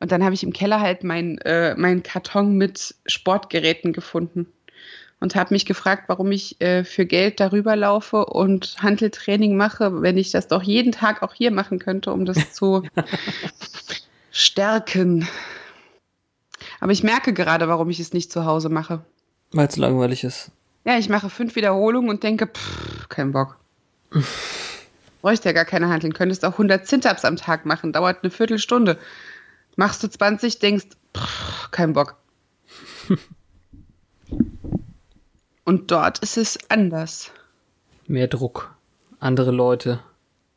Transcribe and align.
Und 0.00 0.12
dann 0.12 0.24
habe 0.24 0.34
ich 0.34 0.42
im 0.42 0.52
Keller 0.52 0.80
halt 0.80 1.02
meinen 1.04 1.38
äh, 1.38 1.74
mein 1.76 2.02
Karton 2.02 2.56
mit 2.56 2.94
Sportgeräten 3.06 3.92
gefunden 3.92 4.46
und 5.20 5.34
habe 5.34 5.54
mich 5.54 5.66
gefragt, 5.66 6.04
warum 6.06 6.30
ich 6.30 6.60
äh, 6.60 6.84
für 6.84 7.06
Geld 7.06 7.40
darüber 7.40 7.74
laufe 7.74 8.26
und 8.26 8.76
Handeltraining 8.80 9.56
mache, 9.56 10.02
wenn 10.02 10.16
ich 10.16 10.30
das 10.30 10.46
doch 10.48 10.62
jeden 10.62 10.92
Tag 10.92 11.22
auch 11.22 11.34
hier 11.34 11.50
machen 11.50 11.78
könnte, 11.78 12.12
um 12.12 12.24
das 12.24 12.52
zu 12.52 12.82
stärken. 14.30 15.26
Aber 16.80 16.92
ich 16.92 17.02
merke 17.02 17.32
gerade, 17.32 17.68
warum 17.68 17.90
ich 17.90 17.98
es 17.98 18.12
nicht 18.12 18.30
zu 18.30 18.44
Hause 18.44 18.68
mache. 18.68 19.04
Weil 19.52 19.66
es 19.66 19.76
langweilig 19.76 20.22
ist. 20.24 20.52
Ja, 20.84 20.96
ich 20.98 21.08
mache 21.08 21.28
fünf 21.28 21.56
Wiederholungen 21.56 22.08
und 22.08 22.22
denke, 22.22 22.46
pff, 22.46 23.08
kein 23.08 23.32
Bock. 23.32 23.56
Bräuchte 25.22 25.48
ja 25.48 25.52
gar 25.52 25.64
keine 25.64 25.88
Handeln. 25.88 26.12
Könntest 26.12 26.44
auch 26.44 26.52
100 26.52 26.86
Sit-Ups 26.86 27.24
am 27.24 27.36
Tag 27.36 27.66
machen. 27.66 27.92
Dauert 27.92 28.22
eine 28.22 28.30
Viertelstunde. 28.30 28.98
Machst 29.78 30.02
du 30.02 30.10
20, 30.10 30.58
denkst, 30.58 30.86
pff, 31.16 31.70
kein 31.70 31.92
Bock. 31.92 32.16
Und 35.64 35.92
dort 35.92 36.18
ist 36.18 36.36
es 36.36 36.58
anders. 36.68 37.30
Mehr 38.08 38.26
Druck. 38.26 38.74
Andere 39.20 39.52
Leute. 39.52 40.00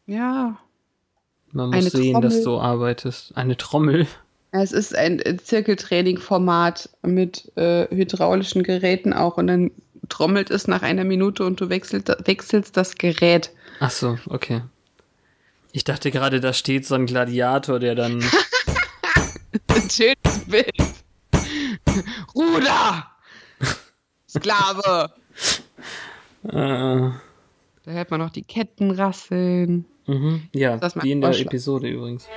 Ja. 0.08 0.58
Man 1.52 1.68
muss 1.68 1.76
Eine 1.76 1.90
sehen, 1.92 2.14
Trommel. 2.14 2.30
dass 2.30 2.42
du 2.44 2.60
arbeitest. 2.60 3.38
Eine 3.38 3.58
Trommel. 3.58 4.08
Es 4.50 4.72
ist 4.72 4.96
ein 4.96 5.22
Zirkeltraining-Format 5.38 6.90
mit 7.04 7.56
äh, 7.58 7.88
hydraulischen 7.96 8.64
Geräten 8.64 9.14
auch 9.14 9.38
und 9.38 9.46
dann 9.46 9.70
trommelt 10.10 10.50
es 10.50 10.68
nach 10.68 10.82
einer 10.82 11.04
Minute 11.04 11.46
und 11.46 11.62
du 11.62 11.70
wechselt, 11.70 12.10
wechselst 12.26 12.76
das 12.76 12.96
Gerät. 12.96 13.52
Ach 13.80 13.92
so, 13.92 14.18
okay. 14.28 14.64
Ich 15.74 15.84
dachte 15.84 16.10
gerade, 16.10 16.40
da 16.40 16.54
steht 16.54 16.88
so 16.88 16.96
ein 16.96 17.06
Gladiator, 17.06 17.78
der 17.78 17.94
dann. 17.94 18.24
Ein 19.68 19.90
schönes 19.90 20.46
Bild. 20.48 20.74
Ruder! 22.36 23.08
Sklave! 24.30 25.12
äh, 26.44 26.50
Da 26.52 27.92
hört 27.92 28.12
man 28.12 28.20
noch 28.22 28.30
die 28.32 28.44
Ketten 28.44 28.92
rasseln. 28.92 29.86
mhm. 30.08 30.48
Ja, 30.54 30.80
wie 31.02 31.12
in 31.12 31.22
der. 31.22 31.38
Episode 31.38 31.90
übrigens. 31.90 32.28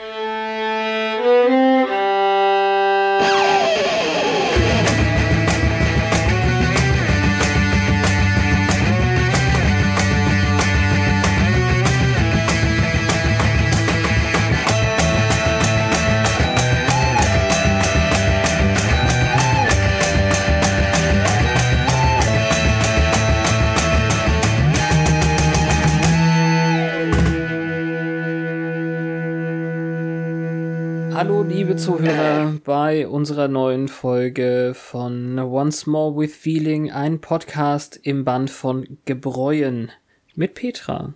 Hallo, 31.24 31.42
liebe 31.42 31.74
Zuhörer, 31.76 32.52
bei 32.64 33.08
unserer 33.08 33.48
neuen 33.48 33.88
Folge 33.88 34.72
von 34.74 35.38
Once 35.38 35.86
More 35.86 36.14
with 36.14 36.36
Feeling, 36.36 36.92
ein 36.92 37.22
Podcast 37.22 37.98
im 38.02 38.26
Band 38.26 38.50
von 38.50 38.98
Gebräuen 39.06 39.90
mit 40.34 40.52
Petra. 40.52 41.14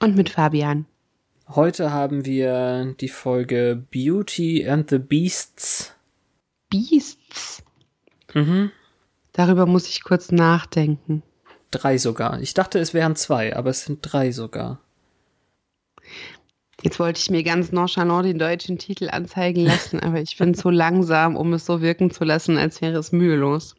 Und 0.00 0.16
mit 0.16 0.30
Fabian. 0.30 0.86
Heute 1.48 1.92
haben 1.92 2.24
wir 2.24 2.94
die 2.98 3.10
Folge 3.10 3.84
Beauty 3.92 4.66
and 4.66 4.88
the 4.88 4.98
Beasts. 4.98 5.94
Beasts. 6.70 7.62
Mhm. 8.32 8.70
Darüber 9.32 9.66
muss 9.66 9.86
ich 9.86 10.02
kurz 10.02 10.32
nachdenken. 10.32 11.22
Drei 11.70 11.98
sogar. 11.98 12.40
Ich 12.40 12.54
dachte, 12.54 12.78
es 12.78 12.94
wären 12.94 13.16
zwei, 13.16 13.54
aber 13.54 13.68
es 13.68 13.84
sind 13.84 13.98
drei 14.00 14.32
sogar. 14.32 14.80
Jetzt 16.82 16.98
wollte 17.00 17.18
ich 17.20 17.30
mir 17.30 17.42
ganz 17.42 17.72
nonchalant 17.72 18.26
den 18.26 18.38
deutschen 18.38 18.78
Titel 18.78 19.08
anzeigen 19.10 19.62
lassen, 19.64 19.98
aber 20.00 20.20
ich 20.20 20.36
bin 20.36 20.54
zu 20.54 20.68
langsam, 20.70 21.36
um 21.36 21.52
es 21.54 21.64
so 21.66 21.80
wirken 21.80 22.10
zu 22.10 22.24
lassen, 22.24 22.58
als 22.58 22.80
wäre 22.82 22.98
es 22.98 23.12
mühelos. 23.12 23.74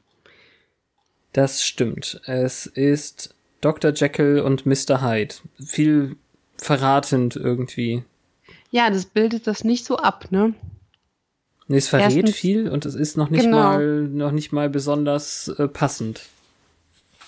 Das 1.33 1.63
stimmt. 1.63 2.19
Es 2.25 2.65
ist 2.65 3.35
Dr. 3.61 3.91
Jekyll 3.93 4.39
und 4.39 4.65
Mr. 4.65 5.01
Hyde. 5.01 5.35
Viel 5.63 6.15
verratend 6.57 7.35
irgendwie. 7.35 8.03
Ja, 8.71 8.89
das 8.89 9.05
bildet 9.05 9.45
das 9.45 9.63
nicht 9.63 9.85
so 9.85 9.97
ab, 9.97 10.31
ne? 10.31 10.53
Nee, 11.67 11.77
es 11.77 11.89
verrät 11.89 12.13
Erstens- 12.15 12.35
viel 12.35 12.69
und 12.69 12.85
es 12.85 12.95
ist 12.95 13.17
noch 13.17 13.29
nicht 13.29 13.43
Genau. 13.43 13.57
mal 13.57 13.85
noch 14.07 14.31
nicht 14.31 14.51
mal 14.53 14.69
besonders 14.69 15.49
äh, 15.49 15.67
passend. 15.67 16.23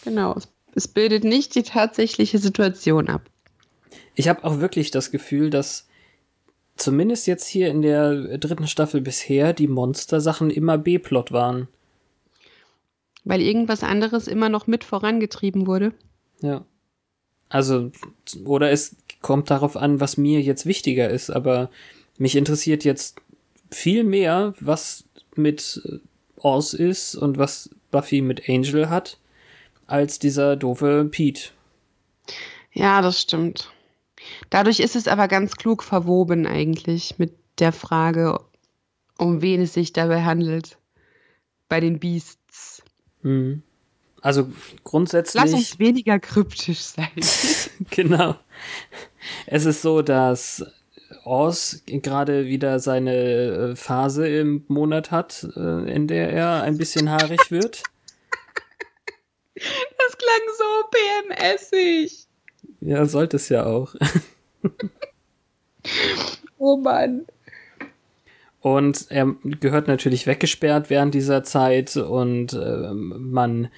Genau. 0.03 0.33
Es, 0.35 0.47
es 0.75 0.87
bildet 0.87 1.23
nicht 1.25 1.53
die 1.55 1.63
tatsächliche 1.63 2.39
Situation 2.39 3.09
ab. 3.09 3.21
Ich 4.19 4.27
habe 4.27 4.43
auch 4.43 4.59
wirklich 4.59 4.91
das 4.91 5.11
Gefühl, 5.11 5.49
dass 5.49 5.87
zumindest 6.75 7.25
jetzt 7.25 7.47
hier 7.47 7.69
in 7.69 7.81
der 7.81 8.37
dritten 8.37 8.67
Staffel 8.67 8.99
bisher 8.99 9.53
die 9.53 9.69
Monster-Sachen 9.69 10.49
immer 10.49 10.77
B-Plot 10.77 11.31
waren. 11.31 11.69
Weil 13.23 13.39
irgendwas 13.39 13.81
anderes 13.81 14.27
immer 14.27 14.49
noch 14.49 14.67
mit 14.67 14.83
vorangetrieben 14.83 15.67
wurde. 15.67 15.93
Ja. 16.41 16.65
Also, 17.47 17.93
oder 18.43 18.71
es 18.71 18.97
kommt 19.21 19.49
darauf 19.51 19.77
an, 19.77 20.01
was 20.01 20.17
mir 20.17 20.41
jetzt 20.41 20.65
wichtiger 20.65 21.09
ist, 21.09 21.29
aber 21.29 21.69
mich 22.17 22.35
interessiert 22.35 22.83
jetzt 22.83 23.21
viel 23.71 24.03
mehr, 24.03 24.53
was 24.59 25.05
mit 25.37 25.81
äh, 25.85 25.99
Oz 26.35 26.73
ist 26.73 27.15
und 27.15 27.37
was 27.37 27.69
Buffy 27.89 28.19
mit 28.19 28.49
Angel 28.49 28.89
hat, 28.89 29.17
als 29.87 30.19
dieser 30.19 30.57
doofe 30.57 31.07
Pete. 31.09 31.51
Ja, 32.73 33.01
das 33.01 33.21
stimmt. 33.21 33.71
Dadurch 34.49 34.79
ist 34.79 34.95
es 34.95 35.07
aber 35.07 35.27
ganz 35.27 35.55
klug 35.55 35.83
verwoben 35.83 36.47
eigentlich 36.47 37.19
mit 37.19 37.33
der 37.59 37.71
Frage, 37.71 38.39
um 39.17 39.41
wen 39.41 39.61
es 39.61 39.73
sich 39.73 39.93
dabei 39.93 40.23
handelt. 40.23 40.77
Bei 41.67 41.79
den 41.79 41.99
Beasts. 41.99 42.81
Mhm. 43.21 43.61
Also 44.21 44.51
grundsätzlich. 44.83 45.41
Lass 45.41 45.53
uns 45.53 45.79
weniger 45.79 46.19
kryptisch 46.19 46.79
sein. 46.79 47.09
genau. 47.91 48.35
Es 49.45 49.65
ist 49.65 49.81
so, 49.81 50.01
dass 50.01 50.65
Oz 51.23 51.83
gerade 51.85 52.45
wieder 52.45 52.79
seine 52.79 53.13
äh, 53.13 53.75
Phase 53.75 54.27
im 54.27 54.65
Monat 54.67 55.11
hat, 55.11 55.47
äh, 55.55 55.93
in 55.93 56.07
der 56.07 56.31
er 56.31 56.63
ein 56.63 56.77
bisschen 56.77 57.09
haarig 57.09 57.51
wird. 57.51 57.83
Das 59.55 60.17
klang 60.17 60.45
so 60.57 60.63
PMSig. 60.89 62.27
Ja, 62.81 63.05
sollte 63.05 63.37
es 63.37 63.49
ja 63.49 63.65
auch. 63.65 63.93
Oh 66.57 66.75
Mann. 66.77 67.25
Und 68.61 69.05
er 69.09 69.33
gehört 69.61 69.87
natürlich 69.87 70.27
weggesperrt 70.27 70.89
während 70.89 71.13
dieser 71.13 71.43
Zeit 71.43 71.95
und 71.95 72.51
äh, 72.53 72.93
man 72.93 73.69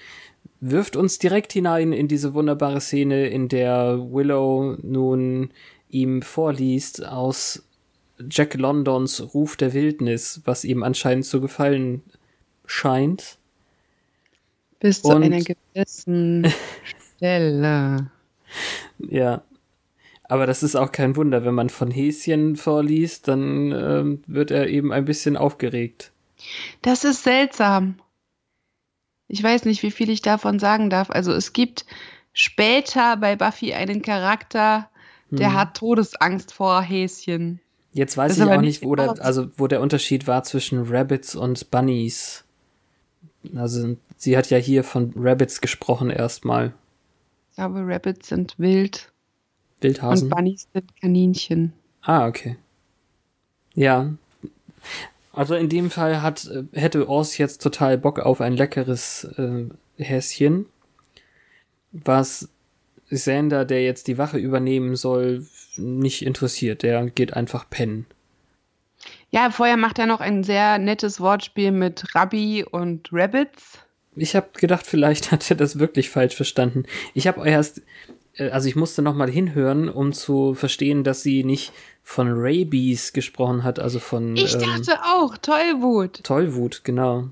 wirft 0.60 0.96
uns 0.96 1.20
direkt 1.20 1.54
hinein 1.54 1.94
in 1.94 2.08
diese 2.08 2.34
wunderbare 2.34 2.82
Szene, 2.82 3.28
in 3.28 3.48
der 3.48 4.00
Willow 4.12 4.78
nun 4.82 5.52
ihm 5.90 6.24
vorliest 6.24 7.06
aus 7.06 7.64
Jack 8.30 8.56
Londons 8.56 9.34
Ruf 9.36 9.56
der 9.56 9.74
Wildnis, 9.74 10.42
was 10.46 10.64
ihm 10.64 10.82
anscheinend 10.82 11.26
zu 11.26 11.42
gefallen 11.42 12.02
scheint. 12.66 13.38
Bis 14.80 15.04
zu 15.04 15.10
Und- 15.10 15.24
einer 15.24 15.42
gewissen 15.44 16.48
Stelle. 17.18 18.10
Ja. 18.98 19.44
Aber 20.32 20.46
das 20.46 20.64
ist 20.64 20.78
auch 20.78 20.94
kein 20.94 21.18
Wunder, 21.18 21.44
wenn 21.44 21.54
man 21.54 21.70
von 21.70 21.92
Häschen 21.92 22.56
vorliest, 22.56 23.28
dann 23.28 23.74
ähm, 23.74 24.24
wird 24.28 24.50
er 24.50 24.70
eben 24.70 24.94
ein 24.94 25.04
bisschen 25.04 25.36
aufgeregt. 25.36 26.14
Das 26.82 27.04
ist 27.04 27.24
seltsam. 27.24 27.96
Ich 29.28 29.44
weiß 29.44 29.66
nicht, 29.66 29.84
wie 29.84 29.92
viel 29.92 30.10
ich 30.10 30.22
davon 30.22 30.58
sagen 30.58 30.90
darf. 30.90 31.10
Also 31.12 31.34
es 31.34 31.52
gibt 31.52 31.86
später 32.32 33.18
bei 33.18 33.36
Buffy 33.36 33.74
einen 33.74 34.02
Charakter, 34.02 34.90
der 35.32 35.50
Hm. 35.50 35.58
hat 35.58 35.76
Todesangst 35.76 36.54
vor 36.54 36.82
Häschen. 36.82 37.60
Jetzt 37.92 38.16
weiß 38.16 38.38
Das 38.38 38.38
ich 38.38 38.50
auch 38.50 38.62
nicht 38.62 38.82
nicht, 38.82 38.84
wo 38.86 38.96
der, 38.96 39.08
genau. 39.10 39.22
also 39.22 39.50
wo 39.58 39.68
der 39.68 39.82
Unterschied 39.82 40.28
war 40.28 40.46
zwischen 40.46 40.86
Rabbits 40.88 41.36
und 41.36 41.72
Bunnies. 41.72 42.46
Also 43.54 43.98
sie 44.16 44.38
hat 44.38 44.50
ja 44.50 44.58
hier 44.60 44.86
von 44.86 45.12
Rabbits 45.18 45.60
gesprochen 45.60 46.10
erstmal. 46.10 46.72
Ich 47.50 47.56
glaube, 47.58 47.82
Rabbits 47.86 48.30
sind 48.30 48.56
wild 48.58 49.11
Wildhasen. 49.82 50.28
und 50.28 50.36
Bunnies 50.36 50.68
sind 50.74 50.96
Kaninchen. 51.00 51.74
ah, 52.02 52.28
okay. 52.28 52.58
Ja. 53.74 54.12
Also 55.34 55.56
in 55.56 55.70
dem 55.70 55.90
Fall 55.90 56.22
hat 56.22 56.50
hätte 56.74 57.08
Oz 57.08 57.38
jetzt 57.38 57.62
total 57.62 57.98
Bock 57.98 58.20
auf 58.20 58.42
ein 58.42 58.54
leckeres 58.54 59.24
äh, 59.38 59.66
Häschen, 59.98 60.66
was 61.92 62.50
Sander, 63.10 63.66
der 63.66 63.84
jetzt 63.84 64.08
die 64.08 64.18
Wache 64.18 64.38
übernehmen 64.38 64.96
soll, 64.96 65.46
nicht 65.78 66.26
interessiert. 66.26 66.84
Der 66.84 67.06
geht 67.10 67.34
einfach 67.34 67.70
pennen. 67.70 68.06
Ja, 69.30 69.50
vorher 69.50 69.78
macht 69.78 70.00
er 70.00 70.06
noch 70.06 70.20
ein 70.20 70.44
sehr 70.44 70.78
nettes 70.78 71.20
Wortspiel 71.20 71.72
mit 71.72 72.16
Rabbi 72.16 72.66
und 72.70 73.10
Rabbits. 73.12 73.80
Ich 74.16 74.36
habe 74.36 74.50
gedacht, 74.54 74.86
vielleicht 74.86 75.32
hat 75.32 75.50
er 75.50 75.56
das 75.56 75.80
wirklich 75.80 76.10
falsch 76.10 76.36
verstanden. 76.36 76.84
Ich 77.14 77.28
habe 77.28 77.48
erst, 77.48 77.82
also 78.50 78.68
ich 78.68 78.76
musste 78.76 79.02
noch 79.02 79.16
mal 79.16 79.30
hinhören, 79.30 79.90
um 79.90 80.14
zu 80.14 80.54
verstehen, 80.54 81.04
dass 81.04 81.24
sie 81.24 81.44
nicht 81.44 81.74
von 82.04 82.28
Rabies 82.32 83.14
gesprochen 83.14 83.64
hat, 83.64 83.80
also 83.80 84.00
von. 84.00 84.36
Ich 84.36 84.54
dachte 84.54 84.92
ähm, 84.92 84.98
auch, 85.04 85.38
Tollwut. 85.38 86.24
Tollwut, 86.24 86.84
genau. 86.84 87.30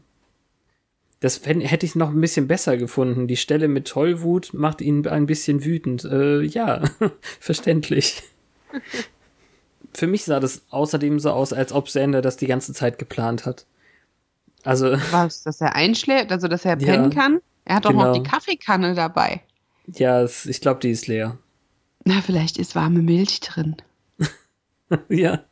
Das 1.21 1.41
hätte 1.45 1.85
ich 1.85 1.95
noch 1.95 2.11
ein 2.11 2.21
bisschen 2.21 2.47
besser 2.47 2.77
gefunden. 2.77 3.27
Die 3.27 3.35
Stelle 3.35 3.67
mit 3.67 3.87
Tollwut 3.89 4.53
macht 4.53 4.79
ihn 4.79 5.05
ein 5.05 5.25
bisschen 5.25 5.65
wütend. 5.65 6.05
Äh, 6.05 6.43
ja, 6.43 6.83
verständlich. 7.39 8.23
Für 9.93 10.07
mich 10.07 10.23
sah 10.23 10.39
das 10.39 10.61
außerdem 10.69 11.19
so 11.19 11.31
aus, 11.31 11.51
als 11.51 11.73
ob 11.73 11.89
Sander 11.89 12.21
das 12.21 12.37
die 12.37 12.47
ganze 12.47 12.73
Zeit 12.73 12.99
geplant 12.99 13.45
hat. 13.45 13.65
Also. 14.63 14.93
Was, 15.11 15.43
dass 15.43 15.59
er 15.59 15.75
einschläft, 15.75 16.31
also 16.31 16.47
dass 16.47 16.63
er 16.63 16.75
pennen 16.77 17.11
ja, 17.11 17.21
kann? 17.21 17.41
Er 17.65 17.75
hat 17.75 17.85
doch 17.85 17.91
genau. 17.91 18.05
noch 18.05 18.13
die 18.13 18.23
Kaffeekanne 18.23 18.95
dabei. 18.95 19.41
Ja, 19.95 20.25
ich 20.25 20.61
glaube, 20.61 20.79
die 20.79 20.91
ist 20.91 21.07
leer. 21.07 21.37
Na, 22.05 22.21
vielleicht 22.21 22.57
ist 22.57 22.75
warme 22.75 23.01
Milch 23.01 23.39
drin. 23.39 23.77
ja. 25.09 25.43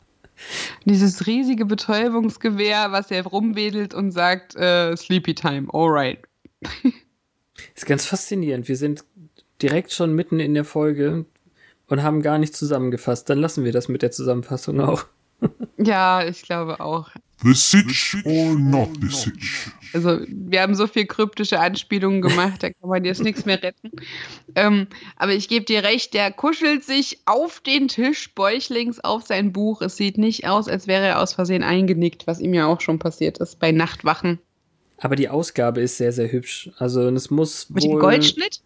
Dieses 0.85 1.25
riesige 1.25 1.65
Betäubungsgewehr, 1.65 2.91
was 2.91 3.11
er 3.11 3.25
rumwedelt 3.25 3.93
und 3.93 4.11
sagt, 4.11 4.55
äh, 4.55 4.95
Sleepy 4.95 5.33
Time, 5.35 5.67
alright. 5.73 6.19
ist 7.75 7.85
ganz 7.85 8.05
faszinierend. 8.05 8.67
Wir 8.67 8.77
sind 8.77 9.03
direkt 9.61 9.91
schon 9.91 10.13
mitten 10.13 10.39
in 10.39 10.53
der 10.53 10.65
Folge 10.65 11.25
und 11.87 12.03
haben 12.03 12.21
gar 12.21 12.37
nicht 12.37 12.55
zusammengefasst. 12.55 13.29
Dann 13.29 13.39
lassen 13.39 13.63
wir 13.63 13.71
das 13.71 13.87
mit 13.87 14.01
der 14.01 14.11
Zusammenfassung 14.11 14.79
auch. 14.79 15.05
Ja, 15.77 16.25
ich 16.25 16.43
glaube 16.43 16.79
auch. 16.79 17.09
The 17.43 17.53
Sitch 17.53 18.17
or 18.25 18.55
not 18.55 18.89
the 18.99 19.09
Sitch? 19.09 19.71
Also, 19.93 20.19
wir 20.27 20.61
haben 20.61 20.73
so 20.73 20.87
viel 20.87 21.05
kryptische 21.05 21.59
Anspielungen 21.59 22.21
gemacht, 22.21 22.63
da 22.63 22.71
kann 22.71 22.89
man 22.89 23.05
jetzt 23.05 23.23
nichts 23.23 23.45
mehr 23.45 23.61
retten. 23.61 23.91
Ähm, 24.55 24.87
aber 25.17 25.33
ich 25.33 25.47
gebe 25.47 25.63
dir 25.63 25.83
recht, 25.83 26.13
der 26.13 26.31
kuschelt 26.31 26.83
sich 26.83 27.19
auf 27.25 27.59
den 27.59 27.87
Tisch, 27.87 28.33
bäuchlings 28.33 28.99
auf 28.99 29.23
sein 29.25 29.53
Buch. 29.53 29.81
Es 29.81 29.97
sieht 29.97 30.17
nicht 30.17 30.47
aus, 30.47 30.67
als 30.67 30.87
wäre 30.87 31.05
er 31.05 31.21
aus 31.21 31.33
Versehen 31.33 31.63
eingenickt, 31.63 32.25
was 32.25 32.39
ihm 32.39 32.53
ja 32.53 32.65
auch 32.65 32.81
schon 32.81 32.97
passiert 32.97 33.37
ist 33.37 33.59
bei 33.59 33.71
Nachtwachen. 33.71 34.39
Aber 34.97 35.15
die 35.15 35.29
Ausgabe 35.29 35.81
ist 35.81 35.97
sehr, 35.97 36.11
sehr 36.11 36.31
hübsch. 36.31 36.71
Also, 36.79 37.07
es 37.09 37.29
muss. 37.29 37.69
Mit 37.69 37.83
dem 37.83 37.99
Goldschnitt? 37.99 38.61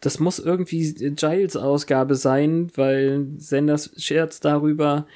Das 0.00 0.20
muss 0.20 0.38
irgendwie 0.38 0.92
Giles 0.92 1.56
Ausgabe 1.56 2.14
sein, 2.14 2.70
weil 2.74 3.26
Senders 3.38 3.90
scherzt 3.96 4.44
darüber, 4.44 5.06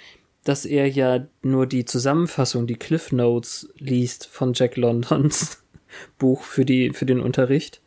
dass 0.49 0.65
er 0.65 0.89
ja 0.89 1.27
nur 1.43 1.67
die 1.67 1.85
Zusammenfassung, 1.85 2.67
die 2.67 2.77
Cliff 2.77 3.12
Notes 3.12 3.69
liest 3.77 4.27
von 4.27 4.55
Jack 4.55 4.79
Londons 4.79 5.62
Buch 6.19 6.43
für 6.43 6.65
die, 6.65 6.95
für 6.95 7.05
den 7.05 7.21
Unterricht. 7.21 7.83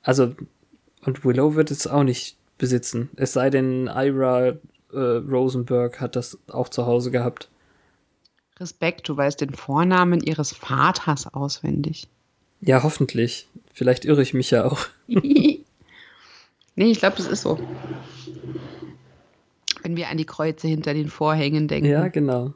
Also, 0.00 0.32
und 1.04 1.24
Willow 1.24 1.56
wird 1.56 1.72
es 1.72 1.88
auch 1.88 2.04
nicht 2.04 2.36
besitzen. 2.56 3.10
Es 3.16 3.32
sei 3.32 3.50
denn, 3.50 3.88
Ira 3.92 4.58
äh, 4.92 4.96
Rosenberg 4.96 6.00
hat 6.00 6.14
das 6.14 6.38
auch 6.46 6.68
zu 6.68 6.86
Hause 6.86 7.10
gehabt. 7.10 7.48
Respekt, 8.60 9.08
du 9.08 9.16
weißt 9.16 9.40
den 9.40 9.54
Vornamen 9.54 10.20
ihres 10.20 10.52
Vaters 10.52 11.34
auswendig. 11.34 12.06
Ja, 12.60 12.84
hoffentlich. 12.84 13.48
Vielleicht 13.74 14.04
irre 14.04 14.22
ich 14.22 14.34
mich 14.34 14.52
ja 14.52 14.66
auch. 14.66 14.86
nee, 15.08 15.64
ich 16.76 17.00
glaube, 17.00 17.16
das 17.16 17.26
ist 17.26 17.42
so. 17.42 17.58
Wenn 19.82 19.96
wir 19.96 20.08
an 20.08 20.16
die 20.16 20.24
Kreuze 20.24 20.68
hinter 20.68 20.94
den 20.94 21.08
Vorhängen 21.08 21.68
denken. 21.68 21.90
Ja, 21.90 22.08
genau. 22.08 22.54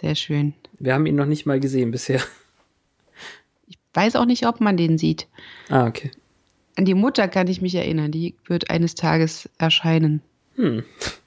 Sehr 0.00 0.14
schön. 0.14 0.54
Wir 0.78 0.94
haben 0.94 1.06
ihn 1.06 1.16
noch 1.16 1.26
nicht 1.26 1.46
mal 1.46 1.60
gesehen 1.60 1.90
bisher. 1.90 2.20
Ich 3.66 3.78
weiß 3.94 4.16
auch 4.16 4.24
nicht, 4.24 4.46
ob 4.46 4.60
man 4.60 4.76
den 4.76 4.98
sieht. 4.98 5.28
Ah, 5.68 5.86
okay. 5.86 6.10
An 6.76 6.84
die 6.84 6.94
Mutter 6.94 7.28
kann 7.28 7.48
ich 7.48 7.60
mich 7.60 7.74
erinnern. 7.74 8.10
Die 8.10 8.34
wird 8.46 8.70
eines 8.70 8.94
Tages 8.94 9.48
erscheinen. 9.58 10.22
Hm. 10.56 10.84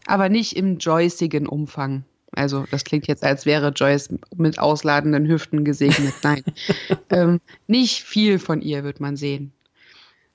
Aber 0.08 0.30
nicht 0.30 0.56
im 0.56 0.78
joycigen 0.78 1.48
Umfang. 1.48 2.04
Also, 2.32 2.66
das 2.70 2.84
klingt 2.84 3.08
jetzt, 3.08 3.24
als 3.24 3.46
wäre 3.46 3.70
Joyce 3.70 4.10
mit 4.36 4.60
ausladenden 4.60 5.28
Hüften 5.28 5.64
gesegnet. 5.64 6.14
Nein. 6.24 6.44
ähm, 7.10 7.40
nicht 7.68 8.04
viel 8.04 8.40
von 8.40 8.62
ihr 8.62 8.84
wird 8.84 9.00
man 9.00 9.16
sehen. 9.16 9.54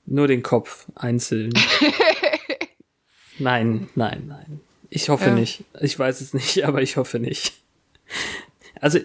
Nur 0.06 0.26
den 0.26 0.42
Kopf 0.42 0.88
einzeln. 0.94 1.52
Nein, 3.40 3.88
nein, 3.94 4.24
nein. 4.28 4.60
Ich 4.90 5.08
hoffe 5.08 5.30
ja. 5.30 5.34
nicht. 5.34 5.64
Ich 5.80 5.98
weiß 5.98 6.20
es 6.20 6.34
nicht, 6.34 6.64
aber 6.66 6.82
ich 6.82 6.96
hoffe 6.96 7.18
nicht. 7.18 7.54
Also 8.80 8.98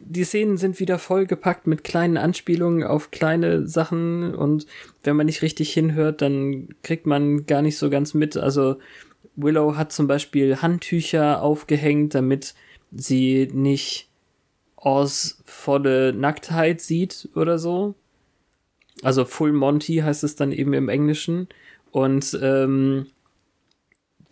die 0.00 0.24
Szenen 0.24 0.56
sind 0.56 0.80
wieder 0.80 0.98
vollgepackt 0.98 1.66
mit 1.66 1.84
kleinen 1.84 2.16
Anspielungen 2.16 2.82
auf 2.82 3.10
kleine 3.10 3.66
Sachen 3.66 4.34
und 4.34 4.66
wenn 5.04 5.16
man 5.16 5.26
nicht 5.26 5.42
richtig 5.42 5.72
hinhört, 5.72 6.20
dann 6.20 6.68
kriegt 6.82 7.06
man 7.06 7.46
gar 7.46 7.62
nicht 7.62 7.78
so 7.78 7.90
ganz 7.90 8.12
mit. 8.12 8.36
Also 8.36 8.76
Willow 9.36 9.76
hat 9.76 9.92
zum 9.92 10.08
Beispiel 10.08 10.56
Handtücher 10.56 11.42
aufgehängt, 11.42 12.14
damit 12.14 12.54
sie 12.90 13.48
nicht 13.52 14.08
Oz 14.76 15.42
volle 15.44 16.12
Nacktheit 16.12 16.80
sieht 16.80 17.28
oder 17.34 17.58
so. 17.58 17.94
Also 19.02 19.24
Full 19.24 19.52
Monty 19.52 19.96
heißt 19.98 20.24
es 20.24 20.36
dann 20.36 20.52
eben 20.52 20.72
im 20.72 20.88
Englischen. 20.88 21.48
Und 21.92 22.38
ähm, 22.42 23.06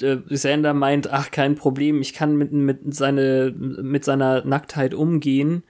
äh, 0.03 0.19
Sander 0.29 0.75
meint, 0.75 1.11
ach, 1.11 1.31
kein 1.31 1.55
Problem, 1.55 2.01
ich 2.01 2.13
kann 2.13 2.37
mit, 2.37 2.53
mit, 2.53 2.95
seine, 2.95 3.53
mit 3.57 4.05
seiner 4.05 4.45
Nacktheit 4.45 4.95
umgehen, 4.95 5.63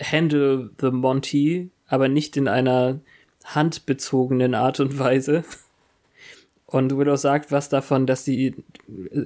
handle 0.00 0.70
the 0.80 0.90
Monty, 0.90 1.70
aber 1.86 2.08
nicht 2.08 2.36
in 2.36 2.48
einer 2.48 3.00
handbezogenen 3.44 4.54
Art 4.54 4.80
und 4.80 4.98
Weise. 4.98 5.44
Und 6.66 6.96
Willow 6.96 7.16
sagt 7.16 7.50
was 7.50 7.68
davon, 7.68 8.06
dass 8.06 8.24
sie 8.24 8.54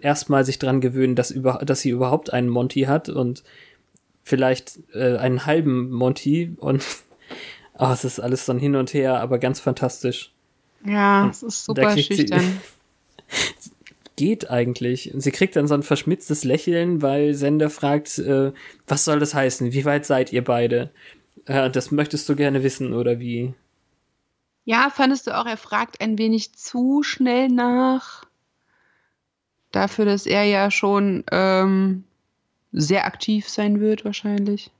erstmal 0.00 0.44
sich 0.44 0.58
dran 0.58 0.80
gewöhnen, 0.80 1.14
dass, 1.14 1.30
über, 1.30 1.60
dass 1.64 1.80
sie 1.80 1.90
überhaupt 1.90 2.32
einen 2.32 2.48
Monty 2.48 2.82
hat 2.82 3.10
und 3.10 3.44
vielleicht 4.22 4.78
äh, 4.94 5.18
einen 5.18 5.44
halben 5.44 5.90
Monty 5.90 6.56
und 6.56 6.82
oh, 7.78 7.90
es 7.92 8.04
ist 8.04 8.18
alles 8.18 8.46
dann 8.46 8.58
hin 8.58 8.76
und 8.76 8.94
her, 8.94 9.20
aber 9.20 9.38
ganz 9.38 9.60
fantastisch. 9.60 10.32
Ja, 10.86 11.28
es 11.28 11.42
ist 11.42 11.64
super 11.64 11.96
schüchtern. 11.96 12.60
Sie, 13.28 13.70
geht 14.16 14.50
eigentlich? 14.50 15.12
Sie 15.16 15.30
kriegt 15.30 15.56
dann 15.56 15.66
so 15.66 15.74
ein 15.74 15.82
verschmitztes 15.82 16.44
Lächeln, 16.44 17.02
weil 17.02 17.34
Sender 17.34 17.70
fragt, 17.70 18.18
äh, 18.18 18.52
was 18.86 19.04
soll 19.04 19.18
das 19.18 19.34
heißen? 19.34 19.72
Wie 19.72 19.84
weit 19.84 20.06
seid 20.06 20.32
ihr 20.32 20.44
beide? 20.44 20.90
Äh, 21.46 21.70
das 21.70 21.90
möchtest 21.90 22.28
du 22.28 22.36
gerne 22.36 22.62
wissen, 22.62 22.92
oder 22.92 23.18
wie? 23.18 23.54
Ja, 24.64 24.90
fandest 24.90 25.26
du 25.26 25.36
auch, 25.36 25.46
er 25.46 25.56
fragt 25.56 26.00
ein 26.00 26.18
wenig 26.18 26.54
zu 26.54 27.02
schnell 27.02 27.48
nach? 27.48 28.24
Dafür, 29.72 30.04
dass 30.04 30.26
er 30.26 30.44
ja 30.44 30.70
schon 30.70 31.24
ähm, 31.32 32.04
sehr 32.72 33.06
aktiv 33.06 33.48
sein 33.48 33.80
wird, 33.80 34.04
wahrscheinlich. 34.04 34.70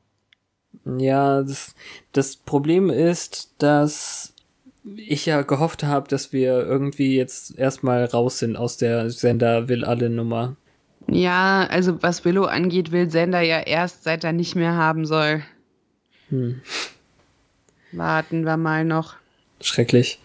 Ja, 0.98 1.42
das, 1.42 1.74
das 2.12 2.36
Problem 2.36 2.90
ist, 2.90 3.54
dass 3.58 4.33
ich 4.96 5.26
ja 5.26 5.42
gehofft 5.42 5.82
habe, 5.82 6.08
dass 6.08 6.32
wir 6.32 6.64
irgendwie 6.64 7.16
jetzt 7.16 7.58
erstmal 7.58 8.04
raus 8.04 8.38
sind 8.38 8.56
aus 8.56 8.76
der 8.76 9.10
Sender 9.10 9.68
will 9.68 9.84
alle 9.84 10.10
Nummer. 10.10 10.56
Ja, 11.08 11.66
also 11.70 12.02
was 12.02 12.24
Willow 12.24 12.44
angeht, 12.44 12.92
will 12.92 13.10
Sender 13.10 13.40
ja 13.40 13.60
erst, 13.60 14.04
seit 14.04 14.24
er 14.24 14.32
nicht 14.32 14.54
mehr 14.54 14.74
haben 14.74 15.06
soll. 15.06 15.42
Hm. 16.28 16.60
Warten 17.92 18.44
wir 18.44 18.56
mal 18.56 18.84
noch. 18.84 19.14
Schrecklich. 19.60 20.18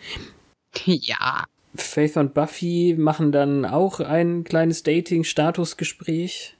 Ja. 0.86 1.46
Faith 1.76 2.18
und 2.18 2.34
Buffy 2.34 2.96
machen 2.98 3.32
dann 3.32 3.66
auch 3.66 4.00
ein 4.00 4.44
kleines 4.44 4.84
Dating-Statusgespräch. 4.84 6.56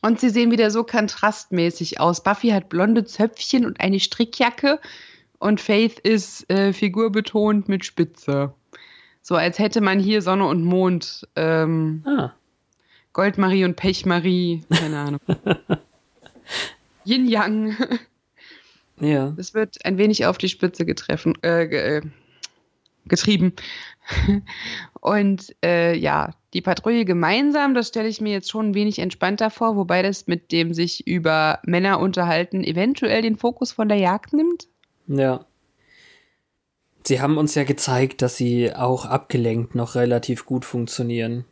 Und 0.00 0.20
sie 0.20 0.30
sehen 0.30 0.50
wieder 0.50 0.70
so 0.70 0.84
kontrastmäßig 0.84 2.00
aus. 2.00 2.22
Buffy 2.22 2.50
hat 2.50 2.68
blonde 2.68 3.04
Zöpfchen 3.04 3.66
und 3.66 3.80
eine 3.80 4.00
Strickjacke 4.00 4.80
und 5.38 5.60
Faith 5.60 5.98
ist 5.98 6.50
äh, 6.50 6.72
figurbetont 6.72 7.68
mit 7.68 7.84
Spitze. 7.84 8.54
So 9.22 9.36
als 9.36 9.58
hätte 9.58 9.80
man 9.80 9.98
hier 10.00 10.22
Sonne 10.22 10.46
und 10.46 10.64
Mond. 10.64 11.28
Ähm, 11.36 12.02
ah. 12.06 12.32
Goldmarie 13.12 13.64
und 13.64 13.76
Pechmarie, 13.76 14.62
keine 14.70 14.98
Ahnung. 14.98 15.20
Yin 17.04 17.26
Yang. 17.26 17.76
ja. 19.00 19.34
Es 19.36 19.54
wird 19.54 19.84
ein 19.84 19.98
wenig 19.98 20.26
auf 20.26 20.38
die 20.38 20.48
Spitze 20.48 20.84
getreffen, 20.84 21.34
äh, 21.42 21.64
äh, 21.64 22.02
getrieben. 23.06 23.54
Und 25.00 25.54
äh, 25.64 25.96
ja, 25.96 26.34
die 26.54 26.60
Patrouille 26.60 27.04
gemeinsam, 27.04 27.74
das 27.74 27.88
stelle 27.88 28.08
ich 28.08 28.20
mir 28.20 28.32
jetzt 28.32 28.50
schon 28.50 28.70
ein 28.70 28.74
wenig 28.74 28.98
entspannter 28.98 29.50
vor, 29.50 29.76
wobei 29.76 30.02
das 30.02 30.26
mit 30.26 30.52
dem 30.52 30.74
sich 30.74 31.06
über 31.06 31.60
Männer 31.64 32.00
unterhalten 32.00 32.64
eventuell 32.64 33.22
den 33.22 33.36
Fokus 33.36 33.72
von 33.72 33.88
der 33.88 33.98
Jagd 33.98 34.32
nimmt. 34.32 34.68
Ja. 35.08 35.44
Sie 37.06 37.20
haben 37.20 37.38
uns 37.38 37.54
ja 37.54 37.64
gezeigt, 37.64 38.20
dass 38.22 38.36
sie 38.36 38.74
auch 38.74 39.06
abgelenkt 39.06 39.74
noch 39.74 39.94
relativ 39.94 40.44
gut 40.44 40.64
funktionieren. 40.64 41.44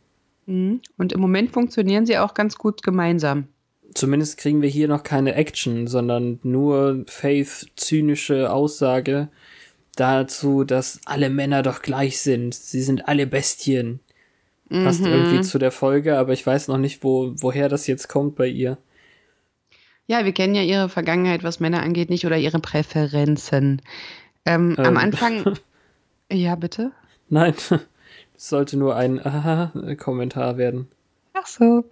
Mhm. 0.45 0.81
Und 0.97 1.13
im 1.13 1.19
Moment 1.19 1.51
funktionieren 1.51 2.05
sie 2.05 2.17
auch 2.17 2.33
ganz 2.33 2.57
gut 2.57 2.83
gemeinsam. 2.83 3.47
zumindest 3.93 4.37
kriegen 4.37 4.61
wir 4.61 4.69
hier 4.69 4.87
noch 4.87 5.01
keine 5.01 5.33
Action, 5.33 5.87
sondern 5.87 6.39
nur 6.43 7.03
Faith 7.07 7.67
zynische 7.75 8.51
Aussage 8.51 9.29
dazu, 9.95 10.63
dass 10.63 10.99
alle 11.05 11.31
Männer 11.31 11.63
doch 11.63 11.81
gleich 11.81 12.21
sind. 12.21 12.53
Sie 12.53 12.81
sind 12.81 13.07
alle 13.07 13.25
Bestien. 13.25 13.99
Passt 14.69 15.01
Mhm. 15.01 15.07
irgendwie 15.07 15.41
zu 15.41 15.57
der 15.57 15.71
Folge, 15.71 16.17
aber 16.19 16.33
ich 16.33 16.45
weiß 16.45 16.67
noch 16.67 16.77
nicht, 16.77 17.03
wo, 17.03 17.33
woher 17.37 17.69
das 17.69 17.87
jetzt 17.87 18.07
kommt 18.07 18.35
bei 18.35 18.47
ihr. 18.47 18.77
Ja, 20.07 20.23
wir 20.25 20.31
kennen 20.31 20.55
ja 20.55 20.63
ihre 20.63 20.89
Vergangenheit, 20.89 21.43
was 21.43 21.59
Männer 21.59 21.83
angeht, 21.83 22.09
nicht 22.09 22.25
oder 22.25 22.37
ihre 22.37 22.59
Präferenzen. 22.59 23.81
Ähm, 24.45 24.75
Am 24.77 24.85
Ähm. 24.85 24.97
Anfang. 24.97 25.53
Ja, 26.29 26.55
bitte? 26.55 26.91
Nein, 27.29 27.53
das 27.69 28.49
sollte 28.49 28.75
nur 28.75 28.97
ein 28.97 29.17
Aha-Kommentar 29.25 30.57
werden. 30.57 30.89
Ach 31.33 31.47
so. 31.47 31.85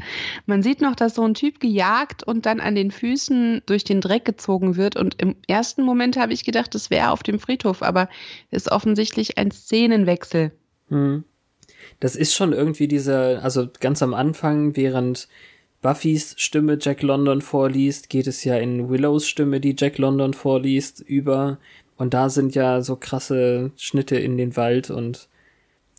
Man 0.46 0.62
sieht 0.62 0.82
noch, 0.82 0.94
dass 0.94 1.16
so 1.16 1.24
ein 1.24 1.36
Typ 1.36 1.62
gejagt 1.62 2.24
und 2.24 2.46
dann 2.46 2.60
an 2.60 2.76
den 2.76 2.92
Füßen 2.92 3.62
durch 3.66 3.86
den 3.86 4.02
Dreck 4.02 4.26
gezogen 4.26 4.76
wird. 4.76 4.98
Und 4.98 5.22
im 5.22 5.38
ersten 5.48 5.84
Moment 5.84 6.18
habe 6.18 6.34
ich 6.34 6.44
gedacht, 6.44 6.76
das 6.76 6.90
wäre 6.90 7.12
auf 7.12 7.24
dem 7.24 7.40
Friedhof, 7.40 7.82
aber 7.82 8.10
ist 8.52 8.70
offensichtlich 8.70 9.38
ein 9.38 9.52
Szenenwechsel. 9.52 10.52
Hm. 10.90 11.24
Das 12.02 12.18
ist 12.18 12.34
schon 12.34 12.52
irgendwie 12.52 12.90
dieser, 12.90 13.42
also 13.42 13.70
ganz 13.80 14.04
am 14.04 14.14
Anfang, 14.14 14.76
während 14.76 15.30
Buffys 15.86 16.34
Stimme 16.40 16.80
Jack 16.82 17.04
London 17.04 17.42
vorliest, 17.42 18.10
geht 18.10 18.26
es 18.26 18.44
ja 18.44 18.58
in 18.58 18.90
Willows 18.90 19.28
Stimme, 19.28 19.60
die 19.60 19.76
Jack 19.78 20.00
London 20.00 20.34
vorliest, 20.34 21.00
über. 21.00 21.60
Und 21.96 22.16
da 22.16 22.30
sind 22.30 22.56
ja 22.56 22.82
so 22.82 22.96
krasse 22.96 23.70
Schnitte 23.78 24.16
in 24.16 24.36
den 24.36 24.58
Wald 24.58 24.90
und 24.90 25.30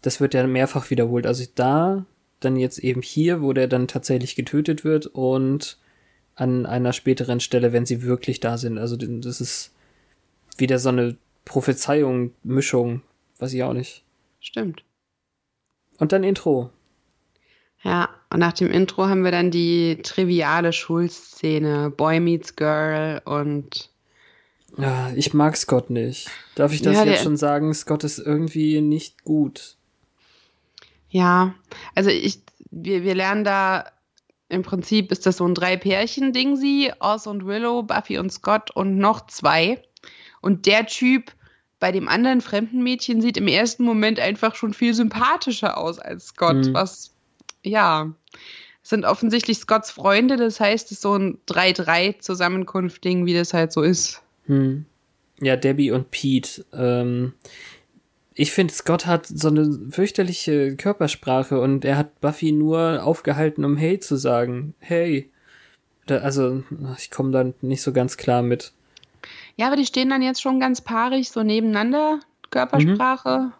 das 0.02 0.20
wird 0.20 0.34
ja 0.34 0.44
mehrfach 0.44 0.90
wiederholt. 0.90 1.24
Also 1.24 1.44
da, 1.54 2.04
dann 2.40 2.56
jetzt 2.56 2.80
eben 2.80 3.00
hier, 3.00 3.42
wo 3.42 3.52
der 3.52 3.68
dann 3.68 3.86
tatsächlich 3.86 4.34
getötet 4.34 4.82
wird 4.82 5.06
und 5.06 5.78
an 6.34 6.66
einer 6.66 6.92
späteren 6.92 7.38
Stelle, 7.38 7.72
wenn 7.72 7.86
sie 7.86 8.02
wirklich 8.02 8.40
da 8.40 8.58
sind. 8.58 8.78
Also 8.78 8.96
das 8.96 9.40
ist 9.40 9.72
wieder 10.58 10.80
so 10.80 10.88
eine 10.88 11.16
Prophezeiung, 11.44 12.32
Mischung, 12.42 13.02
weiß 13.38 13.52
ich 13.52 13.62
auch 13.62 13.72
nicht. 13.72 14.02
Stimmt. 14.40 14.82
Und 15.98 16.10
dann 16.10 16.24
Intro. 16.24 16.70
Ja, 17.86 18.08
und 18.30 18.40
nach 18.40 18.52
dem 18.52 18.70
Intro 18.72 19.06
haben 19.06 19.22
wir 19.22 19.30
dann 19.30 19.52
die 19.52 20.00
triviale 20.02 20.72
Schulszene, 20.72 21.90
Boy 21.90 22.18
meets 22.18 22.56
Girl 22.56 23.22
und 23.24 23.90
Ja, 24.76 25.10
ich 25.14 25.32
mag 25.34 25.56
Scott 25.56 25.88
nicht. 25.90 26.28
Darf 26.56 26.72
ich 26.72 26.82
das 26.82 26.96
Ja, 26.96 27.04
jetzt 27.04 27.22
schon 27.22 27.36
sagen? 27.36 27.72
Scott 27.74 28.02
ist 28.02 28.18
irgendwie 28.18 28.80
nicht 28.80 29.22
gut. 29.22 29.76
ja, 31.08 31.54
also 31.94 32.10
ich, 32.10 32.40
wir, 32.70 33.04
wir 33.04 33.14
lernen 33.14 33.44
da 33.44 33.84
im 34.48 34.62
Prinzip 34.62 35.10
ist 35.12 35.24
das 35.26 35.36
so 35.38 35.46
ein 35.46 35.54
Drei-Pärchen-Ding 35.54 36.56
sie, 36.56 36.92
Oz 37.00 37.26
und 37.26 37.46
Willow, 37.46 37.82
Buffy 37.84 38.18
und 38.18 38.32
Scott 38.32 38.70
und 38.72 38.96
noch 38.98 39.26
zwei. 39.28 39.82
Und 40.40 40.66
der 40.66 40.86
Typ 40.86 41.32
bei 41.80 41.90
dem 41.92 42.08
anderen 42.08 42.40
fremden 42.40 42.82
Mädchen 42.82 43.20
sieht 43.22 43.36
im 43.36 43.48
ersten 43.48 43.84
Moment 43.84 44.18
einfach 44.20 44.54
schon 44.56 44.72
viel 44.74 44.94
sympathischer 44.94 45.78
aus 45.78 45.98
als 45.98 46.26
Scott, 46.28 46.56
Mhm. 46.66 46.74
was, 46.74 47.12
ja, 47.66 48.12
sind 48.82 49.04
offensichtlich 49.04 49.58
Scotts 49.58 49.90
Freunde, 49.90 50.36
das 50.36 50.60
heißt, 50.60 50.86
es 50.86 50.92
ist 50.92 51.02
so 51.02 51.14
ein 51.14 51.38
3-3-Zusammenkunft-Ding, 51.48 53.26
wie 53.26 53.34
das 53.34 53.52
halt 53.52 53.72
so 53.72 53.82
ist. 53.82 54.22
Hm. 54.46 54.86
Ja, 55.40 55.56
Debbie 55.56 55.90
und 55.90 56.10
Pete. 56.10 56.64
Ähm, 56.72 57.34
ich 58.34 58.52
finde, 58.52 58.72
Scott 58.72 59.06
hat 59.06 59.26
so 59.26 59.48
eine 59.48 59.90
fürchterliche 59.90 60.76
Körpersprache 60.76 61.60
und 61.60 61.84
er 61.84 61.96
hat 61.96 62.20
Buffy 62.20 62.52
nur 62.52 63.02
aufgehalten, 63.02 63.64
um 63.64 63.76
Hey 63.76 63.98
zu 63.98 64.16
sagen. 64.16 64.74
Hey. 64.78 65.30
Da, 66.06 66.18
also, 66.18 66.62
ich 66.98 67.10
komme 67.10 67.32
da 67.32 67.52
nicht 67.62 67.82
so 67.82 67.92
ganz 67.92 68.16
klar 68.16 68.42
mit. 68.42 68.72
Ja, 69.56 69.66
aber 69.66 69.76
die 69.76 69.86
stehen 69.86 70.10
dann 70.10 70.22
jetzt 70.22 70.40
schon 70.40 70.60
ganz 70.60 70.80
paarig 70.80 71.30
so 71.30 71.42
nebeneinander, 71.42 72.20
Körpersprache. 72.50 73.52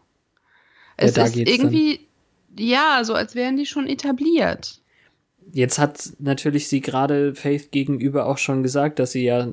Es 0.97 1.15
da 1.15 1.25
ist 1.25 1.37
irgendwie, 1.37 2.06
ja, 2.59 3.03
so 3.05 3.15
als 3.15 3.35
wären 3.35 3.57
die 3.57 3.67
schon 3.67 3.87
etabliert. 3.87 4.81
Jetzt 5.53 5.79
hat 5.79 6.11
natürlich 6.19 6.69
sie 6.69 6.81
gerade 6.81 7.35
Faith 7.35 7.71
gegenüber 7.71 8.27
auch 8.27 8.39
schon 8.39 8.63
gesagt, 8.63 8.99
dass 8.99 9.13
sie 9.13 9.25
ja 9.25 9.49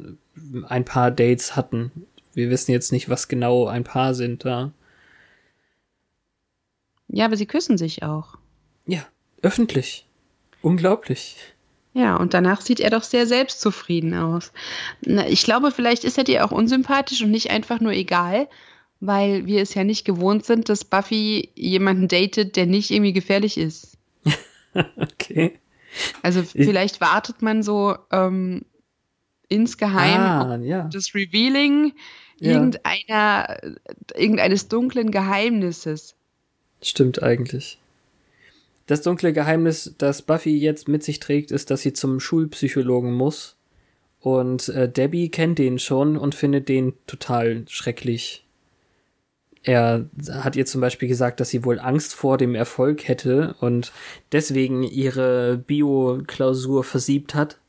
ein 0.67 0.85
paar 0.85 1.11
Dates 1.11 1.55
hatten. 1.55 1.91
Wir 2.33 2.49
wissen 2.49 2.71
jetzt 2.71 2.91
nicht, 2.91 3.09
was 3.09 3.27
genau 3.27 3.67
ein 3.67 3.83
paar 3.83 4.13
sind 4.15 4.43
da. 4.43 4.71
Ja, 7.07 7.25
aber 7.25 7.37
sie 7.37 7.45
küssen 7.45 7.77
sich 7.77 8.01
auch. 8.01 8.37
Ja, 8.87 9.05
öffentlich. 9.43 10.07
Unglaublich. 10.63 11.37
Ja, 11.93 12.15
und 12.15 12.33
danach 12.33 12.61
sieht 12.61 12.79
er 12.79 12.89
doch 12.89 13.03
sehr 13.03 13.27
selbstzufrieden 13.27 14.15
aus. 14.15 14.51
Na, 15.01 15.27
ich 15.27 15.43
glaube, 15.43 15.69
vielleicht 15.69 16.05
ist 16.05 16.17
er 16.17 16.23
dir 16.23 16.43
auch 16.43 16.51
unsympathisch 16.51 17.21
und 17.21 17.29
nicht 17.29 17.51
einfach 17.51 17.79
nur 17.79 17.91
egal, 17.91 18.47
weil 19.05 19.45
wir 19.45 19.61
es 19.61 19.73
ja 19.73 19.83
nicht 19.83 20.05
gewohnt 20.05 20.45
sind, 20.45 20.69
dass 20.69 20.85
Buffy 20.85 21.49
jemanden 21.55 22.07
datet, 22.07 22.55
der 22.55 22.65
nicht 22.65 22.89
irgendwie 22.89 23.13
gefährlich 23.13 23.57
ist. 23.57 23.97
Okay. 24.97 25.59
Also 26.23 26.41
vielleicht 26.41 26.99
wartet 26.99 27.43
man 27.43 27.61
so 27.61 27.95
ähm, 28.11 28.63
insgeheim 29.47 30.19
ah, 30.19 30.57
ja. 30.63 30.89
das 30.91 31.13
Revealing 31.13 31.93
Ja. 32.39 32.53
irgendeiner, 32.53 33.57
irgendeines 34.15 34.69
dunklen 34.69 35.11
Geheimnisses. 35.11 36.15
Stimmt 36.81 37.21
eigentlich. 37.21 37.77
Das 38.87 39.03
dunkle 39.03 39.31
Geheimnis, 39.31 39.93
das 39.99 40.23
Buffy 40.23 40.57
jetzt 40.57 40.87
mit 40.87 41.03
sich 41.03 41.19
trägt, 41.19 41.51
ist, 41.51 41.69
dass 41.69 41.81
sie 41.81 41.93
zum 41.93 42.19
Schulpsychologen 42.19 43.13
muss. 43.13 43.57
Und 44.19 44.69
äh, 44.69 44.89
Debbie 44.89 45.29
kennt 45.29 45.59
den 45.59 45.77
schon 45.77 46.17
und 46.17 46.33
findet 46.33 46.67
den 46.67 46.93
total 47.05 47.65
schrecklich. 47.67 48.42
Er 49.63 50.09
hat 50.29 50.57
ihr 50.57 50.65
zum 50.65 50.81
Beispiel 50.81 51.07
gesagt, 51.07 51.39
dass 51.39 51.49
sie 51.49 51.63
wohl 51.63 51.79
Angst 51.79 52.13
vor 52.13 52.37
dem 52.37 52.53
Erfolg 52.53 53.07
hätte 53.07 53.55
und 53.61 53.93
deswegen 54.33 54.83
ihre 54.83 55.57
Bio-Klausur 55.57 56.83
versiebt 56.83 57.33
hat. 57.33 57.59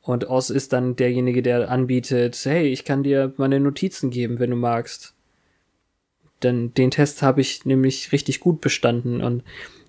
Und 0.00 0.28
Oz 0.28 0.50
ist 0.50 0.72
dann 0.72 0.96
derjenige, 0.96 1.42
der 1.42 1.70
anbietet, 1.70 2.38
hey, 2.44 2.68
ich 2.68 2.84
kann 2.84 3.02
dir 3.02 3.34
meine 3.36 3.60
Notizen 3.60 4.10
geben, 4.10 4.38
wenn 4.38 4.50
du 4.50 4.56
magst. 4.56 5.14
Denn 6.42 6.72
den 6.74 6.90
Test 6.90 7.22
habe 7.22 7.40
ich 7.40 7.64
nämlich 7.64 8.12
richtig 8.12 8.40
gut 8.40 8.60
bestanden 8.60 9.22
und 9.22 9.42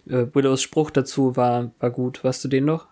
äh, 0.07 0.27
Willows 0.33 0.61
Spruch 0.61 0.91
dazu 0.91 1.35
war, 1.35 1.71
war 1.79 1.91
gut. 1.91 2.23
Weißt 2.23 2.43
du 2.43 2.47
den 2.47 2.65
noch? 2.65 2.87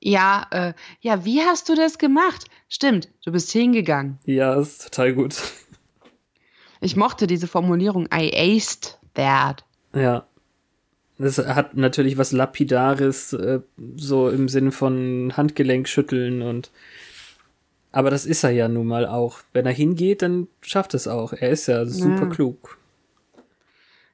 Ja, 0.00 0.46
äh, 0.50 0.74
ja, 1.00 1.24
wie 1.24 1.40
hast 1.40 1.68
du 1.68 1.74
das 1.74 1.98
gemacht? 1.98 2.44
Stimmt, 2.68 3.08
du 3.24 3.32
bist 3.32 3.50
hingegangen. 3.50 4.18
Ja, 4.24 4.54
ist 4.54 4.84
total 4.84 5.14
gut. 5.14 5.42
Ich 6.86 6.94
mochte 6.94 7.26
diese 7.26 7.48
Formulierung, 7.48 8.06
I 8.14 8.30
aced 8.32 9.00
that. 9.14 9.64
Ja. 9.92 10.24
Das 11.18 11.36
hat 11.38 11.76
natürlich 11.76 12.16
was 12.16 12.30
Lapidares, 12.30 13.32
äh, 13.32 13.58
so 13.96 14.28
im 14.28 14.48
Sinne 14.48 14.70
von 14.70 15.32
Handgelenk 15.36 15.88
schütteln 15.88 16.42
und. 16.42 16.70
Aber 17.90 18.10
das 18.10 18.24
ist 18.24 18.44
er 18.44 18.50
ja 18.50 18.68
nun 18.68 18.86
mal 18.86 19.04
auch. 19.04 19.40
Wenn 19.52 19.66
er 19.66 19.72
hingeht, 19.72 20.22
dann 20.22 20.46
schafft 20.60 20.94
es 20.94 21.08
auch. 21.08 21.32
Er 21.32 21.50
ist 21.50 21.66
ja 21.66 21.86
super 21.86 22.22
Ja. 22.22 22.26
klug. 22.26 22.78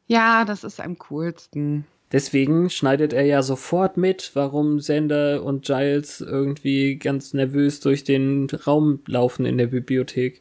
Ja, 0.07 0.45
das 0.47 0.64
ist 0.64 0.81
am 0.81 0.97
coolsten. 1.11 1.85
Deswegen 2.11 2.71
schneidet 2.71 3.12
er 3.12 3.26
ja 3.26 3.43
sofort 3.43 3.99
mit, 3.99 4.31
warum 4.33 4.81
Sander 4.81 5.43
und 5.43 5.67
Giles 5.67 6.23
irgendwie 6.23 6.97
ganz 6.97 7.35
nervös 7.35 7.81
durch 7.81 8.02
den 8.05 8.49
Raum 8.67 9.00
laufen 9.07 9.45
in 9.45 9.59
der 9.59 9.67
Bibliothek. 9.67 10.41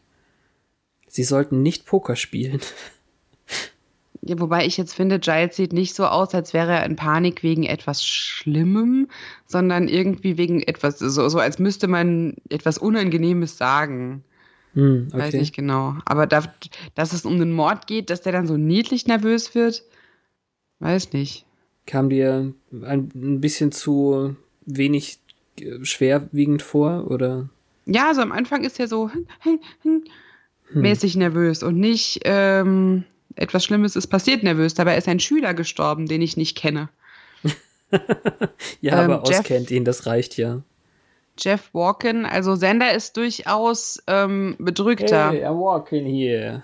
Sie 1.11 1.23
sollten 1.23 1.61
nicht 1.61 1.85
Poker 1.85 2.15
spielen. 2.15 2.61
Ja, 4.23 4.39
wobei 4.39 4.67
ich 4.67 4.77
jetzt 4.77 4.93
finde, 4.93 5.17
Giles 5.17 5.55
sieht 5.55 5.73
nicht 5.73 5.95
so 5.95 6.05
aus, 6.05 6.35
als 6.35 6.53
wäre 6.53 6.73
er 6.73 6.85
in 6.85 6.95
Panik 6.95 7.41
wegen 7.41 7.63
etwas 7.63 8.05
Schlimmem, 8.05 9.07
sondern 9.47 9.87
irgendwie 9.87 10.37
wegen 10.37 10.61
etwas, 10.61 10.99
so, 10.99 11.27
so 11.27 11.39
als 11.39 11.57
müsste 11.57 11.87
man 11.87 12.35
etwas 12.49 12.77
Unangenehmes 12.77 13.57
sagen. 13.57 14.23
Hm, 14.75 15.07
okay. 15.09 15.23
Weiß 15.23 15.33
nicht 15.33 15.55
genau. 15.55 15.95
Aber 16.05 16.27
da, 16.27 16.43
dass 16.93 17.13
es 17.13 17.25
um 17.25 17.39
den 17.39 17.51
Mord 17.51 17.87
geht, 17.87 18.11
dass 18.11 18.21
der 18.21 18.31
dann 18.31 18.45
so 18.45 18.57
niedlich 18.57 19.07
nervös 19.07 19.55
wird, 19.55 19.83
weiß 20.77 21.13
nicht. 21.13 21.47
Kam 21.87 22.11
dir 22.11 22.53
ein, 22.71 23.09
ein 23.15 23.41
bisschen 23.41 23.71
zu 23.71 24.35
wenig 24.67 25.17
äh, 25.59 25.83
schwerwiegend 25.83 26.61
vor, 26.61 27.09
oder? 27.09 27.49
Ja, 27.87 28.09
also 28.09 28.21
am 28.21 28.31
Anfang 28.31 28.63
ist 28.65 28.79
er 28.79 28.87
so 28.87 29.09
mäßig 30.73 31.15
nervös 31.15 31.63
und 31.63 31.77
nicht 31.77 32.21
ähm, 32.25 33.03
etwas 33.35 33.63
Schlimmes 33.63 33.95
ist 33.95 34.07
passiert 34.07 34.43
nervös. 34.43 34.73
Dabei 34.73 34.97
ist 34.97 35.07
ein 35.07 35.19
Schüler 35.19 35.53
gestorben, 35.53 36.07
den 36.07 36.21
ich 36.21 36.37
nicht 36.37 36.57
kenne. 36.57 36.89
Ja, 38.79 39.03
Ähm, 39.03 39.11
aber 39.11 39.27
Jeff- 39.29 39.39
auskennt 39.39 39.69
ihn, 39.69 39.83
das 39.83 40.05
reicht 40.05 40.37
ja. 40.37 40.61
Jeff 41.37 41.69
Walken, 41.73 42.25
also 42.25 42.55
Sender 42.55 42.93
ist 42.93 43.17
durchaus 43.17 44.01
ähm, 44.07 44.55
bedrückter. 44.59 45.31
I'm 45.31 45.59
walking 45.59 46.05
here. 46.05 46.61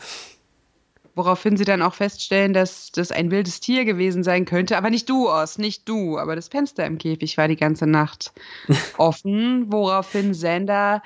Woraufhin 1.15 1.57
sie 1.57 1.65
dann 1.65 1.81
auch 1.81 1.95
feststellen, 1.95 2.53
dass 2.53 2.91
das 2.91 3.11
ein 3.11 3.31
wildes 3.31 3.59
Tier 3.59 3.85
gewesen 3.85 4.23
sein 4.23 4.45
könnte, 4.45 4.77
aber 4.77 4.89
nicht 4.89 5.09
du, 5.09 5.27
Oz, 5.29 5.57
nicht 5.57 5.89
du. 5.89 6.17
Aber 6.17 6.35
das 6.35 6.47
Fenster 6.47 6.85
im 6.85 6.97
Käfig 6.97 7.37
war 7.37 7.47
die 7.47 7.55
ganze 7.55 7.87
Nacht 7.87 8.31
offen, 8.97 9.65
woraufhin 9.71 10.33
Sander 10.33 11.01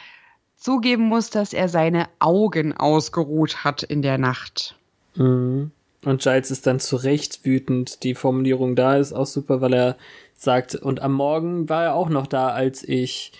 zugeben 0.61 1.03
muss, 1.03 1.29
dass 1.29 1.51
er 1.53 1.67
seine 1.67 2.07
Augen 2.19 2.71
ausgeruht 2.71 3.63
hat 3.63 3.83
in 3.83 4.01
der 4.01 4.17
Nacht. 4.17 4.75
Mhm. 5.15 5.71
Und 6.05 6.21
Giles 6.21 6.51
ist 6.51 6.65
dann 6.65 6.79
zu 6.79 6.95
Recht 6.95 7.43
wütend. 7.43 8.03
Die 8.03 8.15
Formulierung 8.15 8.75
da 8.75 8.95
ist 8.95 9.11
auch 9.11 9.25
super, 9.25 9.61
weil 9.61 9.73
er 9.73 9.97
sagt, 10.35 10.75
und 10.75 11.01
am 11.01 11.13
Morgen 11.13 11.67
war 11.67 11.83
er 11.83 11.95
auch 11.95 12.09
noch 12.09 12.27
da, 12.27 12.49
als 12.49 12.83
ich, 12.83 13.33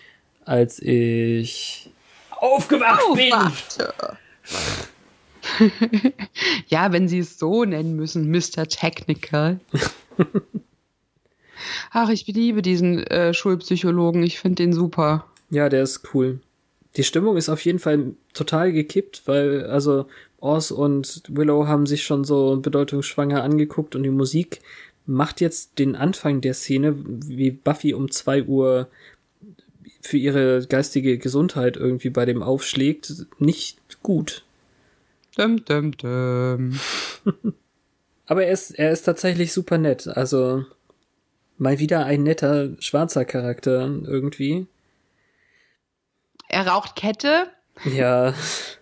als 0.45 0.79
ich 0.79 1.91
aufgewacht 2.31 3.01
Aufwachte. 3.01 3.93
bin. 5.59 6.13
ja, 6.67 6.91
wenn 6.91 7.07
sie 7.07 7.19
es 7.19 7.39
so 7.39 7.65
nennen 7.65 7.95
müssen, 7.95 8.29
Mr. 8.29 8.67
Technical. 8.67 9.59
Ach, 11.91 12.09
ich 12.09 12.27
liebe 12.27 12.61
diesen 12.61 13.03
äh, 13.07 13.33
Schulpsychologen. 13.33 14.23
Ich 14.23 14.39
finde 14.39 14.63
den 14.63 14.73
super. 14.73 15.25
Ja, 15.49 15.69
der 15.69 15.83
ist 15.83 16.13
cool. 16.13 16.39
Die 16.97 17.03
Stimmung 17.03 17.37
ist 17.37 17.49
auf 17.49 17.63
jeden 17.63 17.79
Fall 17.79 18.13
total 18.33 18.73
gekippt, 18.73 19.23
weil, 19.25 19.65
also, 19.65 20.07
Oz 20.39 20.71
und 20.71 21.23
Willow 21.29 21.67
haben 21.67 21.85
sich 21.85 22.03
schon 22.03 22.23
so 22.23 22.57
bedeutungsschwanger 22.57 23.43
angeguckt 23.43 23.95
und 23.95 24.03
die 24.03 24.09
Musik 24.09 24.59
macht 25.05 25.41
jetzt 25.41 25.79
den 25.79 25.95
Anfang 25.95 26.41
der 26.41 26.53
Szene, 26.53 26.95
wie 26.97 27.51
Buffy 27.51 27.93
um 27.93 28.11
zwei 28.11 28.43
Uhr 28.43 28.87
für 30.01 30.17
ihre 30.17 30.65
geistige 30.67 31.17
Gesundheit 31.17 31.77
irgendwie 31.77 32.09
bei 32.09 32.25
dem 32.25 32.41
aufschlägt, 32.41 33.13
nicht 33.39 34.01
gut. 34.01 34.43
Dum, 35.37 35.63
dum, 35.63 35.95
dum. 35.97 36.79
Aber 38.25 38.45
er 38.45 38.51
ist, 38.51 38.71
er 38.71 38.91
ist 38.91 39.03
tatsächlich 39.03 39.53
super 39.53 39.77
nett. 39.77 40.07
Also 40.07 40.65
mal 41.57 41.79
wieder 41.79 42.05
ein 42.05 42.23
netter 42.23 42.69
schwarzer 42.79 43.25
Charakter 43.25 43.93
irgendwie. 44.05 44.65
Er 46.51 46.67
raucht 46.67 46.97
Kette. 46.97 47.47
Ja. 47.85 48.33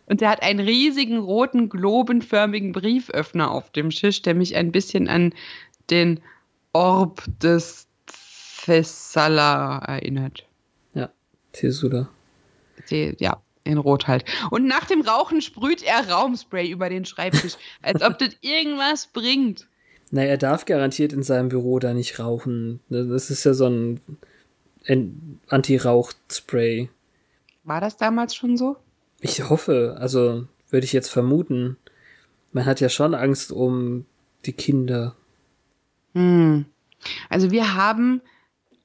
Und 0.07 0.23
er 0.23 0.29
hat 0.29 0.41
einen 0.41 0.59
riesigen 0.59 1.19
roten 1.19 1.69
globenförmigen 1.69 2.71
Brieföffner 2.71 3.51
auf 3.51 3.71
dem 3.71 3.91
Tisch, 3.91 4.23
der 4.23 4.33
mich 4.33 4.55
ein 4.55 4.71
bisschen 4.71 5.07
an 5.07 5.33
den 5.91 6.19
Orb 6.73 7.23
des 7.41 7.88
Thessala 8.65 9.77
erinnert. 9.85 10.47
Ja, 10.95 11.09
Tesula. 11.53 12.09
Ja, 12.89 13.39
in 13.63 13.77
Rot 13.77 14.07
halt. 14.07 14.25
Und 14.49 14.65
nach 14.65 14.85
dem 14.85 15.01
Rauchen 15.01 15.41
sprüht 15.41 15.83
er 15.83 16.09
Raumspray 16.09 16.71
über 16.71 16.89
den 16.89 17.05
Schreibtisch, 17.05 17.53
als 17.83 18.01
ob 18.01 18.17
das 18.17 18.35
irgendwas 18.41 19.07
bringt. 19.07 19.67
Na, 20.09 20.23
er 20.23 20.38
darf 20.38 20.65
garantiert 20.65 21.13
in 21.13 21.21
seinem 21.21 21.49
Büro 21.49 21.77
da 21.77 21.93
nicht 21.93 22.17
rauchen. 22.17 22.79
Das 22.89 23.29
ist 23.29 23.43
ja 23.43 23.53
so 23.53 23.67
ein 23.67 24.01
Anti-Rauch-Spray. 25.49 26.89
War 27.69 27.81
das 27.81 27.97
damals 27.97 28.33
schon 28.33 28.57
so? 28.57 28.77
Ich 29.21 29.47
hoffe, 29.47 29.95
also 29.99 30.47
würde 30.71 30.85
ich 30.85 30.91
jetzt 30.91 31.09
vermuten. 31.09 31.77
Man 32.51 32.65
hat 32.65 32.79
ja 32.79 32.89
schon 32.89 33.13
Angst 33.13 33.51
um 33.51 34.07
die 34.47 34.53
Kinder. 34.53 35.15
Hm. 36.15 36.65
Also 37.29 37.51
wir 37.51 37.75
haben 37.75 38.23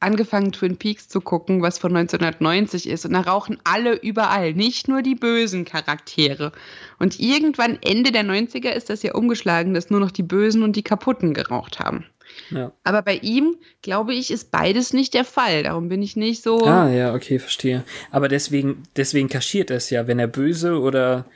angefangen, 0.00 0.52
Twin 0.52 0.76
Peaks 0.76 1.08
zu 1.08 1.22
gucken, 1.22 1.62
was 1.62 1.78
von 1.78 1.96
1990 1.96 2.86
ist. 2.86 3.06
Und 3.06 3.14
da 3.14 3.22
rauchen 3.22 3.58
alle 3.64 3.94
überall, 3.94 4.52
nicht 4.52 4.86
nur 4.86 5.00
die 5.00 5.14
bösen 5.14 5.64
Charaktere. 5.64 6.52
Und 6.98 7.18
irgendwann 7.18 7.78
Ende 7.80 8.12
der 8.12 8.24
90er 8.24 8.68
ist 8.68 8.90
das 8.90 9.02
ja 9.02 9.14
umgeschlagen, 9.14 9.72
dass 9.72 9.88
nur 9.88 10.00
noch 10.00 10.10
die 10.10 10.22
Bösen 10.22 10.62
und 10.62 10.76
die 10.76 10.82
Kaputten 10.82 11.32
geraucht 11.32 11.80
haben. 11.80 12.04
Ja. 12.50 12.72
Aber 12.84 13.02
bei 13.02 13.16
ihm, 13.16 13.56
glaube 13.82 14.14
ich, 14.14 14.30
ist 14.30 14.50
beides 14.50 14.92
nicht 14.92 15.14
der 15.14 15.24
Fall. 15.24 15.62
Darum 15.62 15.88
bin 15.88 16.02
ich 16.02 16.16
nicht 16.16 16.42
so. 16.42 16.64
Ah, 16.64 16.88
ja, 16.88 17.14
okay, 17.14 17.38
verstehe. 17.38 17.84
Aber 18.10 18.28
deswegen, 18.28 18.82
deswegen 18.96 19.28
kaschiert 19.28 19.70
es 19.70 19.90
ja. 19.90 20.06
Wenn 20.06 20.18
er 20.18 20.26
böse 20.26 20.80
oder 20.80 21.26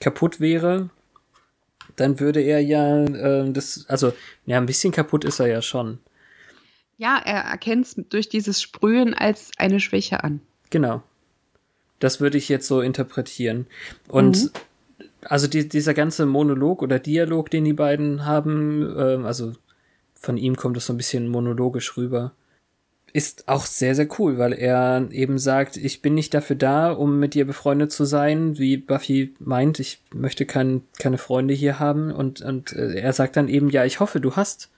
kaputt 0.00 0.40
wäre, 0.40 0.90
dann 1.96 2.20
würde 2.20 2.40
er 2.40 2.60
ja 2.60 3.04
äh, 3.04 3.50
das, 3.52 3.86
also, 3.88 4.12
ja, 4.44 4.58
ein 4.58 4.66
bisschen 4.66 4.92
kaputt 4.92 5.24
ist 5.24 5.40
er 5.40 5.46
ja 5.46 5.62
schon. 5.62 5.98
Ja, 6.98 7.20
er 7.24 7.42
erkennt 7.42 7.86
es 7.86 7.96
durch 8.08 8.28
dieses 8.28 8.62
Sprühen 8.62 9.14
als 9.14 9.50
eine 9.58 9.80
Schwäche 9.80 10.24
an. 10.24 10.40
Genau. 10.70 11.02
Das 11.98 12.20
würde 12.20 12.38
ich 12.38 12.48
jetzt 12.48 12.66
so 12.66 12.80
interpretieren. 12.80 13.66
Und 14.08 14.44
mhm. 14.44 14.50
also 15.22 15.46
die, 15.46 15.68
dieser 15.68 15.94
ganze 15.94 16.26
Monolog 16.26 16.82
oder 16.82 16.98
Dialog, 16.98 17.50
den 17.50 17.64
die 17.64 17.72
beiden 17.72 18.24
haben, 18.24 18.82
äh, 18.96 19.24
also 19.24 19.52
von 20.18 20.36
ihm 20.36 20.56
kommt 20.56 20.76
es 20.76 20.86
so 20.86 20.92
ein 20.92 20.96
bisschen 20.96 21.28
monologisch 21.28 21.96
rüber. 21.96 22.32
Ist 23.12 23.48
auch 23.48 23.64
sehr, 23.64 23.94
sehr 23.94 24.08
cool, 24.18 24.36
weil 24.38 24.52
er 24.52 25.08
eben 25.10 25.38
sagt, 25.38 25.76
ich 25.76 26.02
bin 26.02 26.14
nicht 26.14 26.34
dafür 26.34 26.56
da, 26.56 26.90
um 26.90 27.18
mit 27.18 27.34
dir 27.34 27.46
befreundet 27.46 27.92
zu 27.92 28.04
sein, 28.04 28.58
wie 28.58 28.76
Buffy 28.76 29.34
meint, 29.38 29.78
ich 29.78 30.02
möchte 30.12 30.44
kein, 30.44 30.82
keine 30.98 31.16
Freunde 31.16 31.54
hier 31.54 31.78
haben. 31.78 32.12
Und, 32.12 32.42
und 32.42 32.72
äh, 32.72 32.98
er 32.98 33.12
sagt 33.12 33.36
dann 33.36 33.48
eben, 33.48 33.70
ja, 33.70 33.84
ich 33.84 34.00
hoffe, 34.00 34.20
du 34.20 34.36
hast 34.36 34.70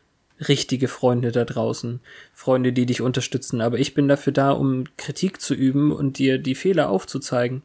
richtige 0.46 0.86
Freunde 0.86 1.32
da 1.32 1.44
draußen. 1.44 2.00
Freunde, 2.32 2.72
die 2.72 2.86
dich 2.86 3.00
unterstützen. 3.00 3.60
Aber 3.60 3.78
ich 3.78 3.94
bin 3.94 4.06
dafür 4.06 4.32
da, 4.32 4.52
um 4.52 4.84
Kritik 4.96 5.40
zu 5.40 5.54
üben 5.54 5.90
und 5.90 6.18
dir 6.18 6.38
die 6.38 6.54
Fehler 6.54 6.90
aufzuzeigen. 6.90 7.62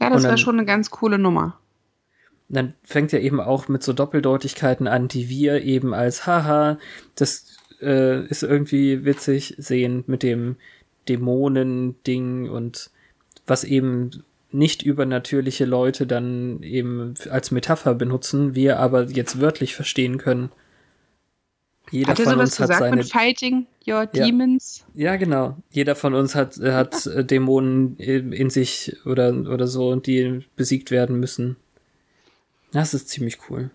Ja, 0.00 0.08
das 0.08 0.22
war 0.22 0.38
schon 0.38 0.58
eine 0.58 0.64
ganz 0.64 0.90
coole 0.90 1.18
Nummer 1.18 1.60
dann 2.50 2.74
fängt 2.82 3.12
er 3.12 3.20
eben 3.20 3.40
auch 3.40 3.68
mit 3.68 3.82
so 3.82 3.92
Doppeldeutigkeiten 3.92 4.88
an, 4.88 5.08
die 5.08 5.28
wir 5.28 5.62
eben 5.62 5.94
als 5.94 6.26
Haha, 6.26 6.78
das 7.14 7.56
äh, 7.80 8.26
ist 8.26 8.42
irgendwie 8.42 9.04
witzig 9.04 9.54
sehen 9.58 10.04
mit 10.06 10.22
dem 10.22 10.56
Dämonen-Ding 11.08 12.50
und 12.50 12.90
was 13.46 13.64
eben 13.64 14.24
nicht 14.52 14.82
übernatürliche 14.82 15.64
Leute 15.64 16.06
dann 16.06 16.62
eben 16.62 17.14
als 17.30 17.52
Metapher 17.52 17.94
benutzen, 17.94 18.54
wir 18.56 18.80
aber 18.80 19.04
jetzt 19.04 19.40
wörtlich 19.40 19.76
verstehen 19.76 20.18
können. 20.18 20.50
Jeder 21.92 22.10
hat 22.10 22.20
von 22.20 22.40
uns 22.40 22.58
hat 22.58 22.68
seine 22.68 22.96
mit 22.96 23.10
Fighting 23.10 23.66
Your 23.86 24.06
Demons. 24.06 24.84
Ja, 24.94 25.16
genau. 25.16 25.56
Jeder 25.70 25.94
von 25.96 26.14
uns 26.14 26.34
hat 26.34 26.56
hat 26.58 27.08
Dämonen 27.30 27.96
in 27.96 28.50
sich 28.50 28.96
oder 29.04 29.32
oder 29.32 29.66
so, 29.66 29.96
die 29.96 30.40
besiegt 30.56 30.90
werden 30.90 31.18
müssen. 31.18 31.56
Das 32.72 32.94
ist 32.94 33.08
ziemlich 33.08 33.38
cool. 33.48 33.70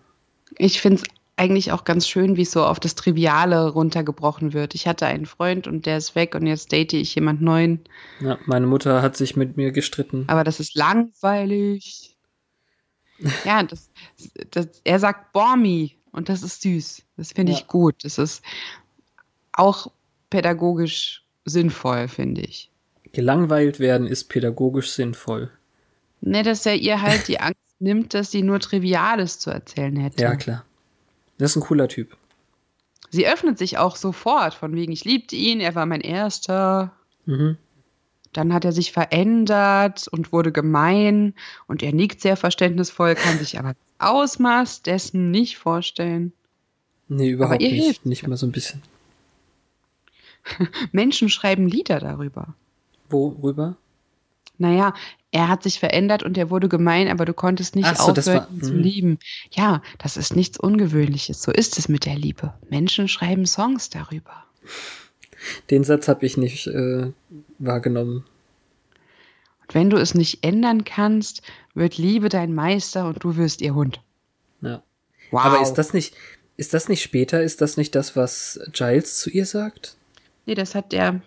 Ich 0.58 0.82
finde 0.82 1.02
es 1.02 1.10
eigentlich 1.38 1.72
auch 1.72 1.84
ganz 1.84 2.08
schön, 2.08 2.38
wie 2.38 2.44
es 2.44 2.52
so 2.52 2.64
auf 2.64 2.80
das 2.80 2.96
Triviale 2.96 3.70
runtergebrochen 3.70 4.54
wird. 4.54 4.74
Ich 4.74 4.88
hatte 4.88 5.06
einen 5.06 5.26
Freund 5.26 5.68
und 5.68 5.86
der 5.86 5.98
ist 5.98 6.16
weg 6.16 6.34
und 6.36 6.48
jetzt 6.48 6.72
date 6.72 6.94
ich 6.94 7.16
jemand 7.16 7.42
neuen. 7.42 7.82
Ja, 8.22 8.38
meine 8.46 8.68
Mutter 8.68 9.02
hat 9.02 9.18
sich 9.18 9.36
mit 9.36 9.58
mir 9.58 9.72
gestritten. 9.72 10.26
Aber 10.28 10.44
das 10.44 10.60
ist 10.60 10.76
langweilig. 10.76 12.16
ja, 13.44 13.64
das, 13.64 13.90
das, 14.52 14.68
er 14.84 15.00
sagt 15.00 15.34
Bormi 15.34 15.98
und 16.12 16.30
das 16.30 16.42
ist 16.42 16.62
süß. 16.62 17.04
Das 17.18 17.34
finde 17.34 17.52
ich 17.52 17.60
ja. 17.60 17.66
gut. 17.68 18.04
Das 18.04 18.18
ist 18.18 18.42
auch 19.52 19.92
pädagogisch 20.30 21.26
sinnvoll, 21.44 22.08
finde 22.08 22.42
ich. 22.42 22.72
Gelangweilt 23.12 23.80
werden 23.80 24.08
ist 24.08 24.26
pädagogisch 24.26 24.92
sinnvoll. 24.92 25.52
Ne, 26.22 26.44
dass 26.44 26.66
er 26.66 26.76
ihr 26.76 27.02
halt 27.02 27.28
die 27.28 27.40
Angst 27.40 27.60
nimmt, 27.80 28.14
dass 28.14 28.32
sie 28.32 28.42
nur 28.42 28.60
Triviales 28.60 29.40
zu 29.40 29.50
erzählen 29.50 29.96
hätte. 29.96 30.24
Ja, 30.24 30.36
klar. 30.36 30.66
Das 31.38 31.52
ist 31.52 31.58
ein 31.58 31.64
cooler 31.64 31.88
Typ. 31.88 32.16
Sie 33.10 33.28
öffnet 33.28 33.58
sich 33.58 33.78
auch 33.78 33.96
sofort, 33.96 34.54
von 34.54 34.76
wegen, 34.76 34.92
ich 34.92 35.06
liebte 35.06 35.36
ihn, 35.36 35.60
er 35.60 35.76
war 35.76 35.86
mein 35.86 36.02
Erster. 36.02 36.92
Mhm. 37.26 37.58
Dann 38.34 38.54
hat 38.54 38.66
er 38.66 38.74
sich 38.74 38.92
verändert 38.92 40.08
und 40.10 40.34
wurde 40.34 40.52
gemein 40.52 41.34
und 41.68 41.82
er 41.82 41.94
nickt 41.94 42.20
sehr 42.20 42.36
verständnisvoll, 42.36 43.16
kann 43.16 43.40
sich 43.40 43.58
aber 43.60 43.70
das 43.70 43.78
Ausmaß 44.10 44.82
dessen 44.82 45.32
nicht 45.32 45.58
vorstellen. 45.58 46.34
Nee, 47.08 47.30
überhaupt 47.30 47.62
nicht. 47.62 47.84
Hilft. 47.84 48.06
Nicht 48.06 48.28
mal 48.28 48.36
so 48.36 48.46
ein 48.46 48.52
bisschen. 48.52 48.82
Menschen 50.92 51.30
schreiben 51.30 51.68
Lieder 51.68 52.00
darüber. 52.00 52.56
Worüber? 53.10 53.78
Naja, 54.58 54.94
er 55.32 55.50
hat 55.50 55.64
sich 55.64 55.80
verändert 55.80 56.24
und 56.24 56.38
er 56.38 56.50
wurde 56.50 56.70
gemein, 56.70 57.10
aber 57.10 57.26
du 57.26 57.34
konntest 57.34 57.76
nicht 57.76 57.98
so, 57.98 58.12
aufhören, 58.12 58.48
ihn 58.54 58.62
zu 58.62 58.72
hm. 58.72 58.80
lieben. 58.80 59.20
Ja, 59.52 59.82
das 59.98 60.18
ist 60.18 60.36
nichts 60.36 60.58
Ungewöhnliches. 60.58 61.42
So 61.42 61.52
ist 61.52 61.78
es 61.78 61.90
mit 61.90 62.06
der 62.06 62.16
Liebe. 62.16 62.54
Menschen 62.70 63.08
schreiben 63.08 63.46
Songs 63.46 63.90
darüber. 63.90 64.46
Den 65.70 65.84
Satz 65.84 66.08
habe 66.08 66.26
ich 66.26 66.38
nicht 66.38 66.68
äh, 66.68 67.12
wahrgenommen. 67.60 68.26
Und 69.62 69.76
wenn 69.76 69.90
du 69.90 69.98
es 69.98 70.16
nicht 70.16 70.46
ändern 70.46 70.86
kannst, 70.86 71.42
wird 71.74 71.98
Liebe 71.98 72.30
dein 72.30 72.54
Meister 72.54 73.08
und 73.08 73.24
du 73.24 73.36
wirst 73.36 73.62
ihr 73.62 73.76
Hund. 73.76 74.02
Ja. 74.62 74.82
Wow. 75.32 75.46
Aber 75.46 75.62
ist 75.62 75.74
das 75.74 75.94
nicht, 75.94 76.16
ist 76.56 76.74
das 76.74 76.88
nicht 76.88 77.02
später? 77.02 77.42
Ist 77.44 77.62
das 77.62 77.78
nicht 77.78 77.96
das, 77.96 78.16
was 78.16 78.60
Giles 78.72 79.20
zu 79.20 79.30
ihr 79.30 79.46
sagt? 79.46 79.98
Nee, 80.46 80.56
das 80.56 80.76
hat 80.76 80.92
der 80.92 81.22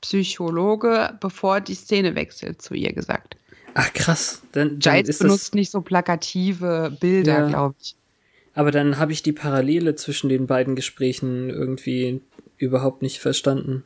Psychologe, 0.00 1.16
bevor 1.20 1.60
die 1.60 1.74
Szene 1.74 2.14
wechselt, 2.14 2.62
zu 2.62 2.74
ihr 2.74 2.92
gesagt. 2.92 3.36
Ach 3.74 3.92
krass. 3.92 4.42
Dann, 4.52 4.78
dann 4.80 5.02
Giles 5.04 5.18
benutzt 5.18 5.48
das, 5.48 5.54
nicht 5.54 5.70
so 5.70 5.80
plakative 5.80 6.96
Bilder, 7.00 7.38
Ja. 7.40 7.48
glaube 7.48 7.74
ich. 7.80 7.94
aber 8.54 8.70
dann 8.72 8.98
habe 8.98 9.12
ich 9.12 9.22
die 9.22 9.32
Parallele 9.32 9.94
zwischen 9.94 10.28
den 10.28 10.46
beiden 10.46 10.74
Gesprächen 10.74 11.48
irgendwie 11.50 12.20
überhaupt 12.56 13.02
nicht 13.02 13.18
verstanden. 13.20 13.84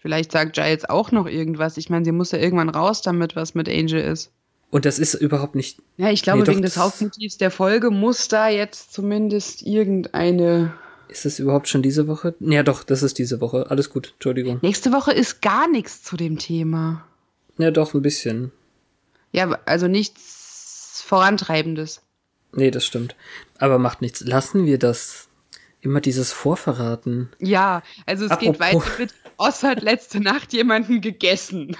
Vielleicht 0.00 0.30
sagt 0.30 0.52
Giles 0.54 0.84
auch 0.84 1.10
noch 1.10 1.26
irgendwas. 1.26 1.76
Ich 1.78 1.90
meine, 1.90 2.04
sie 2.04 2.12
muss 2.12 2.30
ja 2.30 2.38
irgendwann 2.38 2.68
raus 2.68 3.02
damit, 3.02 3.34
was 3.34 3.54
mit 3.54 3.68
Angel 3.68 4.00
ist. 4.00 4.30
Und 4.70 4.84
das 4.84 4.98
ist 4.98 5.14
überhaupt 5.14 5.54
nicht. 5.56 5.80
Ja, 5.96 6.10
ich 6.10 6.22
glaube, 6.22 6.40
Nee, 6.40 6.44
doch, 6.44 6.52
wegen 6.52 6.62
des 6.62 6.74
das- 6.74 6.82
Hauptmotivs 6.84 7.38
der 7.38 7.50
Folge 7.50 7.90
muss 7.90 8.28
da 8.28 8.48
jetzt 8.48 8.92
zumindest 8.92 9.62
irgendeine. 9.62 10.74
Ist 11.08 11.24
das 11.24 11.38
überhaupt 11.38 11.68
schon 11.68 11.82
diese 11.82 12.06
Woche? 12.08 12.34
Ja, 12.40 12.62
doch, 12.62 12.82
das 12.84 13.02
ist 13.02 13.18
diese 13.18 13.40
Woche. 13.40 13.70
Alles 13.70 13.90
gut, 13.90 14.12
Entschuldigung. 14.14 14.58
Nächste 14.62 14.92
Woche 14.92 15.12
ist 15.12 15.40
gar 15.42 15.68
nichts 15.68 16.02
zu 16.02 16.16
dem 16.16 16.38
Thema. 16.38 17.06
Ja, 17.58 17.70
doch, 17.70 17.94
ein 17.94 18.02
bisschen. 18.02 18.52
Ja, 19.32 19.58
also 19.66 19.86
nichts 19.88 21.02
Vorantreibendes. 21.06 22.02
Nee, 22.52 22.70
das 22.70 22.84
stimmt. 22.84 23.14
Aber 23.58 23.78
macht 23.78 24.00
nichts. 24.02 24.20
Lassen 24.20 24.66
wir 24.66 24.78
das. 24.78 25.28
Immer 25.80 26.00
dieses 26.00 26.32
Vorverraten. 26.32 27.28
Ja, 27.38 27.82
also 28.06 28.24
es 28.24 28.38
geht 28.38 28.60
Apropos- 28.60 28.84
weiter 28.86 28.98
mit 28.98 29.14
Oss 29.36 29.62
hat 29.62 29.82
letzte 29.82 30.18
Nacht 30.20 30.52
jemanden 30.52 31.00
gegessen. 31.00 31.76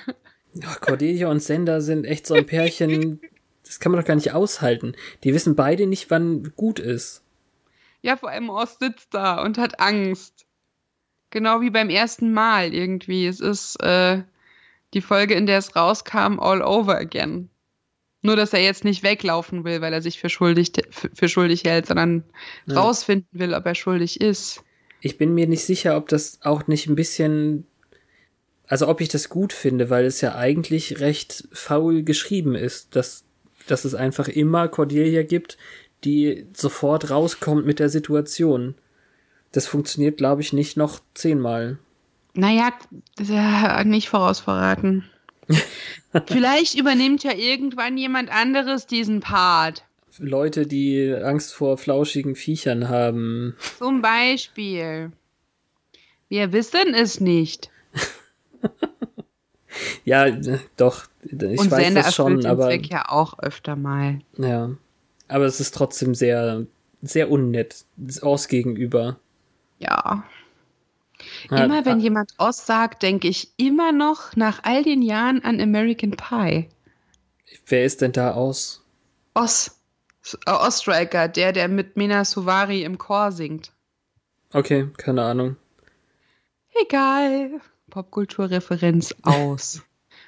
Ach, 0.64 0.80
Cordelia 0.80 1.28
und 1.28 1.42
Sender 1.42 1.80
sind 1.80 2.04
echt 2.04 2.26
so 2.26 2.34
ein 2.34 2.46
Pärchen. 2.46 3.20
Das 3.66 3.80
kann 3.80 3.90
man 3.90 4.00
doch 4.00 4.06
gar 4.06 4.14
nicht 4.14 4.32
aushalten. 4.32 4.94
Die 5.24 5.34
wissen 5.34 5.56
beide 5.56 5.88
nicht, 5.88 6.08
wann 6.08 6.52
gut 6.54 6.78
ist. 6.78 7.22
Ja, 8.06 8.16
vor 8.16 8.30
allem 8.30 8.50
Oz 8.50 8.78
sitzt 8.78 9.12
da 9.12 9.42
und 9.42 9.58
hat 9.58 9.80
Angst. 9.80 10.46
Genau 11.30 11.60
wie 11.60 11.70
beim 11.70 11.90
ersten 11.90 12.32
Mal 12.32 12.72
irgendwie. 12.72 13.26
Es 13.26 13.40
ist 13.40 13.82
äh, 13.82 14.22
die 14.94 15.00
Folge, 15.00 15.34
in 15.34 15.46
der 15.46 15.58
es 15.58 15.74
rauskam, 15.74 16.38
all 16.38 16.62
over 16.62 16.96
again. 16.96 17.50
Nur, 18.22 18.36
dass 18.36 18.52
er 18.52 18.62
jetzt 18.62 18.84
nicht 18.84 19.02
weglaufen 19.02 19.64
will, 19.64 19.80
weil 19.80 19.92
er 19.92 20.02
sich 20.02 20.20
für 20.20 20.28
schuldig, 20.28 20.70
für, 20.90 21.10
für 21.12 21.28
schuldig 21.28 21.64
hält, 21.64 21.86
sondern 21.86 22.22
Ja. 22.66 22.80
rausfinden 22.80 23.26
will, 23.32 23.54
ob 23.54 23.66
er 23.66 23.74
schuldig 23.74 24.20
ist. 24.20 24.62
Ich 25.00 25.18
bin 25.18 25.34
mir 25.34 25.48
nicht 25.48 25.64
sicher, 25.64 25.96
ob 25.96 26.08
das 26.08 26.38
auch 26.42 26.68
nicht 26.68 26.86
ein 26.86 26.94
bisschen. 26.94 27.66
Also, 28.68 28.86
ob 28.86 29.00
ich 29.00 29.08
das 29.08 29.28
gut 29.28 29.52
finde, 29.52 29.90
weil 29.90 30.04
es 30.04 30.20
ja 30.20 30.36
eigentlich 30.36 31.00
recht 31.00 31.48
faul 31.52 32.04
geschrieben 32.04 32.54
ist, 32.54 32.94
dass, 32.94 33.24
dass 33.66 33.84
es 33.84 33.96
einfach 33.96 34.28
immer 34.28 34.68
Cordelia 34.68 35.24
gibt, 35.24 35.58
die 36.06 36.46
sofort 36.54 37.10
rauskommt 37.10 37.66
mit 37.66 37.78
der 37.78 37.88
Situation. 37.88 38.74
Das 39.52 39.66
funktioniert, 39.66 40.16
glaube 40.16 40.42
ich, 40.42 40.52
nicht 40.52 40.76
noch 40.76 41.00
zehnmal. 41.14 41.78
Naja, 42.34 42.70
äh, 43.18 43.84
nicht 43.84 44.08
vorausverraten. 44.08 45.04
Vielleicht 46.26 46.78
übernimmt 46.78 47.24
ja 47.24 47.34
irgendwann 47.34 47.96
jemand 47.96 48.30
anderes 48.30 48.86
diesen 48.86 49.20
Part. 49.20 49.84
Leute, 50.18 50.66
die 50.66 51.12
Angst 51.14 51.52
vor 51.54 51.76
flauschigen 51.76 52.36
Viechern 52.36 52.88
haben. 52.88 53.56
Zum 53.78 54.00
Beispiel. 54.02 55.12
Wir 56.28 56.52
wissen 56.52 56.94
es 56.94 57.20
nicht. 57.20 57.70
Ja, 60.04 60.30
doch, 60.76 61.04
ich 61.22 61.32
Und 61.32 61.70
weiß 61.70 61.84
Sender 61.84 62.02
das 62.02 62.14
schon, 62.14 62.46
aber 62.46 62.66
Zweck 62.66 62.88
ja 62.90 63.10
auch 63.10 63.38
öfter 63.38 63.76
mal. 63.76 64.20
ja. 64.38 64.70
Aber 65.28 65.44
es 65.44 65.60
ist 65.60 65.74
trotzdem 65.74 66.14
sehr, 66.14 66.66
sehr 67.02 67.30
unnett 67.30 67.84
aus 68.22 68.48
gegenüber. 68.48 69.18
Ja. 69.78 70.24
Immer 71.50 71.84
wenn 71.84 72.00
jemand 72.00 72.34
Oz 72.38 72.66
sagt, 72.66 73.02
denke 73.02 73.28
ich 73.28 73.50
immer 73.56 73.92
noch 73.92 74.36
nach 74.36 74.60
all 74.64 74.82
den 74.82 75.02
Jahren 75.02 75.42
an 75.42 75.60
American 75.60 76.12
Pie. 76.12 76.68
Wer 77.66 77.84
ist 77.84 78.02
denn 78.02 78.12
da 78.12 78.32
aus? 78.32 78.84
Oz. 79.34 79.72
Ostriker, 80.46 81.28
der, 81.28 81.52
der 81.52 81.68
mit 81.68 81.96
Mena 81.96 82.24
Suvari 82.24 82.82
im 82.82 82.98
Chor 82.98 83.30
singt. 83.30 83.72
Okay, 84.52 84.88
keine 84.96 85.22
Ahnung. 85.22 85.56
Egal. 86.82 87.60
Popkulturreferenz 87.90 89.14
aus. 89.22 89.82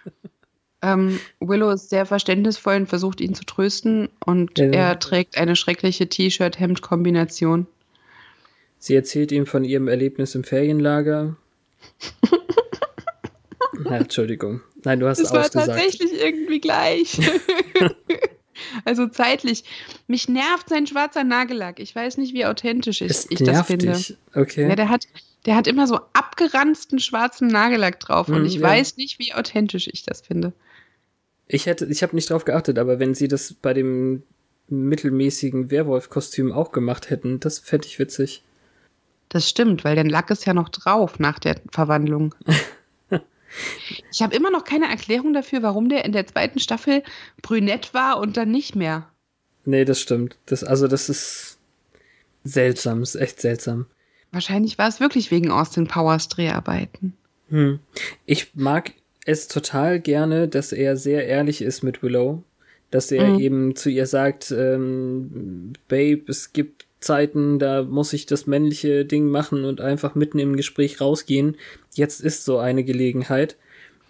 ähm, 0.83 1.19
Willow 1.41 1.71
ist 1.71 1.91
sehr 1.91 2.07
verständnisvoll 2.07 2.77
und 2.77 2.87
versucht 2.89 3.21
ihn 3.21 3.35
zu 3.35 3.45
trösten 3.45 4.09
und 4.25 4.59
Ja. 4.59 4.67
er 4.67 4.99
trägt 4.99 5.37
eine 5.37 5.57
schreckliche 5.57 6.09
T-Shirt-Hemd-Kombination. 6.09 7.67
Sie 8.79 8.95
erzählt 8.95 9.33
ihm 9.33 9.47
von 9.47 9.65
ihrem 9.65 9.89
Erlebnis 9.89 10.35
im 10.37 10.45
Ferienlager. 10.45 11.37
Na, 13.81 13.97
Entschuldigung. 13.99 14.61
Nein, 14.85 15.01
du 15.01 15.09
hast 15.09 15.19
Es 15.21 15.33
war 15.33 15.41
ausgesagt. 15.41 15.69
tatsächlich 15.69 16.13
irgendwie 16.21 16.61
gleich. 16.61 17.19
also 18.85 19.07
zeitlich. 19.09 19.65
Mich 20.07 20.29
nervt 20.29 20.69
sein 20.69 20.87
schwarzer 20.87 21.25
Nagellack. 21.25 21.79
Ich 21.81 21.95
weiß 21.95 22.17
nicht, 22.19 22.35
wie 22.35 22.45
authentisch 22.47 23.01
ich, 23.03 23.11
Es 23.11 23.27
ich 23.31 23.39
das 23.39 23.67
finde. 23.67 23.93
dich. 23.93 24.17
Okay. 24.35 24.69
Ja, 24.69 24.75
der 24.77 24.89
hat, 24.89 25.07
der 25.47 25.57
hat 25.57 25.67
immer 25.67 25.87
so 25.87 25.99
abgeranzten 26.39 26.99
schwarzen 26.99 27.49
Nagellack 27.49 28.01
drauf 28.01 28.29
und 28.29 28.37
Hm, 28.37 28.45
ich 28.45 28.55
ja. 28.57 28.63
weiß 28.63 28.97
nicht, 28.97 29.19
wie 29.19 29.35
authentisch 29.35 29.89
ich 29.93 30.05
das 30.05 30.21
finde. 30.21 30.53
Ich 31.47 31.67
hätte, 31.67 31.87
ich 31.87 32.03
habe 32.03 32.15
nicht 32.15 32.31
drauf 32.31 32.45
geachtet, 32.45 32.79
aber 32.79 32.99
wenn 32.99 33.15
sie 33.15 33.29
das 33.29 33.55
bei 33.55 33.75
dem 33.75 34.23
mittelmäßigen 34.69 35.71
Werwolf-Kostüm 35.71 36.53
auch 36.53 36.73
gemacht 36.73 37.11
hätten, 37.11 37.41
das 37.41 37.59
fände 37.59 37.87
ich 37.87 37.99
witzig. 37.99 38.43
Das 39.31 39.49
stimmt, 39.49 39.85
weil 39.85 39.95
der 39.95 40.05
Lack 40.05 40.31
ist 40.31 40.45
ja 40.47 40.55
noch 40.55 40.69
drauf 40.69 41.19
nach 41.19 41.39
der 41.39 41.57
Verwandlung. 41.71 42.35
ich 44.11 44.23
habe 44.23 44.37
immer 44.37 44.51
noch 44.51 44.65
keine 44.65 44.89
Erklärung 44.89 45.33
dafür, 45.33 45.63
warum 45.63 45.89
der 45.89 46.05
in 46.05 46.13
der 46.13 46.27
zweiten 46.27 46.61
Staffel 46.61 47.03
brünett 47.43 47.95
war 47.95 48.19
und 48.21 48.37
dann 48.37 48.51
nicht 48.51 48.77
mehr. 48.77 49.09
Nee, 49.65 49.85
das 49.85 50.01
stimmt. 50.01 50.37
Das, 50.47 50.65
also, 50.65 50.87
das 50.87 51.09
ist 51.09 51.59
seltsam, 52.45 53.03
ist 53.03 53.17
echt 53.17 53.41
seltsam. 53.41 53.87
Wahrscheinlich 54.33 54.79
war 54.79 54.89
es 54.89 55.01
wirklich 55.01 55.31
wegen 55.31 55.51
Austin 55.51 55.87
Powers 55.87 56.29
Dreharbeiten. 56.29 57.15
Hm. 57.49 57.79
Ich 58.27 58.51
mag 58.55 58.93
es 59.25 59.49
total 59.49 60.01
gerne, 60.01 60.49
dass 60.49 60.73
er 60.73 60.97
sehr 60.97 61.27
ehrlich 61.27 61.63
ist 61.63 61.83
mit 61.83 62.03
Willow. 62.03 62.43
Dass 62.91 63.13
er 63.13 63.27
Mhm. 63.35 63.39
eben 63.41 63.77
zu 63.77 63.91
ihr 63.91 64.07
sagt, 64.07 64.51
ähm, 64.51 65.75
Babe, 65.89 66.23
es 66.29 66.55
gibt 66.55 66.87
Zeiten, 67.01 67.59
da 67.59 67.83
muss 67.83 68.13
ich 68.15 68.25
das 68.27 68.47
männliche 68.47 69.05
Ding 69.05 69.29
machen 69.29 69.65
und 69.65 69.81
einfach 69.83 70.15
mitten 70.15 70.39
im 70.39 70.57
Gespräch 70.57 71.01
rausgehen. 71.01 71.57
Jetzt 71.95 72.21
ist 72.21 72.45
so 72.47 72.59
eine 72.59 72.85
Gelegenheit. 72.85 73.57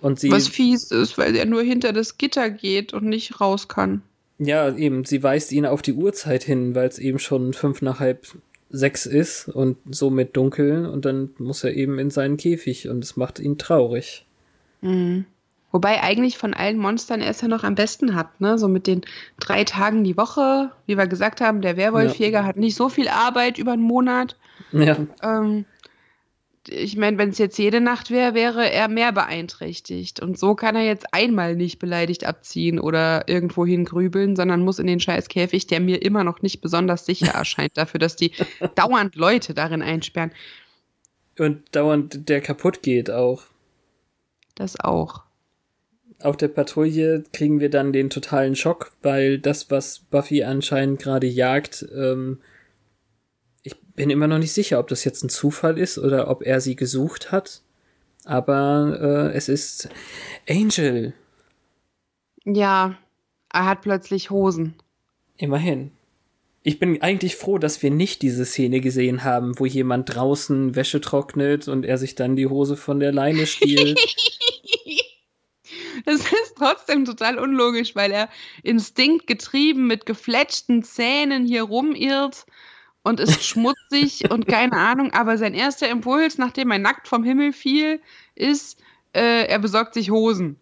Und 0.01 0.21
sie, 0.21 0.31
Was 0.31 0.47
fies 0.47 0.93
ist, 0.93 1.19
weil 1.19 1.35
er 1.35 1.45
nur 1.45 1.63
hinter 1.63 1.93
das 1.93 2.19
Gitter 2.19 2.51
geht 2.51 2.93
und 2.93 3.05
nicht 3.05 3.41
raus 3.41 3.67
kann. 3.67 4.03
ja, 4.39 4.73
eben, 4.77 5.05
sie 5.05 5.25
weist 5.25 5.51
ihn 5.51 5.67
auf 5.67 5.83
die 5.83 5.95
Uhrzeit 5.95 6.45
hin, 6.45 6.77
weil 6.77 6.87
es 6.89 7.01
eben 7.01 7.19
schon 7.19 7.53
fünf 7.55 7.83
nach 7.83 7.99
halb 7.99 8.25
sechs 8.71 9.07
ist 9.07 9.49
und 9.49 9.77
somit 9.91 10.37
dunkel 10.37 10.87
und 10.87 11.05
dann 11.05 11.31
muss 11.39 11.65
er 11.65 11.75
eben 11.75 11.99
in 11.99 12.11
seinen 12.11 12.37
Käfig 12.37 12.89
und 12.89 13.03
es 13.03 13.17
macht 13.17 13.39
ihn 13.39 13.59
traurig. 13.59 14.27
Mhm. 14.81 15.25
Wobei 15.71 16.03
eigentlich 16.03 16.39
von 16.39 16.55
allen 16.55 16.79
Monstern 16.79 17.21
er 17.21 17.31
es 17.31 17.43
ja 17.43 17.49
noch 17.49 17.63
am 17.63 17.75
besten 17.75 18.15
hat, 18.15 18.41
ne? 18.41 18.57
So 18.59 18.69
mit 18.69 18.87
den 18.87 19.03
drei 19.39 19.65
Tagen 19.65 20.03
die 20.03 20.17
Woche, 20.17 20.71
wie 20.87 20.97
wir 20.97 21.07
gesagt 21.07 21.43
haben, 21.43 21.61
der 21.61 21.77
Werwolfjäger 21.77 22.45
hat 22.45 22.57
nicht 22.57 22.75
so 22.75 22.89
viel 22.89 23.09
Arbeit 23.09 23.59
über 23.59 23.73
einen 23.73 23.83
Monat. 23.83 24.37
Ja, 24.73 24.97
Ähm, 25.23 25.67
ich 26.71 26.97
meine, 26.97 27.19
wenn 27.19 27.31
es 27.31 27.39
jetzt 27.39 27.59
jede 27.59 27.81
Nacht 27.81 28.11
wäre, 28.11 28.35
wäre 28.35 28.71
er 28.71 28.89
mehr 28.89 29.13
beeinträchtigt. 29.13 30.21
Und 30.21 30.39
so 30.39 30.55
kann 30.55 30.77
er 30.77 30.85
jetzt 30.85 31.13
einmal 31.13 31.57
nicht 31.57 31.79
beleidigt 31.79 32.25
abziehen 32.25 32.79
oder 32.79 33.29
irgendwo 33.29 33.67
hingrübeln, 33.67 34.37
sondern 34.37 34.65
muss 34.65 34.79
in 34.79 34.87
den 34.87 35.01
scheiß 35.01 35.29
Käfig, 35.29 35.67
der 35.67 35.81
mir 35.81 36.03
immer 36.03 36.25
noch 36.25 36.43
nicht 36.43 36.61
besonders 36.61 37.07
sicher 37.07 37.29
erscheint, 37.35 37.77
dafür, 37.77 38.01
dass 38.01 38.17
die 38.17 38.33
dauernd 38.75 39.15
Leute 39.15 39.55
darin 39.55 39.83
einsperren. 39.83 40.33
und 41.39 41.63
dauernd 41.73 42.29
der 42.29 42.41
kaputt 42.41 42.83
geht 42.83 43.11
auch. 43.11 43.43
Das 44.55 44.79
auch. 44.81 45.23
Auf 46.21 46.37
der 46.37 46.49
Patrouille 46.49 47.23
kriegen 47.33 47.61
wir 47.61 47.71
dann 47.71 47.93
den 47.93 48.11
totalen 48.11 48.57
Schock, 48.57 48.91
weil 49.03 49.39
das, 49.39 49.71
was 49.71 50.01
Buffy 50.01 50.43
anscheinend 50.43 51.01
gerade 51.01 51.29
jagt, 51.29 51.87
ähm, 51.95 52.41
ich 53.63 53.77
bin 53.95 54.11
immer 54.11 54.27
noch 54.27 54.39
nicht 54.39 54.53
sicher, 54.53 54.79
ob 54.79 54.89
das 54.89 55.05
jetzt 55.05 55.23
ein 55.25 55.29
Zufall 55.29 55.79
ist 55.79 55.99
oder 55.99 56.29
ob 56.29 56.43
er 56.43 56.61
sie 56.61 56.77
gesucht 56.77 57.33
hat. 57.33 57.63
Aber 58.25 59.31
äh, 59.33 59.37
es 59.37 59.49
ist 59.49 59.89
Angel. 60.49 61.15
Ja, 62.45 62.97
er 63.53 63.65
hat 63.67 63.83
plötzlich 63.83 64.31
Hosen. 64.31 64.75
Immerhin. 65.37 65.93
Ich 66.63 66.79
bin 66.79 67.01
eigentlich 67.01 67.37
froh, 67.37 67.59
dass 67.59 67.83
wir 67.83 67.91
nicht 67.91 68.21
diese 68.23 68.45
Szene 68.45 68.81
gesehen 68.81 69.25
haben, 69.25 69.59
wo 69.59 69.65
jemand 69.65 70.15
draußen 70.15 70.75
Wäsche 70.75 71.01
trocknet 71.01 71.69
und 71.69 71.85
er 71.85 71.97
sich 71.97 72.15
dann 72.15 72.37
die 72.37 72.47
Hose 72.47 72.77
von 72.77 73.01
der 73.01 73.13
Leine 73.13 73.47
stiehlt. 73.47 73.99
Das 76.05 76.21
ist 76.21 76.55
trotzdem 76.57 77.05
total 77.05 77.39
unlogisch, 77.39 77.95
weil 77.95 78.13
er 78.13 78.31
instinktgetrieben 78.63 79.87
mit 79.87 80.07
gefletschten 80.07 80.83
Zähnen 80.83 81.45
hier 81.45 81.65
rumirrt 81.65 82.47
und 83.09 83.21
ist 83.21 83.43
schmutzig 83.45 84.25
und 84.31 84.47
keine 84.47 84.75
Ahnung. 84.75 85.13
Aber 85.13 85.39
sein 85.39 85.55
erster 85.55 85.89
Impuls, 85.89 86.39
nachdem 86.39 86.71
er 86.71 86.79
nackt 86.79 87.09
vom 87.09 87.25
Himmel 87.25 87.53
fiel, 87.53 88.01
ist, 88.35 88.79
äh, 89.13 89.47
er 89.47 89.59
besorgt 89.59 89.95
sich 89.95 90.11
Hosen. 90.11 90.57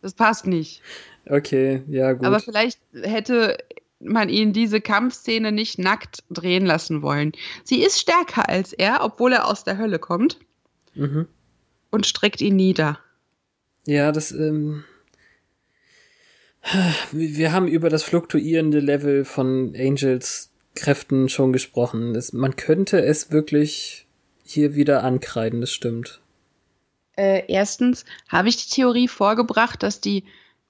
Das 0.00 0.14
passt 0.14 0.46
nicht. 0.46 0.82
Okay, 1.28 1.82
ja, 1.88 2.12
gut. 2.12 2.24
Aber 2.24 2.40
vielleicht 2.40 2.80
hätte 3.02 3.58
man 4.00 4.28
ihn 4.28 4.52
diese 4.52 4.80
Kampfszene 4.80 5.52
nicht 5.52 5.78
nackt 5.78 6.24
drehen 6.30 6.66
lassen 6.66 7.02
wollen. 7.02 7.32
Sie 7.62 7.82
ist 7.82 8.00
stärker 8.00 8.48
als 8.48 8.72
er, 8.72 9.04
obwohl 9.04 9.32
er 9.32 9.46
aus 9.46 9.64
der 9.64 9.78
Hölle 9.78 9.98
kommt. 9.98 10.38
Mhm. 10.94 11.26
Und 11.90 12.06
streckt 12.06 12.40
ihn 12.40 12.56
nieder. 12.56 12.98
Ja, 13.86 14.12
das, 14.12 14.32
ähm, 14.32 14.84
wir 17.12 17.52
haben 17.52 17.68
über 17.68 17.90
das 17.90 18.02
fluktuierende 18.02 18.80
Level 18.80 19.24
von 19.24 19.74
Angels 19.76 20.51
Kräften 20.74 21.28
schon 21.28 21.52
gesprochen. 21.52 22.14
Es, 22.14 22.32
man 22.32 22.56
könnte 22.56 23.02
es 23.02 23.30
wirklich 23.30 24.06
hier 24.44 24.74
wieder 24.74 25.04
ankreiden, 25.04 25.60
das 25.60 25.72
stimmt. 25.72 26.20
Äh, 27.16 27.44
erstens 27.48 28.04
habe 28.28 28.48
ich 28.48 28.56
die 28.56 28.74
Theorie 28.74 29.08
vorgebracht, 29.08 29.82
dass 29.82 30.00
die 30.00 30.24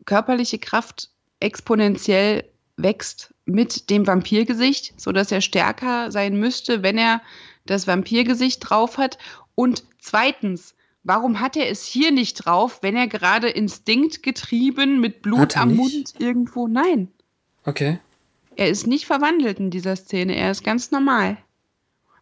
körperliche 0.05 0.59
Kraft 0.59 1.11
exponentiell 1.41 2.45
wächst 2.77 3.35
mit 3.45 3.91
dem 3.91 4.07
Vampirgesicht, 4.07 5.01
so 5.01 5.13
dass 5.13 5.33
er 5.33 5.41
stärker 5.41 6.11
sein 6.11 6.37
müsste, 6.37 6.83
wenn 6.83 6.99
er 6.99 7.23
das 7.67 7.87
Vampirgesicht 7.87 8.69
drauf 8.69 8.99
hat. 8.99 9.19
Und 9.55 9.85
zweitens, 10.01 10.75
warum 11.05 11.41
hat 11.41 11.57
er 11.57 11.71
es 11.71 11.85
hier 11.85 12.11
nicht 12.13 12.35
drauf, 12.45 12.79
wenn 12.83 12.97
er 12.97 13.07
gerade 13.07 13.49
instinktgetrieben 13.49 15.01
mit 15.01 15.23
Blut 15.23 15.57
am 15.57 15.69
nicht? 15.69 15.77
Mund 15.77 16.15
irgendwo? 16.19 16.67
Nein. 16.67 17.09
Okay. 17.65 17.99
Er 18.57 18.69
ist 18.69 18.87
nicht 18.87 19.07
verwandelt 19.07 19.59
in 19.59 19.71
dieser 19.71 19.97
Szene, 19.97 20.37
er 20.37 20.51
ist 20.51 20.65
ganz 20.65 20.91
normal. 20.91 21.37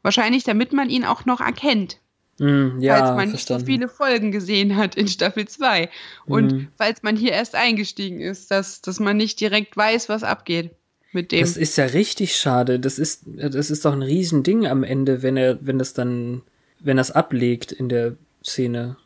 Wahrscheinlich, 0.02 0.44
damit 0.44 0.72
man 0.72 0.88
ihn 0.90 1.04
auch 1.04 1.24
noch 1.26 1.40
erkennt. 1.40 1.98
Mm, 2.38 2.80
ja, 2.80 2.96
falls 2.96 3.16
man 3.16 3.28
verstanden. 3.30 3.32
nicht 3.66 3.66
so 3.66 3.72
viele 3.72 3.88
Folgen 3.88 4.32
gesehen 4.32 4.76
hat 4.76 4.94
in 4.94 5.08
Staffel 5.08 5.46
2. 5.46 5.90
Und 6.24 6.52
Mhm. 6.52 6.68
falls 6.78 7.02
man 7.02 7.16
hier 7.16 7.32
erst 7.32 7.54
eingestiegen 7.54 8.20
ist, 8.20 8.50
dass, 8.50 8.80
dass 8.80 8.98
man 8.98 9.16
nicht 9.18 9.40
direkt 9.40 9.76
weiß, 9.76 10.08
was 10.08 10.22
abgeht 10.22 10.70
mit 11.12 11.32
dem. 11.32 11.40
Das 11.40 11.56
ist 11.58 11.76
ja 11.76 11.84
richtig 11.84 12.36
schade. 12.36 12.80
Das 12.80 12.98
ist, 12.98 13.24
das 13.26 13.70
ist 13.70 13.84
doch 13.84 13.92
ein 13.92 14.02
Riesending 14.02 14.66
am 14.66 14.84
Ende, 14.84 15.22
wenn 15.22 15.36
er, 15.36 15.58
wenn 15.66 15.78
das 15.78 15.92
dann, 15.92 16.40
wenn 16.78 16.96
das 16.96 17.10
ablegt 17.10 17.72
in 17.72 17.88
der 17.90 18.16
Szene. 18.42 18.96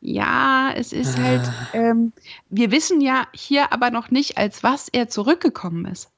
ja, 0.00 0.72
es 0.74 0.92
ist 0.92 1.18
Ah. 1.18 1.22
halt, 1.22 1.42
ähm, 1.74 2.12
wir 2.48 2.70
wissen 2.72 3.00
ja 3.00 3.28
hier 3.34 3.72
aber 3.72 3.90
noch 3.90 4.10
nicht, 4.10 4.36
als 4.38 4.62
was 4.64 4.88
er 4.88 5.08
zurückgekommen 5.08 5.84
ist. 5.84 6.08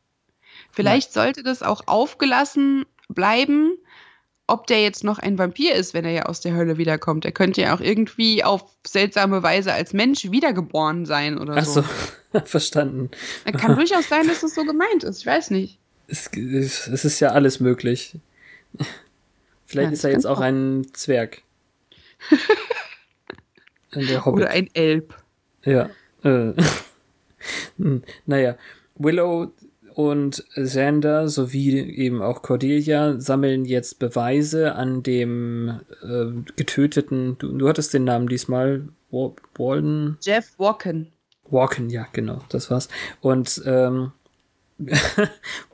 Vielleicht 0.75 1.13
sollte 1.13 1.43
das 1.43 1.63
auch 1.63 1.83
aufgelassen 1.87 2.85
bleiben, 3.09 3.77
ob 4.47 4.67
der 4.67 4.83
jetzt 4.83 5.05
noch 5.05 5.19
ein 5.19 5.39
Vampir 5.39 5.75
ist, 5.75 5.95
wenn 5.95 6.05
er 6.05 6.11
ja 6.13 6.23
aus 6.27 6.41
der 6.41 6.55
Hölle 6.55 6.77
wiederkommt. 6.77 7.25
Er 7.25 7.33
könnte 7.33 7.63
ja 7.63 7.75
auch 7.75 7.81
irgendwie 7.81 8.45
auf 8.45 8.65
seltsame 8.87 9.43
Weise 9.43 9.73
als 9.73 9.93
Mensch 9.93 10.31
wiedergeboren 10.31 11.07
sein 11.07 11.39
oder 11.39 11.55
Ach 11.57 11.65
so. 11.65 11.83
so, 12.33 12.41
verstanden. 12.45 13.11
Es 13.45 13.59
kann 13.61 13.75
durchaus 13.77 14.09
sein, 14.09 14.27
dass 14.29 14.43
es 14.43 14.55
so 14.55 14.65
gemeint 14.65 15.05
ist. 15.05 15.21
Ich 15.21 15.27
weiß 15.27 15.51
nicht. 15.51 15.79
Es, 16.09 16.29
es 16.35 17.05
ist 17.05 17.21
ja 17.21 17.31
alles 17.31 17.61
möglich. 17.61 18.17
Vielleicht 19.65 19.89
Ja, 19.89 19.93
ist 19.95 20.05
das 20.05 20.09
er 20.11 20.11
jetzt 20.13 20.27
auch 20.27 20.39
auch. 20.39 20.43
ein 20.43 20.87
Zwerg. 20.93 21.43
Oder 24.27 24.51
ein 24.51 24.69
Elb. 24.75 25.15
Ja. 25.65 25.89
Äh. 26.25 26.53
Hm, 27.79 28.03
naja, 28.27 28.57
Willow 28.97 29.53
und 29.95 30.45
Xander 30.55 31.29
sowie 31.29 31.79
eben 31.79 32.21
auch 32.21 32.43
Cordelia 32.43 33.21
sammeln 33.21 33.65
jetzt 33.65 33.99
Beweise 33.99 34.75
an 34.75 35.03
dem 35.03 35.81
äh, 36.03 36.27
getöteten, 36.57 37.37
du, 37.39 37.57
du 37.57 37.69
hattest 37.69 37.95
den 37.95 38.05
Namen 38.05 38.29
diesmal, 38.29 38.89
Wa- 39.11 39.35
Walden? 39.57 40.19
Jeff 40.21 40.59
Walken. 40.59 41.13
Walken, 41.49 41.91
ja, 41.91 42.07
genau, 42.13 42.41
das 42.49 42.71
war's. 42.71 42.89
Und 43.21 43.63
ähm, 43.67 44.11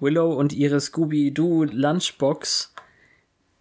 Willow 0.01 0.35
und 0.35 0.53
ihre 0.53 0.81
Scooby-Doo 0.81 1.65
Lunchbox 1.65 2.75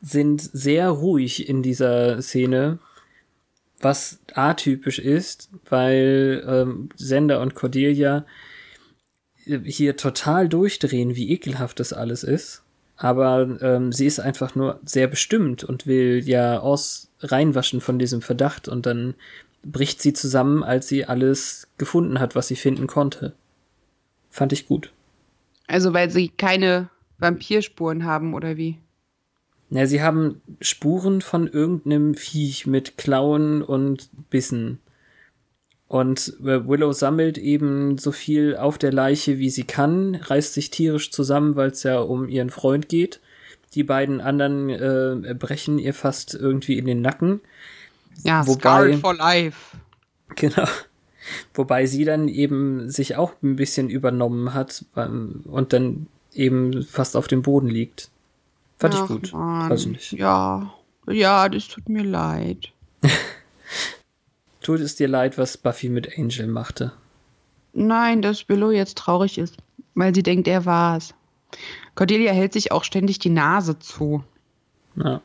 sind 0.01 0.41
sehr 0.41 0.89
ruhig 0.89 1.47
in 1.47 1.63
dieser 1.63 2.21
Szene, 2.21 2.79
was 3.81 4.19
atypisch 4.33 4.99
ist, 4.99 5.49
weil 5.69 6.43
ähm, 6.45 6.89
Sender 6.95 7.41
und 7.41 7.55
Cordelia 7.55 8.25
hier 9.63 9.97
total 9.97 10.47
durchdrehen, 10.49 11.15
wie 11.15 11.31
ekelhaft 11.31 11.79
das 11.79 11.93
alles 11.93 12.23
ist. 12.23 12.63
Aber 12.95 13.57
ähm, 13.61 13.93
sie 13.93 14.05
ist 14.05 14.19
einfach 14.19 14.55
nur 14.55 14.79
sehr 14.83 15.07
bestimmt 15.07 15.63
und 15.63 15.87
will 15.87 16.21
ja 16.25 16.59
aus 16.59 17.09
reinwaschen 17.21 17.79
von 17.79 17.97
diesem 17.97 18.21
Verdacht 18.21 18.67
und 18.67 18.85
dann 18.85 19.15
bricht 19.63 20.01
sie 20.01 20.13
zusammen, 20.13 20.63
als 20.63 20.87
sie 20.87 21.05
alles 21.05 21.67
gefunden 21.77 22.19
hat, 22.19 22.35
was 22.35 22.47
sie 22.47 22.55
finden 22.55 22.87
konnte. 22.87 23.33
Fand 24.29 24.53
ich 24.53 24.67
gut. 24.67 24.91
Also 25.67 25.93
weil 25.93 26.09
sie 26.09 26.29
keine 26.29 26.89
Vampirspuren 27.19 28.05
haben 28.05 28.33
oder 28.33 28.57
wie? 28.57 28.77
Ja, 29.69 29.85
sie 29.85 30.01
haben 30.01 30.41
Spuren 30.61 31.21
von 31.21 31.47
irgendeinem 31.47 32.15
Viech 32.15 32.65
mit 32.65 32.97
Klauen 32.97 33.61
und 33.61 34.09
Bissen. 34.29 34.79
Und 35.89 36.35
äh, 36.43 36.65
Willow 36.67 36.93
sammelt 36.93 37.37
eben 37.39 37.97
so 37.97 38.11
viel 38.11 38.55
auf 38.55 38.77
der 38.77 38.93
Leiche, 38.93 39.39
wie 39.39 39.49
sie 39.49 39.63
kann, 39.63 40.15
reißt 40.15 40.53
sich 40.53 40.69
tierisch 40.69 41.11
zusammen, 41.11 41.55
weil 41.55 41.71
es 41.71 41.81
ja 41.83 41.99
um 41.99 42.29
ihren 42.29 42.51
Freund 42.51 42.87
geht. 42.89 43.19
Die 43.73 43.83
beiden 43.83 44.21
anderen 44.21 44.69
äh, 44.69 45.33
brechen 45.33 45.79
ihr 45.79 45.93
fast 45.95 46.35
irgendwie 46.35 46.77
in 46.77 46.85
den 46.85 47.01
Nacken. 47.01 47.41
Ja, 48.23 48.45
Wobei- 48.47 48.97
for 48.97 49.15
Life. 49.15 49.77
Genau. 50.35 50.67
Wobei 51.55 51.87
sie 51.87 52.05
dann 52.05 52.27
eben 52.27 52.87
sich 52.91 53.15
auch 53.15 53.33
ein 53.41 53.55
bisschen 53.55 53.89
übernommen 53.89 54.53
hat 54.53 54.85
ähm, 54.95 55.41
und 55.45 55.73
dann 55.73 56.05
eben 56.33 56.83
fast 56.83 57.15
auf 57.17 57.27
dem 57.27 57.41
Boden 57.41 57.67
liegt. 57.67 58.11
Fand 58.77 58.93
ich 58.93 58.99
Ach, 59.01 59.07
gut. 59.07 59.33
Mann. 59.33 59.71
Weiß 59.71 59.81
ich 59.81 59.87
nicht. 59.87 60.11
Ja, 60.13 60.71
ja, 61.07 61.49
das 61.49 61.67
tut 61.67 61.89
mir 61.89 62.03
leid. 62.03 62.71
Tut 64.61 64.79
es 64.81 64.95
dir 64.95 65.07
leid, 65.07 65.37
was 65.37 65.57
Buffy 65.57 65.89
mit 65.89 66.17
Angel 66.17 66.47
machte? 66.47 66.91
Nein, 67.73 68.21
dass 68.21 68.49
Willow 68.49 68.71
jetzt 68.71 68.97
traurig 68.97 69.37
ist, 69.37 69.57
weil 69.95 70.13
sie 70.13 70.23
denkt, 70.23 70.47
er 70.47 70.65
war's. 70.65 71.13
Cordelia 71.95 72.31
hält 72.31 72.53
sich 72.53 72.71
auch 72.71 72.83
ständig 72.83 73.19
die 73.19 73.29
Nase 73.29 73.79
zu. 73.79 74.23
Ja. 74.95 75.21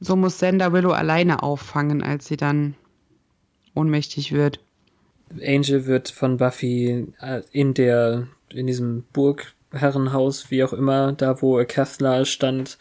So 0.00 0.16
muss 0.16 0.38
Sender 0.38 0.72
Willow 0.72 0.92
alleine 0.92 1.42
auffangen, 1.42 2.02
als 2.02 2.26
sie 2.26 2.36
dann 2.36 2.74
ohnmächtig 3.74 4.32
wird. 4.32 4.60
Angel 5.44 5.86
wird 5.86 6.08
von 6.08 6.38
Buffy 6.38 7.12
äh, 7.20 7.42
in 7.52 7.74
der, 7.74 8.28
in 8.50 8.66
diesem 8.66 9.04
Burgherrenhaus, 9.12 10.50
wie 10.50 10.64
auch 10.64 10.72
immer, 10.72 11.12
da 11.12 11.42
wo 11.42 11.62
Cathla 11.66 12.24
stand, 12.24 12.78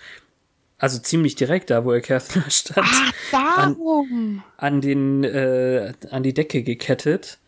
also 0.78 1.00
ziemlich 1.00 1.36
direkt 1.36 1.70
da, 1.70 1.86
wo 1.86 2.00
Cathla 2.00 2.44
stand, 2.50 2.88
Ach, 2.90 3.14
darum. 3.32 4.44
an 4.58 4.82
den, 4.82 5.24
äh, 5.24 5.94
an 6.12 6.24
die 6.24 6.34
Decke 6.34 6.64
gekettet 6.64 7.40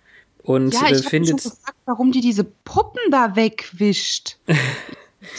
und 0.44 0.74
ja, 0.74 0.86
ich 0.86 0.90
mich 0.92 1.00
schon 1.02 1.10
findet, 1.10 1.44
gefragt, 1.44 1.78
warum 1.86 2.12
die 2.12 2.22
diese 2.22 2.44
Puppen 2.44 3.02
da 3.12 3.36
wegwischt. 3.36 4.38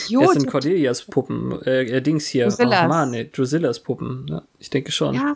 Idiot. 0.06 0.34
sind 0.34 0.46
Cordelias 0.46 1.02
Puppen, 1.04 1.60
äh, 1.62 1.82
äh, 1.84 2.00
Dings 2.02 2.26
hier, 2.26 2.44
Drusillas. 2.46 2.80
ach 2.82 2.88
man, 2.88 3.10
nee, 3.10 3.24
Drusillas 3.32 3.80
Puppen, 3.80 4.26
ja, 4.28 4.42
ich 4.58 4.70
denke 4.70 4.92
schon. 4.92 5.14
ja, 5.14 5.34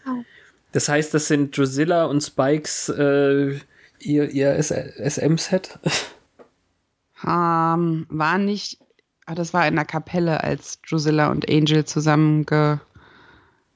Das 0.73 0.89
heißt, 0.89 1.15
das 1.15 1.29
sind 1.29 1.57
Drusilla 1.57 2.05
und 2.05 2.21
Spikes, 2.21 2.91
äh, 2.91 3.59
ihr, 4.01 4.31
ihr 4.31 4.55
SM-Set? 4.63 5.79
ähm, 7.27 8.07
war 8.11 8.39
nicht, 8.39 8.79
ah, 9.27 9.35
das 9.35 9.53
war 9.55 9.67
in 9.67 9.77
der 9.77 9.85
Kapelle, 9.85 10.43
als 10.43 10.81
Drusilla 10.83 11.31
und 11.31 11.49
Angel 11.51 11.85
zusammen 11.85 12.47
ge, 12.47 12.79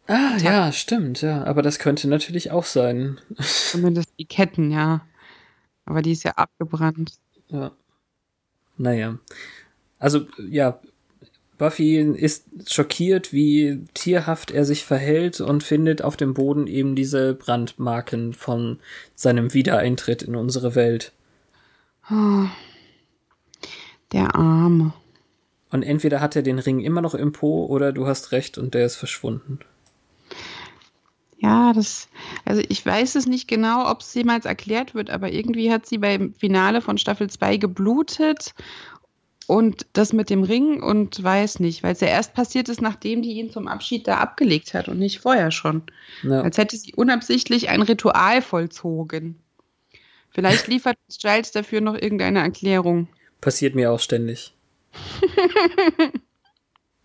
Ah, 0.08 0.38
ja, 0.38 0.72
stimmt, 0.72 1.20
ja. 1.20 1.44
Aber 1.44 1.60
das 1.60 1.78
könnte 1.78 2.08
natürlich 2.08 2.50
auch 2.50 2.64
sein. 2.64 3.20
zumindest 3.38 4.10
die 4.18 4.24
Ketten, 4.24 4.70
ja. 4.70 5.02
Aber 5.84 6.00
die 6.00 6.12
ist 6.12 6.24
ja 6.24 6.32
abgebrannt. 6.32 7.12
Ja. 7.48 7.72
Naja. 8.78 9.18
Also, 9.98 10.26
ja, 10.48 10.80
Buffy 11.58 11.98
ist 11.98 12.46
schockiert, 12.72 13.34
wie 13.34 13.84
tierhaft 13.92 14.50
er 14.50 14.64
sich 14.64 14.84
verhält 14.84 15.40
und 15.42 15.62
findet 15.62 16.00
auf 16.00 16.16
dem 16.16 16.32
Boden 16.32 16.66
eben 16.68 16.94
diese 16.94 17.34
Brandmarken 17.34 18.32
von 18.32 18.78
seinem 19.14 19.52
Wiedereintritt 19.52 20.22
in 20.22 20.36
unsere 20.36 20.74
Welt. 20.74 21.12
Der 24.12 24.34
Arme. 24.34 24.94
Und 25.70 25.82
entweder 25.82 26.20
hat 26.20 26.34
er 26.34 26.42
den 26.42 26.58
Ring 26.58 26.80
immer 26.80 27.02
noch 27.02 27.14
im 27.14 27.32
Po 27.32 27.66
oder 27.66 27.92
du 27.92 28.06
hast 28.06 28.32
recht 28.32 28.58
und 28.58 28.74
der 28.74 28.86
ist 28.86 28.96
verschwunden. 28.96 29.60
Ja, 31.40 31.72
das, 31.72 32.08
also 32.44 32.62
ich 32.68 32.84
weiß 32.84 33.14
es 33.14 33.26
nicht 33.26 33.46
genau, 33.46 33.88
ob 33.88 34.00
es 34.00 34.12
jemals 34.12 34.44
erklärt 34.44 34.94
wird, 34.94 35.08
aber 35.08 35.30
irgendwie 35.30 35.70
hat 35.70 35.86
sie 35.86 35.98
beim 35.98 36.34
Finale 36.34 36.80
von 36.80 36.98
Staffel 36.98 37.30
2 37.30 37.58
geblutet 37.58 38.54
und 39.46 39.86
das 39.92 40.12
mit 40.12 40.30
dem 40.30 40.42
Ring 40.42 40.82
und 40.82 41.22
weiß 41.22 41.60
nicht, 41.60 41.84
weil 41.84 41.92
es 41.92 42.00
ja 42.00 42.08
erst 42.08 42.34
passiert 42.34 42.68
ist, 42.68 42.82
nachdem 42.82 43.22
die 43.22 43.34
ihn 43.34 43.50
zum 43.50 43.68
Abschied 43.68 44.08
da 44.08 44.18
abgelegt 44.18 44.74
hat 44.74 44.88
und 44.88 44.98
nicht 44.98 45.20
vorher 45.20 45.52
schon. 45.52 45.82
Ja. 46.24 46.42
Als 46.42 46.58
hätte 46.58 46.76
sie 46.76 46.94
unabsichtlich 46.94 47.68
ein 47.68 47.82
Ritual 47.82 48.42
vollzogen. 48.42 49.36
Vielleicht 50.30 50.66
liefert 50.66 50.98
Giles 51.20 51.52
dafür 51.52 51.80
noch 51.80 51.94
irgendeine 51.94 52.40
Erklärung. 52.40 53.08
Passiert 53.40 53.74
mir 53.74 53.92
auch 53.92 54.00
ständig. 54.00 54.52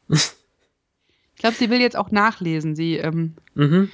Ich 0.09 1.39
glaube, 1.39 1.55
sie 1.55 1.69
will 1.69 1.81
jetzt 1.81 1.97
auch 1.97 2.11
nachlesen. 2.11 2.75
Sie 2.75 2.97
ähm, 2.97 3.35
Mhm. 3.53 3.89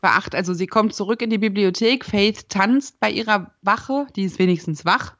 beacht, 0.00 0.34
also 0.34 0.52
sie 0.54 0.66
kommt 0.66 0.94
zurück 0.94 1.22
in 1.22 1.30
die 1.30 1.38
Bibliothek. 1.38 2.04
Faith 2.04 2.48
tanzt 2.48 3.00
bei 3.00 3.10
ihrer 3.10 3.52
Wache. 3.62 4.06
Die 4.16 4.24
ist 4.24 4.38
wenigstens 4.38 4.84
wach. 4.84 5.14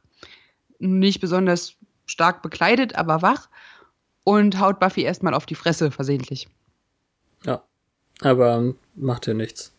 Nicht 0.79 1.21
besonders 1.21 1.77
stark 2.07 2.43
bekleidet, 2.43 2.95
aber 2.97 3.23
wach. 3.23 3.49
Und 4.25 4.61
haut 4.61 4.79
Buffy 4.81 5.03
erstmal 5.03 5.35
auf 5.35 5.47
die 5.47 5.55
Fresse, 5.55 5.90
versehentlich. 5.90 6.49
Ja. 7.45 7.62
Aber 8.21 8.57
ähm, 8.57 8.77
macht 8.95 9.27
ja 9.27 9.35
nichts. 9.35 9.73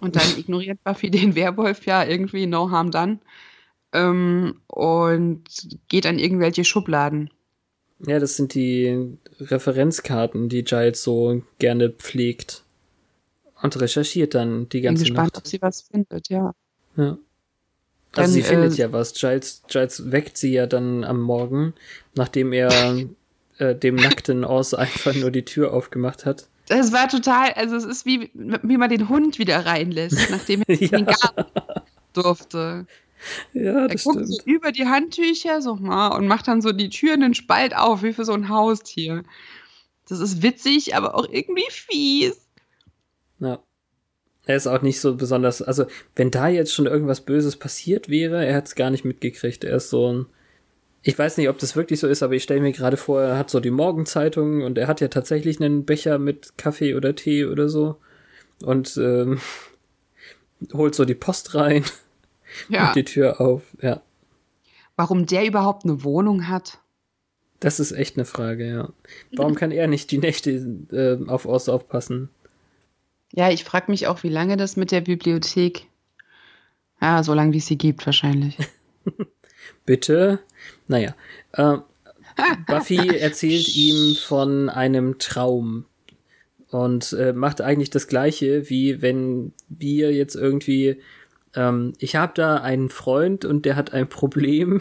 Und 0.00 0.16
dann 0.16 0.28
ignoriert 0.38 0.82
Buffy 0.82 1.10
den 1.10 1.34
Werwolf 1.36 1.86
ja 1.86 2.04
irgendwie, 2.04 2.46
no 2.46 2.70
harm 2.70 2.90
done. 2.90 3.20
Ähm, 3.92 4.60
und 4.66 5.44
geht 5.88 6.06
an 6.06 6.18
irgendwelche 6.18 6.64
Schubladen. 6.64 7.30
Ja, 8.06 8.18
das 8.18 8.36
sind 8.36 8.54
die 8.54 9.16
Referenzkarten, 9.40 10.48
die 10.48 10.62
Giles 10.64 11.02
so 11.02 11.42
gerne 11.58 11.90
pflegt. 11.90 12.62
Und 13.60 13.80
recherchiert 13.80 14.34
dann 14.34 14.68
die 14.68 14.78
Bin 14.78 14.84
ganze 14.84 15.02
gespannt, 15.04 15.34
Nacht. 15.34 15.38
ob 15.38 15.46
sie 15.48 15.60
was 15.60 15.82
findet, 15.82 16.28
ja. 16.28 16.54
Ja. 16.96 17.18
Dann, 18.12 18.24
Also 18.24 18.32
sie 18.34 18.42
findet 18.42 18.74
äh, 18.74 18.82
ja 18.82 18.92
was. 18.92 19.14
Giles, 19.14 19.62
Giles 19.68 20.12
weckt 20.12 20.36
sie 20.36 20.52
ja 20.52 20.66
dann 20.66 21.02
am 21.02 21.20
Morgen, 21.20 21.74
nachdem 22.14 22.52
er 22.52 22.70
äh, 23.58 23.74
dem 23.74 23.96
nackten 23.96 24.44
Oz 24.44 24.74
einfach 24.74 25.14
nur 25.14 25.30
die 25.32 25.44
Tür 25.44 25.72
aufgemacht 25.74 26.24
hat. 26.24 26.46
Das 26.68 26.92
war 26.92 27.08
total, 27.08 27.52
also 27.54 27.74
es 27.76 27.84
ist 27.84 28.06
wie, 28.06 28.30
wie 28.34 28.76
man 28.76 28.90
den 28.90 29.08
Hund 29.08 29.38
wieder 29.40 29.66
reinlässt, 29.66 30.30
nachdem 30.30 30.62
er 30.66 30.68
in 30.80 30.88
den 30.90 31.06
Ja. 31.06 31.12
Garten 31.32 31.50
durfte. 32.12 32.86
Ja, 33.52 33.88
Er 33.88 33.88
das 33.88 34.04
guckt 34.04 34.26
so 34.26 34.36
stimmt. 34.36 34.46
über 34.46 34.72
die 34.72 34.86
Handtücher 34.86 35.60
so 35.62 35.76
mal 35.76 36.08
und 36.16 36.26
macht 36.28 36.48
dann 36.48 36.62
so 36.62 36.72
die 36.72 36.88
Tür 36.90 37.14
einen 37.14 37.34
Spalt 37.34 37.76
auf, 37.76 38.02
wie 38.02 38.12
für 38.12 38.24
so 38.24 38.32
ein 38.32 38.48
Haustier. 38.48 39.24
Das 40.08 40.20
ist 40.20 40.42
witzig, 40.42 40.94
aber 40.96 41.14
auch 41.14 41.28
irgendwie 41.30 41.66
fies. 41.70 42.48
Ja. 43.40 43.62
Er 44.46 44.56
ist 44.56 44.66
auch 44.66 44.82
nicht 44.82 45.00
so 45.00 45.14
besonders, 45.16 45.60
also 45.62 45.86
wenn 46.16 46.30
da 46.30 46.48
jetzt 46.48 46.72
schon 46.72 46.86
irgendwas 46.86 47.20
Böses 47.20 47.56
passiert 47.56 48.08
wäre, 48.08 48.44
er 48.46 48.56
hat 48.56 48.66
es 48.68 48.74
gar 48.74 48.90
nicht 48.90 49.04
mitgekriegt. 49.04 49.62
Er 49.64 49.76
ist 49.76 49.90
so 49.90 50.10
ein, 50.12 50.26
ich 51.02 51.18
weiß 51.18 51.36
nicht, 51.36 51.48
ob 51.50 51.58
das 51.58 51.76
wirklich 51.76 52.00
so 52.00 52.08
ist, 52.08 52.22
aber 52.22 52.34
ich 52.34 52.44
stelle 52.44 52.60
mir 52.62 52.72
gerade 52.72 52.96
vor, 52.96 53.20
er 53.22 53.38
hat 53.38 53.50
so 53.50 53.60
die 53.60 53.70
Morgenzeitung 53.70 54.62
und 54.62 54.78
er 54.78 54.86
hat 54.88 55.00
ja 55.02 55.08
tatsächlich 55.08 55.60
einen 55.60 55.84
Becher 55.84 56.18
mit 56.18 56.56
Kaffee 56.58 56.94
oder 56.94 57.14
Tee 57.14 57.44
oder 57.44 57.68
so 57.68 57.96
und 58.62 58.96
ähm, 58.96 59.40
holt 60.72 60.94
so 60.94 61.04
die 61.04 61.14
Post 61.14 61.54
rein, 61.54 61.84
Ja. 62.68 62.84
macht 62.84 62.96
die 62.96 63.04
Tür 63.04 63.40
auf. 63.40 63.62
Ja, 63.80 64.00
Warum 64.96 65.26
der 65.26 65.46
überhaupt 65.46 65.84
eine 65.84 66.02
Wohnung 66.04 66.48
hat? 66.48 66.78
das 67.60 67.80
ist 67.80 67.90
echt 67.92 68.16
eine 68.16 68.24
Frage, 68.24 68.68
ja. 68.68 68.88
Warum 69.34 69.56
kann 69.56 69.72
er 69.72 69.88
nicht 69.88 70.12
die 70.12 70.18
Nächte 70.18 70.50
äh, 70.92 71.18
auf 71.28 71.44
Oz 71.44 71.68
aufpassen? 71.68 72.28
Ja, 73.32 73.50
ich 73.50 73.64
frage 73.64 73.90
mich 73.90 74.06
auch, 74.06 74.22
wie 74.22 74.28
lange 74.28 74.56
das 74.56 74.76
mit 74.76 74.92
der 74.92 75.00
Bibliothek. 75.00 75.86
Ja, 77.00 77.22
so 77.24 77.34
lange 77.34 77.52
wie 77.52 77.58
es 77.58 77.66
sie 77.66 77.76
gibt, 77.76 78.06
wahrscheinlich. 78.06 78.56
Bitte? 79.86 80.38
Naja. 80.86 81.14
Äh, 81.52 81.78
Buffy 82.68 83.18
erzählt 83.18 83.68
ihm 83.74 84.14
von 84.14 84.68
einem 84.68 85.18
Traum 85.18 85.84
und 86.70 87.12
äh, 87.14 87.32
macht 87.32 87.60
eigentlich 87.60 87.90
das 87.90 88.06
gleiche, 88.06 88.70
wie 88.70 89.02
wenn 89.02 89.52
wir 89.68 90.12
jetzt 90.12 90.36
irgendwie, 90.36 91.00
ähm, 91.58 91.92
ich 91.98 92.14
habe 92.14 92.32
da 92.36 92.56
einen 92.58 92.88
Freund 92.88 93.44
und 93.44 93.64
der 93.64 93.74
hat 93.74 93.92
ein 93.92 94.08
Problem. 94.08 94.80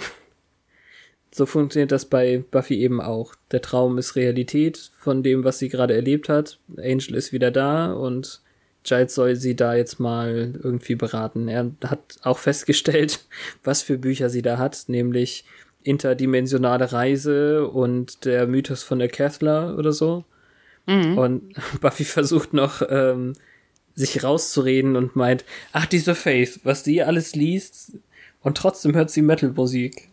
So 1.31 1.45
funktioniert 1.45 1.91
das 1.91 2.05
bei 2.05 2.43
Buffy 2.51 2.79
eben 2.79 3.01
auch. 3.01 3.35
Der 3.51 3.61
Traum 3.61 3.97
ist 3.97 4.15
Realität 4.15 4.91
von 4.99 5.23
dem, 5.23 5.43
was 5.43 5.59
sie 5.59 5.69
gerade 5.69 5.93
erlebt 5.93 6.29
hat. 6.29 6.59
Angel 6.77 7.15
ist 7.15 7.33
wieder 7.33 7.51
da 7.51 7.91
und 7.91 8.41
Giles 8.83 9.13
soll 9.15 9.35
sie 9.35 9.55
da 9.55 9.75
jetzt 9.75 9.99
mal 9.99 10.53
irgendwie 10.63 10.95
beraten. 10.95 11.47
Er 11.47 11.71
hat 11.83 12.17
auch 12.21 12.37
festgestellt, 12.37 13.25
was 13.63 13.81
für 13.81 13.97
Bücher 13.97 14.29
sie 14.29 14.41
da 14.41 14.57
hat, 14.57 14.85
nämlich 14.87 15.45
interdimensionale 15.83 16.91
Reise 16.91 17.67
und 17.67 18.25
der 18.25 18.45
Mythos 18.45 18.83
von 18.83 18.99
der 18.99 19.09
Kethler 19.09 19.77
oder 19.77 19.91
so. 19.91 20.25
Mhm. 20.85 21.17
Und 21.17 21.53
Buffy 21.81 22.05
versucht 22.05 22.53
noch, 22.53 22.81
ähm, 22.87 23.33
sich 23.97 24.23
rauszureden 24.23 24.95
und 24.95 25.15
meint, 25.15 25.43
ach, 25.73 25.87
diese 25.87 26.15
Faith, 26.15 26.59
was 26.63 26.83
die 26.83 27.01
alles 27.01 27.35
liest 27.35 27.93
und 28.41 28.55
trotzdem 28.55 28.95
hört 28.95 29.09
sie 29.09 29.21
Metal-Musik. 29.21 30.09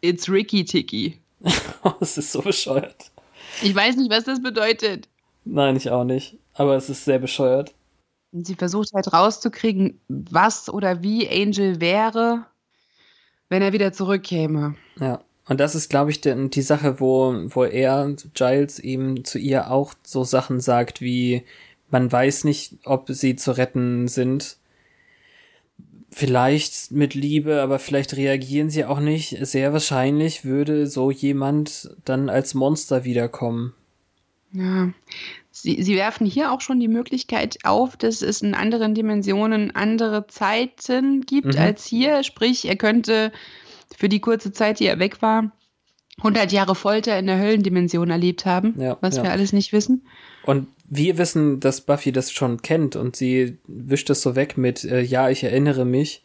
It's 0.00 0.28
Ricky 0.28 0.64
Ticky. 0.64 1.20
Das 2.00 2.18
ist 2.18 2.32
so 2.32 2.42
bescheuert. 2.42 3.10
Ich 3.62 3.74
weiß 3.74 3.96
nicht, 3.96 4.10
was 4.10 4.24
das 4.24 4.42
bedeutet. 4.42 5.08
Nein, 5.44 5.76
ich 5.76 5.90
auch 5.90 6.04
nicht. 6.04 6.36
Aber 6.54 6.76
es 6.76 6.88
ist 6.90 7.04
sehr 7.04 7.18
bescheuert. 7.18 7.74
Und 8.32 8.46
sie 8.46 8.54
versucht 8.54 8.92
halt 8.92 9.12
rauszukriegen, 9.12 10.00
was 10.08 10.68
oder 10.68 11.02
wie 11.02 11.28
Angel 11.28 11.80
wäre, 11.80 12.44
wenn 13.48 13.62
er 13.62 13.72
wieder 13.72 13.92
zurückkäme. 13.92 14.74
Ja. 15.00 15.22
Und 15.48 15.60
das 15.60 15.74
ist, 15.74 15.88
glaube 15.88 16.10
ich, 16.10 16.20
die, 16.20 16.50
die 16.50 16.62
Sache, 16.62 17.00
wo, 17.00 17.32
wo 17.46 17.64
er, 17.64 18.14
Giles, 18.34 18.78
eben 18.78 19.24
zu 19.24 19.38
ihr 19.38 19.70
auch 19.70 19.94
so 20.02 20.24
Sachen 20.24 20.60
sagt 20.60 21.00
wie, 21.00 21.44
man 21.90 22.10
weiß 22.10 22.44
nicht, 22.44 22.74
ob 22.84 23.08
sie 23.08 23.36
zu 23.36 23.52
retten 23.56 24.08
sind. 24.08 24.56
Vielleicht 26.10 26.90
mit 26.90 27.14
Liebe, 27.14 27.60
aber 27.60 27.78
vielleicht 27.78 28.16
reagieren 28.16 28.70
sie 28.70 28.84
auch 28.84 29.00
nicht. 29.00 29.36
Sehr 29.46 29.72
wahrscheinlich 29.72 30.44
würde 30.44 30.86
so 30.86 31.10
jemand 31.10 31.90
dann 32.04 32.30
als 32.30 32.54
Monster 32.54 33.04
wiederkommen. 33.04 33.74
Ja. 34.52 34.90
Sie, 35.50 35.82
sie 35.82 35.96
werfen 35.96 36.26
hier 36.26 36.52
auch 36.52 36.60
schon 36.60 36.80
die 36.80 36.88
Möglichkeit 36.88 37.58
auf, 37.64 37.96
dass 37.96 38.22
es 38.22 38.40
in 38.42 38.54
anderen 38.54 38.94
Dimensionen 38.94 39.74
andere 39.74 40.26
Zeiten 40.28 41.22
gibt 41.22 41.54
Mhm. 41.54 41.60
als 41.60 41.84
hier. 41.84 42.22
Sprich, 42.22 42.66
er 42.66 42.76
könnte 42.76 43.32
für 43.96 44.08
die 44.08 44.20
kurze 44.20 44.52
Zeit, 44.52 44.80
die 44.80 44.86
er 44.86 44.98
weg 44.98 45.20
war, 45.20 45.50
100 46.18 46.52
Jahre 46.52 46.74
Folter 46.74 47.18
in 47.18 47.26
der 47.26 47.38
Höllendimension 47.38 48.10
erlebt 48.10 48.44
haben, 48.44 48.74
Ja, 48.80 48.98
was 49.00 49.16
ja. 49.16 49.22
wir 49.22 49.32
alles 49.32 49.52
nicht 49.52 49.72
wissen. 49.72 50.06
Und 50.44 50.68
wir 50.88 51.18
wissen, 51.18 51.60
dass 51.60 51.80
Buffy 51.80 52.12
das 52.12 52.32
schon 52.32 52.62
kennt 52.62 52.96
und 52.96 53.16
sie 53.16 53.58
wischt 53.66 54.10
es 54.10 54.22
so 54.22 54.34
weg 54.34 54.56
mit, 54.56 54.84
äh, 54.84 55.00
ja, 55.00 55.28
ich 55.28 55.44
erinnere 55.44 55.84
mich. 55.84 56.22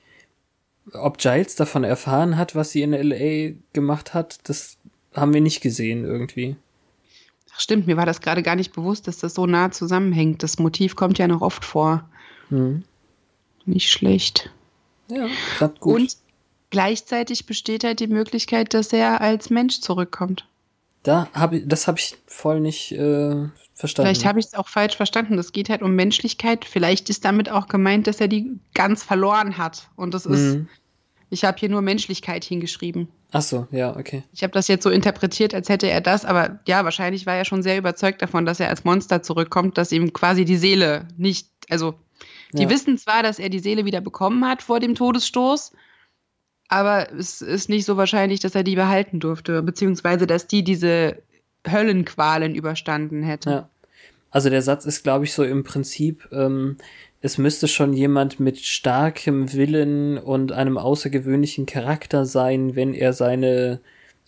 Ob 0.93 1.17
Giles 1.17 1.56
davon 1.56 1.84
erfahren 1.84 2.38
hat, 2.38 2.56
was 2.56 2.71
sie 2.71 2.82
in 2.82 2.91
LA 2.91 3.56
gemacht 3.71 4.13
hat, 4.13 4.39
das 4.43 4.77
haben 5.13 5.34
wir 5.34 5.41
nicht 5.41 5.62
gesehen 5.62 6.03
irgendwie. 6.03 6.56
Ach, 7.53 7.60
stimmt, 7.60 7.88
mir 7.88 7.97
war 7.97 8.06
das 8.06 8.21
gerade 8.21 8.43
gar 8.43 8.56
nicht 8.56 8.73
bewusst, 8.73 9.08
dass 9.08 9.17
das 9.19 9.34
so 9.34 9.45
nah 9.45 9.71
zusammenhängt. 9.71 10.43
Das 10.43 10.60
Motiv 10.60 10.95
kommt 10.95 11.17
ja 11.19 11.27
noch 11.27 11.41
oft 11.41 11.63
vor. 11.63 12.10
Hm. 12.49 12.84
Nicht 13.65 13.91
schlecht. 13.91 14.51
Ja, 15.10 15.27
klappt 15.58 15.79
gut. 15.79 16.01
Und 16.01 16.17
gleichzeitig 16.73 17.45
besteht 17.45 17.83
halt 17.83 17.99
die 17.99 18.07
Möglichkeit, 18.07 18.73
dass 18.73 18.91
er 18.91 19.21
als 19.21 19.49
Mensch 19.51 19.79
zurückkommt. 19.79 20.45
da 21.03 21.27
hab 21.33 21.53
ich, 21.53 21.63
das 21.67 21.88
habe 21.88 21.99
ich 21.99 22.15
voll 22.25 22.59
nicht 22.62 22.91
äh, 22.93 23.36
verstanden. 23.75 24.07
Vielleicht 24.07 24.25
habe 24.25 24.39
ich 24.39 24.47
es 24.47 24.53
auch 24.55 24.67
falsch 24.67 24.95
verstanden. 24.97 25.38
Das 25.38 25.51
geht 25.51 25.69
halt 25.69 25.83
um 25.83 25.93
Menschlichkeit. 25.95 26.65
Vielleicht 26.65 27.09
ist 27.12 27.23
damit 27.25 27.49
auch 27.49 27.67
gemeint, 27.67 28.07
dass 28.07 28.19
er 28.19 28.27
die 28.27 28.59
ganz 28.73 29.03
verloren 29.03 29.57
hat. 29.57 29.88
Und 29.95 30.13
das 30.15 30.25
ist, 30.25 30.55
Mhm. 30.55 30.67
ich 31.29 31.43
habe 31.45 31.57
hier 31.59 31.69
nur 31.69 31.81
Menschlichkeit 31.81 32.43
hingeschrieben. 32.43 33.07
Ach 33.31 33.41
so, 33.43 33.67
ja, 33.71 33.95
okay. 33.95 34.23
Ich 34.33 34.41
habe 34.43 34.53
das 34.53 34.67
jetzt 34.67 34.83
so 34.83 34.89
interpretiert, 34.89 35.53
als 35.53 35.69
hätte 35.69 35.88
er 35.89 36.01
das, 36.01 36.23
aber 36.25 36.59
ja, 36.67 36.83
wahrscheinlich 36.86 37.25
war 37.27 37.36
er 37.36 37.45
schon 37.45 37.62
sehr 37.63 37.77
überzeugt 37.77 38.21
davon, 38.23 38.45
dass 38.45 38.59
er 38.59 38.69
als 38.69 38.83
Monster 38.83 39.21
zurückkommt, 39.23 39.77
dass 39.77 39.91
ihm 39.91 40.12
quasi 40.13 40.43
die 40.45 40.57
Seele 40.57 41.07
nicht, 41.17 41.47
also 41.69 41.93
die 42.53 42.63
Ja. 42.63 42.69
wissen 42.69 42.97
zwar, 42.97 43.21
dass 43.23 43.39
er 43.39 43.49
die 43.49 43.59
Seele 43.59 43.86
wieder 43.86 44.01
bekommen 44.01 44.47
hat 44.47 44.62
vor 44.63 44.79
dem 44.79 44.93
Todesstoß, 44.95 45.71
aber 46.73 47.13
es 47.13 47.41
ist 47.41 47.69
nicht 47.69 47.86
so 47.86 47.97
wahrscheinlich, 47.97 48.39
dass 48.39 48.55
er 48.55 48.63
die 48.63 48.75
behalten 48.75 49.19
durfte, 49.19 49.62
beziehungsweise 49.62 50.25
dass 50.25 50.47
die 50.47 50.63
diese 50.63 51.21
Höllenqualen 51.69 52.55
überstanden 52.55 53.21
hätte. 53.23 53.49
Ja. 53.49 53.69
Also 54.31 54.49
der 54.49 54.63
Satz 54.63 54.86
ist, 54.86 55.03
glaube 55.03 55.26
ich, 55.26 55.34
so 55.34 55.43
im 55.43 55.63
Prinzip, 55.63 56.28
ähm, 56.32 56.78
es 57.21 57.38
müsste 57.38 57.67
schon 57.67 57.93
jemand 57.93 58.39
mit 58.39 58.59
starkem 58.59 59.53
Willen 59.53 60.17
und 60.17 60.51
einem 60.51 60.78
außergewöhnlichen 60.78 61.67
Charakter 61.67 62.26
sein, 62.26 62.76
wenn 62.76 62.95
er 62.95 63.13
seine, 63.13 63.80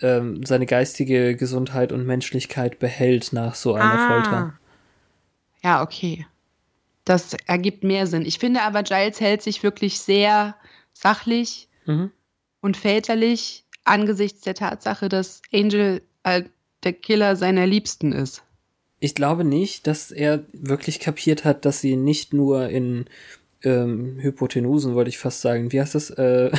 ähm, 0.01 0.45
seine 0.45 0.67
geistige 0.67 1.35
Gesundheit 1.35 1.91
und 1.91 2.05
Menschlichkeit 2.05 2.77
behält 2.77 3.33
nach 3.33 3.55
so 3.55 3.73
einer 3.73 3.99
Ah. 3.99 4.07
Folter. 4.07 4.53
Ja, 5.63 5.81
okay. 5.81 6.27
Das 7.05 7.35
ergibt 7.47 7.83
mehr 7.83 8.05
Sinn. 8.05 8.23
Ich 8.23 8.37
finde 8.37 8.61
aber, 8.61 8.83
Giles 8.83 9.19
hält 9.19 9.41
sich 9.41 9.63
wirklich 9.63 9.99
sehr 9.99 10.55
sachlich 10.93 11.67
Mhm. 11.85 12.11
Und 12.65 12.75
väterlich 12.75 13.63
angesichts 13.83 14.41
der 14.41 14.55
Tatsache, 14.55 15.07
dass 15.07 15.43
Angel 15.53 16.01
halt 16.23 16.49
der 16.83 16.93
Killer 16.93 17.35
seiner 17.35 17.67
Liebsten 17.67 18.11
ist. 18.11 18.43
Ich 18.99 19.13
glaube 19.13 19.43
nicht, 19.43 19.85
dass 19.85 20.09
er 20.09 20.45
wirklich 20.51 20.99
kapiert 20.99 21.45
hat, 21.45 21.63
dass 21.63 21.79
sie 21.79 21.95
nicht 21.95 22.33
nur 22.33 22.69
in 22.69 23.05
ähm, 23.61 24.17
Hypotenusen, 24.19 24.95
wollte 24.95 25.09
ich 25.09 25.19
fast 25.19 25.41
sagen, 25.41 25.71
wie 25.71 25.79
heißt 25.79 25.93
das, 25.93 26.09
äh, 26.09 26.49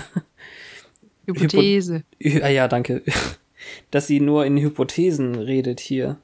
Hypothese. 1.27 2.05
Hypo 2.21 2.45
ah, 2.45 2.51
ja, 2.51 2.69
danke. 2.69 3.03
Dass 3.91 4.07
sie 4.07 4.21
nur 4.21 4.47
in 4.47 4.59
Hypothesen 4.59 5.35
redet 5.35 5.81
hier. 5.81 6.19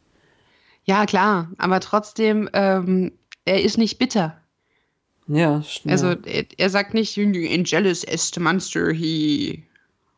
Ja, 0.85 1.07
klar, 1.07 1.51
aber 1.59 1.81
trotzdem, 1.81 2.49
ähm, 2.53 3.11
er 3.45 3.63
ist 3.63 3.79
nicht 3.79 3.99
bitter. 3.99 4.41
Ja, 5.27 5.61
stimmt. 5.65 5.91
Also 5.91 6.15
er, 6.25 6.45
er 6.57 6.71
sagt 6.71 6.95
nicht, 6.95 7.19
in 7.19 7.65
jealous 7.65 8.05
est 8.05 8.39
monster 8.39 8.93
he 8.93 9.65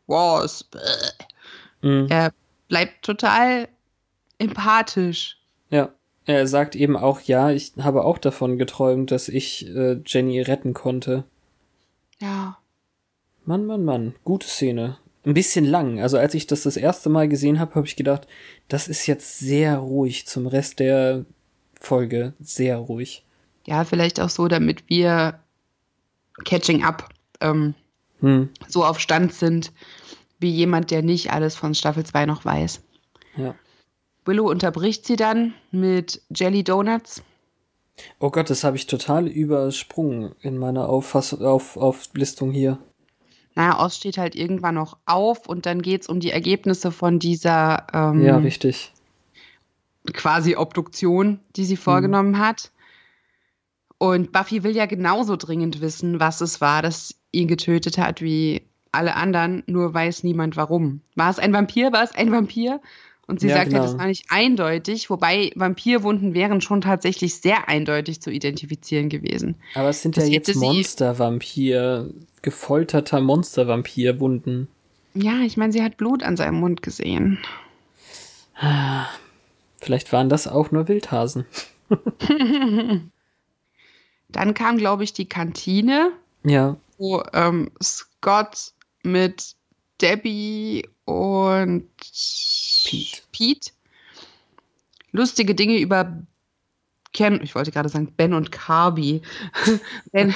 was. 0.06 0.68
Mhm. 1.82 2.06
Er 2.08 2.32
bleibt 2.68 3.04
total 3.04 3.68
empathisch. 4.38 5.38
Ja, 5.70 5.90
er 6.26 6.46
sagt 6.46 6.74
eben 6.76 6.96
auch, 6.96 7.20
ja, 7.20 7.50
ich 7.50 7.72
habe 7.80 8.04
auch 8.04 8.18
davon 8.18 8.58
geträumt, 8.58 9.10
dass 9.10 9.28
ich 9.28 9.68
äh, 9.68 10.00
Jenny 10.06 10.40
retten 10.40 10.74
konnte. 10.74 11.24
Ja. 12.20 12.58
Mann, 13.44 13.66
Mann, 13.66 13.84
Mann, 13.84 14.14
gute 14.24 14.46
Szene. 14.46 14.98
Ein 15.26 15.34
bisschen 15.34 15.64
lang. 15.64 16.00
Also 16.00 16.18
als 16.18 16.34
ich 16.34 16.46
das 16.46 16.62
das 16.62 16.76
erste 16.76 17.08
Mal 17.08 17.28
gesehen 17.28 17.58
habe, 17.58 17.74
habe 17.74 17.86
ich 17.86 17.96
gedacht, 17.96 18.26
das 18.68 18.88
ist 18.88 19.06
jetzt 19.06 19.38
sehr 19.38 19.78
ruhig 19.78 20.26
zum 20.26 20.46
Rest 20.46 20.80
der 20.80 21.24
Folge. 21.80 22.34
Sehr 22.40 22.76
ruhig. 22.76 23.24
Ja, 23.66 23.84
vielleicht 23.84 24.20
auch 24.20 24.28
so, 24.28 24.48
damit 24.48 24.88
wir 24.88 25.40
Catching 26.44 26.84
Up 26.84 27.08
ähm, 27.40 27.74
hm. 28.24 28.48
so 28.68 28.84
auf 28.84 29.00
Stand 29.00 29.32
sind, 29.32 29.72
wie 30.38 30.50
jemand, 30.50 30.90
der 30.90 31.02
nicht 31.02 31.32
alles 31.32 31.56
von 31.56 31.74
Staffel 31.74 32.04
2 32.04 32.26
noch 32.26 32.44
weiß. 32.44 32.82
Ja. 33.36 33.54
Willow 34.24 34.48
unterbricht 34.48 35.06
sie 35.06 35.16
dann 35.16 35.54
mit 35.70 36.22
Jelly 36.30 36.64
Donuts. 36.64 37.22
Oh 38.18 38.30
Gott, 38.30 38.50
das 38.50 38.64
habe 38.64 38.76
ich 38.76 38.86
total 38.86 39.28
übersprungen 39.28 40.34
in 40.40 40.58
meiner 40.58 40.88
Auffass 40.88 41.34
auf 41.34 41.76
Auflistung 41.76 42.50
hier. 42.50 42.78
Naja, 43.54 43.80
Oz 43.84 43.96
steht 43.96 44.18
halt 44.18 44.34
irgendwann 44.34 44.74
noch 44.74 44.96
auf 45.06 45.48
und 45.48 45.66
dann 45.66 45.80
geht 45.80 46.02
es 46.02 46.08
um 46.08 46.18
die 46.18 46.30
Ergebnisse 46.30 46.90
von 46.90 47.20
dieser 47.20 47.86
ähm, 47.92 48.20
ja, 48.22 48.36
richtig. 48.38 48.92
quasi 50.12 50.56
Obduktion, 50.56 51.38
die 51.54 51.64
sie 51.64 51.76
vorgenommen 51.76 52.32
mhm. 52.32 52.38
hat. 52.38 52.72
Und 53.98 54.32
Buffy 54.32 54.64
will 54.64 54.74
ja 54.74 54.86
genauso 54.86 55.36
dringend 55.36 55.80
wissen, 55.80 56.18
was 56.18 56.40
es 56.40 56.60
war, 56.60 56.82
das 56.82 57.14
ihn 57.34 57.48
getötet 57.48 57.98
hat, 57.98 58.22
wie 58.22 58.62
alle 58.92 59.16
anderen, 59.16 59.62
nur 59.66 59.92
weiß 59.92 60.22
niemand 60.22 60.56
warum. 60.56 61.00
War 61.16 61.30
es 61.30 61.38
ein 61.38 61.52
Vampir? 61.52 61.92
War 61.92 62.04
es 62.04 62.14
ein 62.14 62.30
Vampir? 62.30 62.80
Und 63.26 63.40
sie 63.40 63.48
ja, 63.48 63.56
sagt 63.56 63.70
genau. 63.70 63.80
ja, 63.80 63.86
das 63.86 63.98
war 63.98 64.06
nicht 64.06 64.26
eindeutig, 64.28 65.08
wobei 65.08 65.50
Vampirwunden 65.54 66.34
wären 66.34 66.60
schon 66.60 66.82
tatsächlich 66.82 67.36
sehr 67.36 67.68
eindeutig 67.68 68.20
zu 68.20 68.30
identifizieren 68.30 69.08
gewesen. 69.08 69.56
Aber 69.74 69.88
es 69.88 70.02
sind 70.02 70.16
das 70.16 70.28
ja 70.28 70.34
jetzt 70.34 70.54
Monstervampir, 70.54 72.10
gefolterter 72.42 73.20
Monstervampirwunden. 73.20 74.68
Ja, 75.14 75.40
ich 75.40 75.56
meine, 75.56 75.72
sie 75.72 75.82
hat 75.82 75.96
Blut 75.96 76.22
an 76.22 76.36
seinem 76.36 76.60
Mund 76.60 76.82
gesehen. 76.82 77.38
Vielleicht 79.80 80.12
waren 80.12 80.28
das 80.28 80.46
auch 80.46 80.70
nur 80.70 80.86
Wildhasen. 80.88 81.46
Dann 84.28 84.54
kam, 84.54 84.76
glaube 84.76 85.04
ich, 85.04 85.12
die 85.12 85.28
Kantine. 85.28 86.12
Ja. 86.44 86.76
Wo 86.98 87.22
ähm, 87.32 87.70
Scott 87.82 88.72
mit 89.02 89.54
Debbie 90.00 90.88
und 91.04 91.88
Pete. 92.84 93.22
Pete 93.32 93.70
lustige 95.14 95.54
Dinge 95.54 95.78
über 95.78 96.22
Ken, 97.14 97.40
ich 97.42 97.54
wollte 97.54 97.70
gerade 97.70 97.88
sagen 97.88 98.12
Ben 98.16 98.34
und 98.34 98.50
Carby, 98.50 99.22
Ben, 100.12 100.34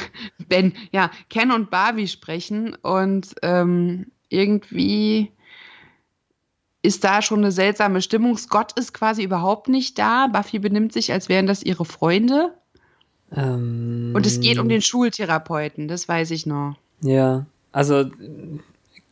Ben, 0.48 0.72
ja, 0.92 1.10
Ken 1.28 1.50
und 1.50 1.70
Barbie 1.70 2.06
sprechen 2.06 2.76
und 2.76 3.34
ähm, 3.42 4.12
irgendwie 4.28 5.32
ist 6.82 7.02
da 7.02 7.20
schon 7.20 7.40
eine 7.40 7.50
seltsame 7.50 8.00
Stimmung. 8.00 8.38
Scott 8.38 8.78
ist 8.78 8.94
quasi 8.94 9.24
überhaupt 9.24 9.66
nicht 9.66 9.98
da. 9.98 10.28
Buffy 10.28 10.60
benimmt 10.60 10.92
sich, 10.92 11.12
als 11.12 11.28
wären 11.28 11.48
das 11.48 11.64
ihre 11.64 11.84
Freunde. 11.84 12.56
Ähm, 13.34 14.12
und 14.14 14.26
es 14.26 14.40
geht 14.40 14.58
um 14.58 14.68
den 14.68 14.82
Schultherapeuten, 14.82 15.88
das 15.88 16.08
weiß 16.08 16.30
ich 16.30 16.46
noch. 16.46 16.76
Ja, 17.02 17.46
also 17.72 18.06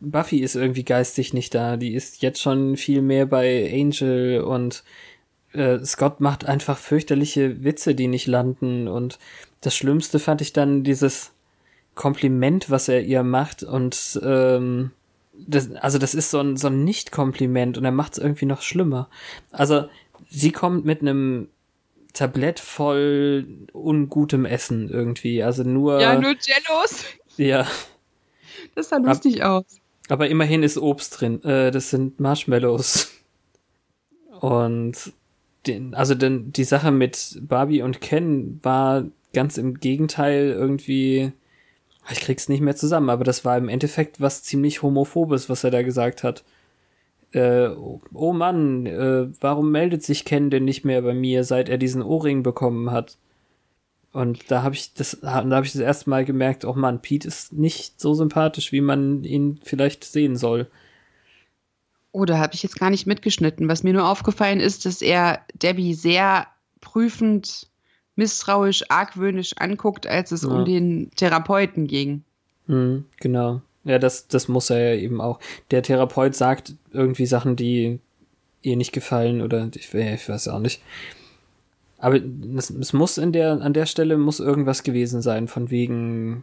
Buffy 0.01 0.39
ist 0.39 0.57
irgendwie 0.57 0.85
geistig 0.85 1.33
nicht 1.33 1.55
da. 1.55 1.77
Die 1.77 1.95
ist 1.95 2.23
jetzt 2.23 2.41
schon 2.41 2.77
viel 2.77 3.03
mehr 3.03 3.27
bei 3.27 3.71
Angel 3.73 4.41
und 4.41 4.85
äh, 5.53 5.79
Scott 5.85 6.21
macht 6.21 6.45
einfach 6.45 6.79
fürchterliche 6.79 7.65
Witze, 7.65 7.95
die 7.95 8.09
nicht 8.09 8.27
landen. 8.27 8.89
Und 8.89 9.19
das 9.61 9.77
Schlimmste 9.77 10.19
fand 10.19 10.41
ich 10.41 10.53
dann 10.53 10.85
dieses 10.85 11.33
Kompliment, 11.95 12.71
was 12.71 12.89
er 12.89 13.03
ihr 13.03 13.23
macht. 13.23 13.63
Und 13.63 14.21
ähm, 14.23 14.91
das, 15.33 15.73
also 15.77 15.99
das 15.99 16.15
ist 16.15 16.31
so 16.31 16.41
ein, 16.41 16.57
so 16.57 16.69
ein 16.69 16.85
Nicht-Kompliment 16.85 17.79
und 17.79 17.85
er 17.85 17.93
macht 17.93 18.15
es 18.15 18.19
irgendwie 18.19 18.47
noch 18.47 18.63
schlimmer. 18.63 19.09
Also 19.51 19.89
sie 20.31 20.53
kommt 20.53 20.85
mit 20.85 21.01
einem 21.01 21.49
Tablett 22.17 22.61
voll 22.61 23.47
ungutem 23.73 24.47
Essen 24.47 24.89
irgendwie. 24.89 25.43
Also 25.43 25.63
nur. 25.65 26.01
Ja, 26.01 26.19
nur 26.19 26.35
Jellos. 26.41 27.05
Ja. 27.37 27.67
Das 28.75 28.89
sah 28.89 28.97
lustig 28.97 29.43
Ab, 29.43 29.51
aus. 29.51 29.81
Aber 30.09 30.29
immerhin 30.29 30.63
ist 30.63 30.79
Obst 30.79 31.21
drin. 31.21 31.45
Äh, 31.45 31.71
das 31.71 31.91
sind 31.91 32.19
Marshmallows. 32.19 33.13
Und 34.41 35.13
den, 35.67 35.95
also 35.95 36.15
denn 36.15 36.53
die 36.53 36.65
Sache 36.65 36.91
mit 36.91 37.39
Barbie 37.43 37.83
und 37.83 38.01
Ken 38.01 38.61
war 38.63 39.05
ganz 39.33 39.59
im 39.59 39.75
Gegenteil 39.81 40.49
irgendwie. 40.49 41.33
Ich 42.11 42.21
krieg's 42.21 42.49
nicht 42.49 42.61
mehr 42.61 42.77
zusammen, 42.77 43.11
aber 43.11 43.25
das 43.25 43.45
war 43.45 43.59
im 43.59 43.69
Endeffekt 43.69 44.21
was 44.21 44.43
ziemlich 44.43 44.83
homophobes, 44.83 45.51
was 45.51 45.65
er 45.65 45.71
da 45.71 45.83
gesagt 45.83 46.23
hat. 46.23 46.45
Äh, 47.33 47.69
oh 47.69 48.33
Mann, 48.33 48.87
äh, 48.87 49.29
warum 49.41 49.71
meldet 49.71 50.03
sich 50.03 50.25
Ken 50.25 50.51
denn 50.51 50.65
nicht 50.65 50.85
mehr 50.85 51.03
bei 51.03 51.15
mir, 51.15 51.45
seit 51.45 51.69
er 51.69 51.79
diesen 51.79 52.03
Ohrring 52.03 52.43
bekommen 52.43 52.91
hat? 52.91 53.19
Und 54.13 54.51
da 54.51 54.63
habe 54.63 54.75
ich 54.75 54.95
das, 54.95 55.19
da 55.21 55.45
habe 55.45 55.67
ich 55.67 55.73
das 55.73 55.83
erste 55.83 56.09
Mal 56.09 56.25
gemerkt, 56.25 56.65
oh 56.65 56.73
Mann, 56.73 57.03
Pete 57.03 57.29
ist 57.29 57.53
nicht 57.53 58.01
so 58.01 58.15
sympathisch, 58.15 58.73
wie 58.73 58.81
man 58.81 59.25
ihn 59.25 59.61
vielleicht 59.63 60.05
sehen 60.05 60.37
soll. 60.37 60.69
Oh, 62.13 62.25
da 62.25 62.39
habe 62.39 62.55
ich 62.55 62.63
jetzt 62.63 62.79
gar 62.79 62.89
nicht 62.89 63.07
mitgeschnitten. 63.07 63.69
Was 63.69 63.83
mir 63.83 63.93
nur 63.93 64.09
aufgefallen 64.09 64.59
ist, 64.59 64.87
dass 64.87 65.03
er 65.03 65.41
Debbie 65.53 65.93
sehr 65.93 66.47
prüfend, 66.81 67.69
misstrauisch, 68.15 68.85
argwöhnisch 68.89 69.53
anguckt, 69.59 70.07
als 70.07 70.33
es 70.33 70.45
ja. 70.45 70.49
um 70.49 70.65
den 70.65 71.11
Therapeuten 71.17 71.87
ging. 71.87 72.25
Mhm, 72.69 73.05
genau. 73.21 73.61
Ja, 73.87 73.99
das, 74.01 74.27
das 74.27 74.49
muss 74.49 74.69
er 74.69 74.95
ja 74.95 75.01
eben 75.01 75.21
auch. 75.21 75.39
Der 75.71 75.83
Therapeut 75.83 76.35
sagt 76.35 76.75
irgendwie 76.93 77.27
Sachen, 77.27 77.55
die 77.55 78.01
ihr 78.63 78.77
nicht 78.77 78.93
gefallen 78.93 79.41
oder 79.41 79.71
ich, 79.75 79.95
ich 79.95 80.29
weiß 80.29 80.49
auch 80.49 80.59
nicht. 80.59 80.83
Aber 81.99 82.21
es, 82.57 82.69
es 82.69 82.93
muss 82.93 83.17
in 83.17 83.33
der, 83.33 83.53
an 83.63 83.73
der 83.73 83.87
Stelle 83.87 84.19
muss 84.19 84.41
irgendwas 84.41 84.83
gewesen 84.83 85.23
sein, 85.23 85.47
von 85.47 85.71
wegen, 85.71 86.43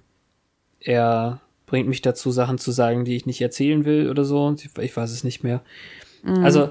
er 0.79 1.41
bringt 1.65 1.89
mich 1.89 2.01
dazu, 2.01 2.31
Sachen 2.31 2.57
zu 2.57 2.71
sagen, 2.71 3.03
die 3.03 3.15
ich 3.17 3.25
nicht 3.25 3.41
erzählen 3.41 3.83
will 3.83 4.09
oder 4.09 4.23
so. 4.23 4.55
Ich 4.79 4.95
weiß 4.95 5.11
es 5.11 5.23
nicht 5.23 5.43
mehr. 5.43 5.61
Mhm. 6.23 6.43
Also, 6.43 6.69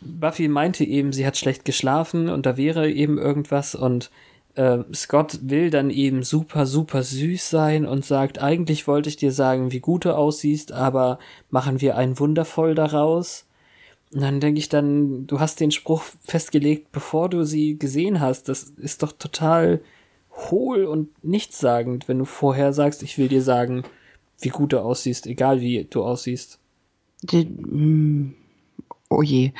Buffy 0.00 0.48
meinte 0.48 0.82
eben, 0.82 1.12
sie 1.12 1.26
hat 1.26 1.36
schlecht 1.36 1.64
geschlafen 1.64 2.28
und 2.30 2.46
da 2.46 2.56
wäre 2.56 2.90
eben 2.90 3.18
irgendwas 3.18 3.74
und 3.74 4.10
äh, 4.58 4.84
Scott 4.92 5.38
will 5.42 5.70
dann 5.70 5.88
eben 5.88 6.24
super, 6.24 6.66
super 6.66 7.04
süß 7.04 7.48
sein 7.48 7.86
und 7.86 8.04
sagt, 8.04 8.42
eigentlich 8.42 8.88
wollte 8.88 9.08
ich 9.08 9.16
dir 9.16 9.30
sagen, 9.30 9.70
wie 9.70 9.80
gut 9.80 10.04
du 10.04 10.16
aussiehst, 10.16 10.72
aber 10.72 11.20
machen 11.48 11.80
wir 11.80 11.96
ein 11.96 12.18
Wundervoll 12.18 12.74
daraus. 12.74 13.46
Und 14.12 14.22
dann 14.22 14.40
denke 14.40 14.58
ich 14.58 14.68
dann, 14.68 15.26
du 15.26 15.38
hast 15.38 15.60
den 15.60 15.70
Spruch 15.70 16.02
festgelegt, 16.24 16.90
bevor 16.90 17.28
du 17.28 17.44
sie 17.44 17.78
gesehen 17.78 18.20
hast. 18.20 18.48
Das 18.48 18.64
ist 18.64 19.02
doch 19.02 19.12
total 19.12 19.80
hohl 20.32 20.86
und 20.86 21.24
nichtssagend, 21.24 22.08
wenn 22.08 22.18
du 22.18 22.24
vorher 22.24 22.72
sagst, 22.72 23.02
ich 23.02 23.16
will 23.16 23.28
dir 23.28 23.42
sagen, 23.42 23.84
wie 24.40 24.48
gut 24.48 24.72
du 24.72 24.80
aussiehst, 24.80 25.26
egal 25.26 25.60
wie 25.60 25.84
du 25.84 26.02
aussiehst. 26.02 26.58
Mm, 27.32 28.30
oh 29.10 29.22
je. 29.22 29.52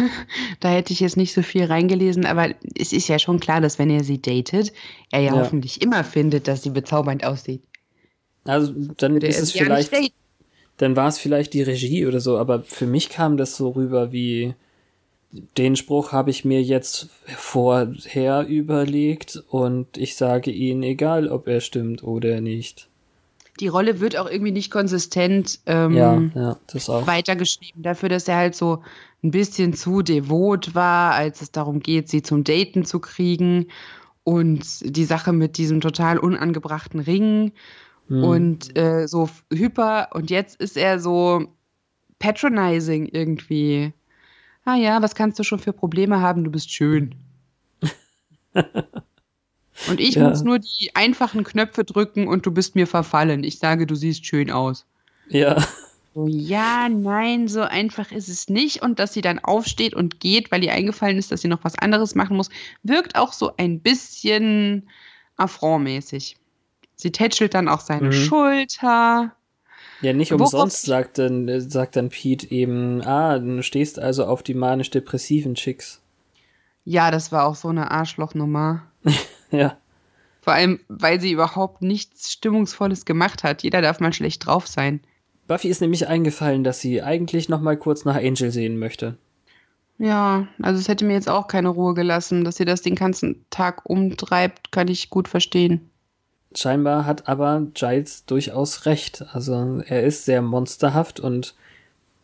da 0.60 0.68
hätte 0.68 0.92
ich 0.92 1.00
jetzt 1.00 1.16
nicht 1.16 1.32
so 1.32 1.42
viel 1.42 1.64
reingelesen, 1.64 2.26
aber 2.26 2.50
es 2.78 2.92
ist 2.92 3.08
ja 3.08 3.18
schon 3.18 3.40
klar, 3.40 3.60
dass 3.60 3.78
wenn 3.78 3.90
er 3.90 4.04
sie 4.04 4.20
datet, 4.20 4.72
er 5.10 5.20
ja, 5.20 5.34
ja. 5.34 5.40
hoffentlich 5.40 5.82
immer 5.82 6.04
findet, 6.04 6.48
dass 6.48 6.62
sie 6.62 6.70
bezaubernd 6.70 7.24
aussieht. 7.24 7.62
Also 8.44 8.72
dann 8.96 9.16
ist 9.16 9.40
es 9.40 9.52
vielleicht 9.52 9.92
dann 10.76 10.96
war 10.96 11.08
es 11.08 11.18
vielleicht 11.18 11.54
die 11.54 11.62
Regie 11.62 12.06
oder 12.06 12.20
so, 12.20 12.38
aber 12.38 12.62
für 12.62 12.86
mich 12.86 13.08
kam 13.08 13.36
das 13.36 13.56
so 13.56 13.70
rüber 13.70 14.12
wie, 14.12 14.54
den 15.56 15.76
Spruch 15.76 16.12
habe 16.12 16.30
ich 16.30 16.44
mir 16.44 16.62
jetzt 16.62 17.08
vorher 17.24 18.46
überlegt 18.46 19.42
und 19.48 19.96
ich 19.96 20.16
sage 20.16 20.50
Ihnen, 20.50 20.82
egal 20.82 21.28
ob 21.28 21.48
er 21.48 21.60
stimmt 21.60 22.02
oder 22.02 22.40
nicht. 22.40 22.88
Die 23.60 23.68
Rolle 23.68 24.00
wird 24.00 24.16
auch 24.16 24.30
irgendwie 24.30 24.52
nicht 24.52 24.70
konsistent 24.70 25.60
ähm, 25.66 25.94
ja, 25.94 26.20
ja, 26.34 26.56
das 26.66 26.90
auch. 26.90 27.06
weitergeschrieben, 27.06 27.82
dafür, 27.82 28.08
dass 28.08 28.28
er 28.28 28.36
halt 28.36 28.54
so 28.54 28.82
ein 29.22 29.30
bisschen 29.30 29.74
zu 29.74 30.02
devot 30.02 30.74
war, 30.74 31.14
als 31.14 31.40
es 31.40 31.52
darum 31.52 31.80
geht, 31.80 32.08
sie 32.08 32.22
zum 32.22 32.44
Daten 32.44 32.84
zu 32.84 33.00
kriegen 33.00 33.68
und 34.24 34.64
die 34.82 35.04
Sache 35.04 35.32
mit 35.32 35.56
diesem 35.56 35.80
total 35.80 36.18
unangebrachten 36.18 37.00
Ring 37.00 37.52
hm. 38.08 38.24
und 38.24 38.78
äh, 38.78 39.06
so 39.06 39.28
hyper 39.52 40.10
und 40.12 40.30
jetzt 40.30 40.60
ist 40.60 40.76
er 40.76 40.98
so 40.98 41.46
patronizing 42.18 43.06
irgendwie. 43.06 43.92
Ah 44.64 44.76
ja, 44.76 45.00
was 45.00 45.14
kannst 45.14 45.38
du 45.38 45.44
schon 45.44 45.60
für 45.60 45.72
Probleme 45.72 46.20
haben? 46.20 46.44
Du 46.44 46.50
bist 46.50 46.72
schön. 46.72 47.14
und 49.88 50.00
ich 50.00 50.14
ja. 50.14 50.28
muss 50.28 50.42
nur 50.42 50.58
die 50.58 50.90
einfachen 50.94 51.44
Knöpfe 51.44 51.84
drücken 51.84 52.28
und 52.28 52.46
du 52.46 52.50
bist 52.50 52.74
mir 52.74 52.86
verfallen. 52.86 53.44
Ich 53.44 53.58
sage, 53.58 53.86
du 53.86 53.94
siehst 53.94 54.26
schön 54.26 54.50
aus. 54.50 54.86
Ja. 55.28 55.62
So, 56.14 56.26
ja, 56.26 56.88
nein, 56.88 57.46
so 57.46 57.60
einfach 57.60 58.10
ist 58.10 58.28
es 58.28 58.48
nicht. 58.48 58.82
Und 58.82 58.98
dass 58.98 59.12
sie 59.12 59.20
dann 59.20 59.38
aufsteht 59.38 59.94
und 59.94 60.18
geht, 60.18 60.50
weil 60.50 60.64
ihr 60.64 60.72
eingefallen 60.72 61.18
ist, 61.18 61.30
dass 61.30 61.42
sie 61.42 61.48
noch 61.48 61.62
was 61.62 61.78
anderes 61.78 62.14
machen 62.14 62.36
muss, 62.36 62.48
wirkt 62.82 63.16
auch 63.16 63.34
so 63.34 63.52
ein 63.58 63.80
bisschen 63.80 64.88
affrontmäßig. 65.36 66.36
Sie 66.94 67.12
tätschelt 67.12 67.52
dann 67.52 67.68
auch 67.68 67.80
seine 67.80 68.06
mhm. 68.06 68.12
Schulter. 68.12 69.32
Ja, 70.00 70.12
nicht 70.12 70.32
umsonst 70.32 70.82
sagt 70.82 71.18
dann, 71.18 71.60
sagt 71.60 71.96
dann 71.96 72.08
Pete 72.08 72.50
eben, 72.50 73.02
ah, 73.02 73.38
du 73.38 73.62
stehst 73.62 73.98
also 73.98 74.24
auf 74.24 74.42
die 74.42 74.54
manisch-depressiven 74.54 75.54
Chicks. 75.54 76.00
Ja, 76.84 77.10
das 77.10 77.32
war 77.32 77.44
auch 77.44 77.56
so 77.56 77.68
eine 77.68 77.90
Arschlochnummer. 77.90 78.82
ja. 79.50 79.76
Vor 80.40 80.52
allem, 80.52 80.80
weil 80.88 81.20
sie 81.20 81.32
überhaupt 81.32 81.82
nichts 81.82 82.32
Stimmungsvolles 82.32 83.04
gemacht 83.04 83.42
hat. 83.42 83.62
Jeder 83.62 83.82
darf 83.82 83.98
mal 83.98 84.12
schlecht 84.12 84.46
drauf 84.46 84.66
sein. 84.68 85.00
Buffy 85.48 85.68
ist 85.68 85.80
nämlich 85.80 86.08
eingefallen, 86.08 86.64
dass 86.64 86.80
sie 86.80 87.02
eigentlich 87.02 87.48
noch 87.48 87.60
mal 87.60 87.76
kurz 87.76 88.04
nach 88.04 88.16
Angel 88.16 88.50
sehen 88.50 88.78
möchte. 88.78 89.16
Ja, 89.98 90.46
also 90.60 90.78
es 90.78 90.88
hätte 90.88 91.04
mir 91.04 91.14
jetzt 91.14 91.28
auch 91.28 91.48
keine 91.48 91.68
Ruhe 91.68 91.94
gelassen, 91.94 92.44
dass 92.44 92.56
sie 92.56 92.64
das 92.64 92.82
den 92.82 92.94
ganzen 92.94 93.44
Tag 93.50 93.88
umtreibt, 93.88 94.70
kann 94.70 94.88
ich 94.88 95.10
gut 95.10 95.26
verstehen. 95.26 95.90
Scheinbar 96.54 97.06
hat 97.06 97.28
aber 97.28 97.66
Giles 97.74 98.24
durchaus 98.26 98.86
recht. 98.86 99.24
Also 99.32 99.80
er 99.86 100.04
ist 100.04 100.24
sehr 100.24 100.42
monsterhaft 100.42 101.20
und 101.20 101.54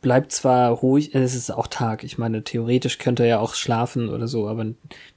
bleibt 0.03 0.33
zwar 0.33 0.71
ruhig, 0.71 1.15
es 1.15 1.35
ist 1.35 1.51
auch 1.51 1.69
Tag. 1.69 2.05
Ich 2.05 2.19
meine, 2.19 2.43
theoretisch 2.43 2.99
könnte 2.99 3.23
er 3.23 3.29
ja 3.29 3.39
auch 3.39 3.55
schlafen 3.55 4.09
oder 4.09 4.29
so, 4.29 4.49
aber 4.49 4.67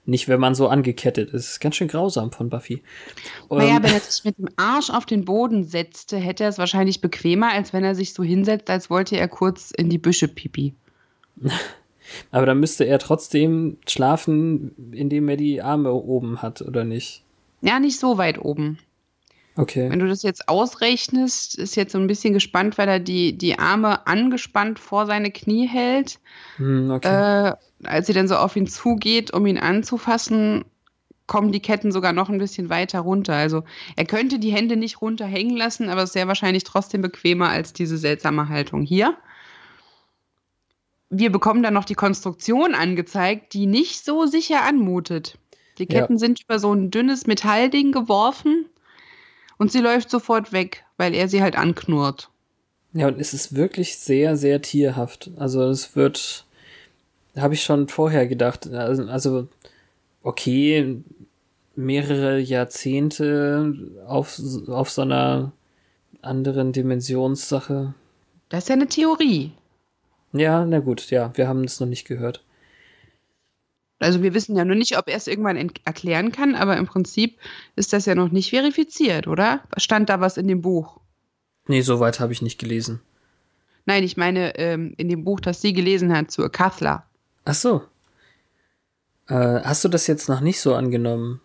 nicht, 0.05 0.29
wenn 0.29 0.39
man 0.39 0.55
so 0.55 0.67
angekettet 0.67 1.31
ist. 1.31 1.49
ist 1.49 1.59
ganz 1.59 1.75
schön 1.75 1.87
grausam 1.87 2.31
von 2.31 2.49
Buffy. 2.49 2.83
Naja, 3.49 3.77
ähm, 3.77 3.83
wenn 3.83 3.93
er 3.93 3.99
sich 3.99 4.23
mit 4.23 4.37
dem 4.37 4.47
Arsch 4.55 4.91
auf 4.91 5.05
den 5.05 5.25
Boden 5.25 5.63
setzte, 5.65 6.17
hätte 6.17 6.43
er 6.43 6.49
es 6.49 6.59
wahrscheinlich 6.59 7.01
bequemer, 7.01 7.51
als 7.51 7.73
wenn 7.73 7.83
er 7.83 7.95
sich 7.95 8.13
so 8.13 8.23
hinsetzt, 8.23 8.69
als 8.69 8.89
wollte 8.89 9.17
er 9.17 9.27
kurz 9.27 9.71
in 9.71 9.89
die 9.89 9.97
Büsche 9.97 10.27
pipi. 10.27 10.75
aber 12.31 12.45
dann 12.45 12.59
müsste 12.59 12.85
er 12.85 12.99
trotzdem 12.99 13.77
schlafen, 13.87 14.93
indem 14.93 15.27
er 15.27 15.35
die 15.35 15.61
Arme 15.61 15.91
oben 15.91 16.43
hat, 16.43 16.61
oder 16.61 16.85
nicht? 16.85 17.23
Ja, 17.61 17.79
nicht 17.79 17.99
so 17.99 18.19
weit 18.19 18.37
oben. 18.37 18.77
Okay. 19.57 19.89
Wenn 19.89 19.99
du 19.99 20.07
das 20.07 20.21
jetzt 20.23 20.49
ausrechnest, 20.49 21.55
ist 21.55 21.75
jetzt 21.75 21.93
so 21.93 21.97
ein 21.97 22.07
bisschen 22.07 22.33
gespannt, 22.33 22.77
weil 22.77 22.89
er 22.89 22.99
die, 22.99 23.37
die 23.37 23.57
Arme 23.57 24.05
angespannt 24.05 24.79
vor 24.79 25.05
seine 25.05 25.31
Knie 25.31 25.65
hält. 25.65 26.19
Hm, 26.57 26.91
okay. 26.91 27.51
Äh, 27.51 27.53
als 27.85 28.07
sie 28.07 28.13
dann 28.13 28.27
so 28.27 28.35
auf 28.35 28.55
ihn 28.57 28.67
zugeht, 28.67 29.31
um 29.31 29.45
ihn 29.45 29.57
anzufassen, 29.57 30.65
kommen 31.27 31.53
die 31.53 31.61
Ketten 31.61 31.93
sogar 31.93 32.11
noch 32.11 32.29
ein 32.29 32.37
bisschen 32.37 32.69
weiter 32.69 32.99
runter. 32.99 33.33
Also 33.33 33.63
er 33.95 34.05
könnte 34.05 34.39
die 34.39 34.51
Hände 34.51 34.75
nicht 34.75 35.01
runterhängen 35.01 35.55
lassen, 35.55 35.87
aber 35.87 36.03
es 36.03 36.09
ist 36.09 36.13
sehr 36.13 36.27
wahrscheinlich 36.27 36.65
trotzdem 36.65 37.01
bequemer 37.01 37.49
als 37.49 37.71
diese 37.71 37.97
seltsame 37.97 38.49
Haltung 38.49 38.81
hier. 38.81 39.15
Wir 41.09 41.31
bekommen 41.31 41.63
dann 41.63 41.73
noch 41.73 41.85
die 41.85 41.95
Konstruktion 41.95 42.75
angezeigt, 42.75 43.53
die 43.53 43.67
nicht 43.67 44.03
so 44.03 44.25
sicher 44.25 44.63
anmutet. 44.63 45.37
Die 45.77 45.85
Ketten 45.85 46.13
ja. 46.13 46.19
sind 46.19 46.41
über 46.41 46.59
so 46.59 46.73
ein 46.73 46.91
dünnes 46.91 47.25
Metallding 47.25 47.93
geworfen 47.93 48.65
und 49.57 49.71
sie 49.71 49.79
läuft 49.79 50.09
sofort 50.09 50.53
weg, 50.53 50.85
weil 50.97 51.13
er 51.13 51.27
sie 51.27 51.41
halt 51.41 51.57
anknurrt. 51.57 52.29
Ja, 52.93 53.07
und 53.07 53.19
es 53.19 53.33
ist 53.33 53.55
wirklich 53.55 53.97
sehr, 53.97 54.37
sehr 54.37 54.61
tierhaft. 54.61 55.29
Also 55.35 55.63
es 55.63 55.97
wird, 55.97 56.45
habe 57.35 57.53
ich 57.53 57.63
schon 57.63 57.89
vorher 57.89 58.25
gedacht, 58.25 58.67
also, 58.67 59.03
also 59.03 59.47
okay, 60.23 61.03
mehrere 61.75 62.39
Jahrzehnte 62.39 63.75
auf, 64.07 64.39
auf 64.67 64.89
so 64.89 65.01
einer 65.01 65.51
anderen 66.21 66.71
Dimensionssache. 66.71 67.93
Das 68.47 68.63
ist 68.63 68.69
ja 68.69 68.75
eine 68.75 68.87
Theorie. 68.87 69.51
Ja, 70.31 70.65
na 70.65 70.79
gut, 70.79 71.11
ja, 71.11 71.31
wir 71.35 71.49
haben 71.49 71.65
es 71.65 71.81
noch 71.81 71.87
nicht 71.87 72.07
gehört. 72.07 72.44
Also 73.99 74.21
wir 74.21 74.33
wissen 74.33 74.55
ja 74.55 74.65
nur 74.65 74.75
nicht, 74.75 74.97
ob 74.97 75.07
er 75.07 75.15
es 75.15 75.27
irgendwann 75.27 75.55
erklären 75.85 76.31
kann, 76.31 76.55
aber 76.55 76.77
im 76.77 76.85
Prinzip 76.85 77.39
ist 77.75 77.93
das 77.93 78.05
ja 78.05 78.15
noch 78.15 78.31
nicht 78.31 78.49
verifiziert, 78.49 79.27
oder? 79.27 79.61
Stand 79.77 80.09
da 80.09 80.19
was 80.19 80.37
in 80.37 80.47
dem 80.47 80.61
Buch? 80.61 80.99
Nee, 81.67 81.81
soweit 81.81 82.19
habe 82.19 82.33
ich 82.33 82.41
nicht 82.41 82.59
gelesen. 82.59 83.01
Nein, 83.85 84.03
ich 84.03 84.17
meine 84.17 84.57
ähm, 84.57 84.93
in 84.97 85.09
dem 85.09 85.23
Buch, 85.23 85.39
das 85.39 85.61
sie 85.61 85.73
gelesen 85.73 86.15
hat, 86.15 86.31
zu 86.31 86.43
Akathla. 86.43 87.05
Ach 87.45 87.53
so. 87.53 87.83
Äh, 89.27 89.61
hast 89.63 89.83
du 89.83 89.89
das 89.89 90.07
jetzt 90.07 90.27
noch 90.27 90.41
nicht 90.41 90.59
so 90.59 90.75
angenommen? 90.75 91.41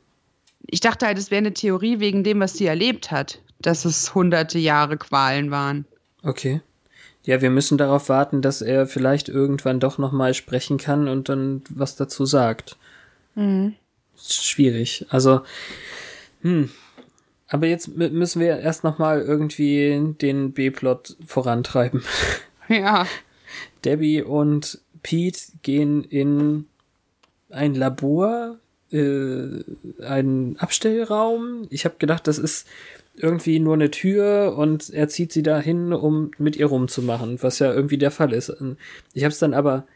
Ich 0.66 0.80
dachte 0.80 1.06
halt, 1.06 1.18
es 1.18 1.30
wäre 1.30 1.38
eine 1.38 1.54
Theorie 1.54 2.00
wegen 2.00 2.24
dem, 2.24 2.40
was 2.40 2.54
sie 2.54 2.66
erlebt 2.66 3.10
hat, 3.10 3.40
dass 3.60 3.84
es 3.84 4.14
hunderte 4.14 4.58
Jahre 4.58 4.96
Qualen 4.96 5.50
waren. 5.50 5.86
Okay. 6.22 6.60
Ja, 7.24 7.42
wir 7.42 7.50
müssen 7.50 7.78
darauf 7.78 8.08
warten, 8.08 8.42
dass 8.42 8.62
er 8.62 8.86
vielleicht 8.86 9.28
irgendwann 9.28 9.80
doch 9.80 9.98
nochmal 9.98 10.34
sprechen 10.34 10.78
kann 10.78 11.06
und 11.08 11.28
dann 11.28 11.62
was 11.68 11.96
dazu 11.96 12.24
sagt. 12.24 12.76
Mhm. 13.34 13.74
Schwierig. 14.16 15.06
Also, 15.10 15.42
hm. 16.42 16.70
Aber 17.48 17.66
jetzt 17.66 17.96
müssen 17.96 18.40
wir 18.40 18.58
erst 18.58 18.84
nochmal 18.84 19.20
irgendwie 19.20 20.14
den 20.20 20.52
B-Plot 20.52 21.16
vorantreiben. 21.26 22.02
Ja. 22.68 23.04
Debbie 23.84 24.22
und 24.22 24.80
Pete 25.02 25.40
gehen 25.62 26.04
in 26.04 26.66
ein 27.50 27.74
Labor, 27.74 28.58
äh, 28.92 29.64
einen 30.04 30.56
Abstellraum. 30.56 31.66
Ich 31.70 31.84
habe 31.84 31.96
gedacht, 31.98 32.28
das 32.28 32.38
ist 32.38 32.68
irgendwie 33.14 33.58
nur 33.58 33.74
eine 33.74 33.90
Tür 33.90 34.56
und 34.56 34.90
er 34.90 35.08
zieht 35.08 35.32
sie 35.32 35.42
dahin, 35.42 35.92
um 35.92 36.30
mit 36.38 36.56
ihr 36.56 36.66
rumzumachen, 36.66 37.42
was 37.42 37.58
ja 37.58 37.72
irgendwie 37.72 37.98
der 37.98 38.10
Fall 38.10 38.32
ist. 38.32 38.52
Ich 39.12 39.24
habe 39.24 39.32
es 39.32 39.38
dann 39.38 39.54
aber 39.54 39.86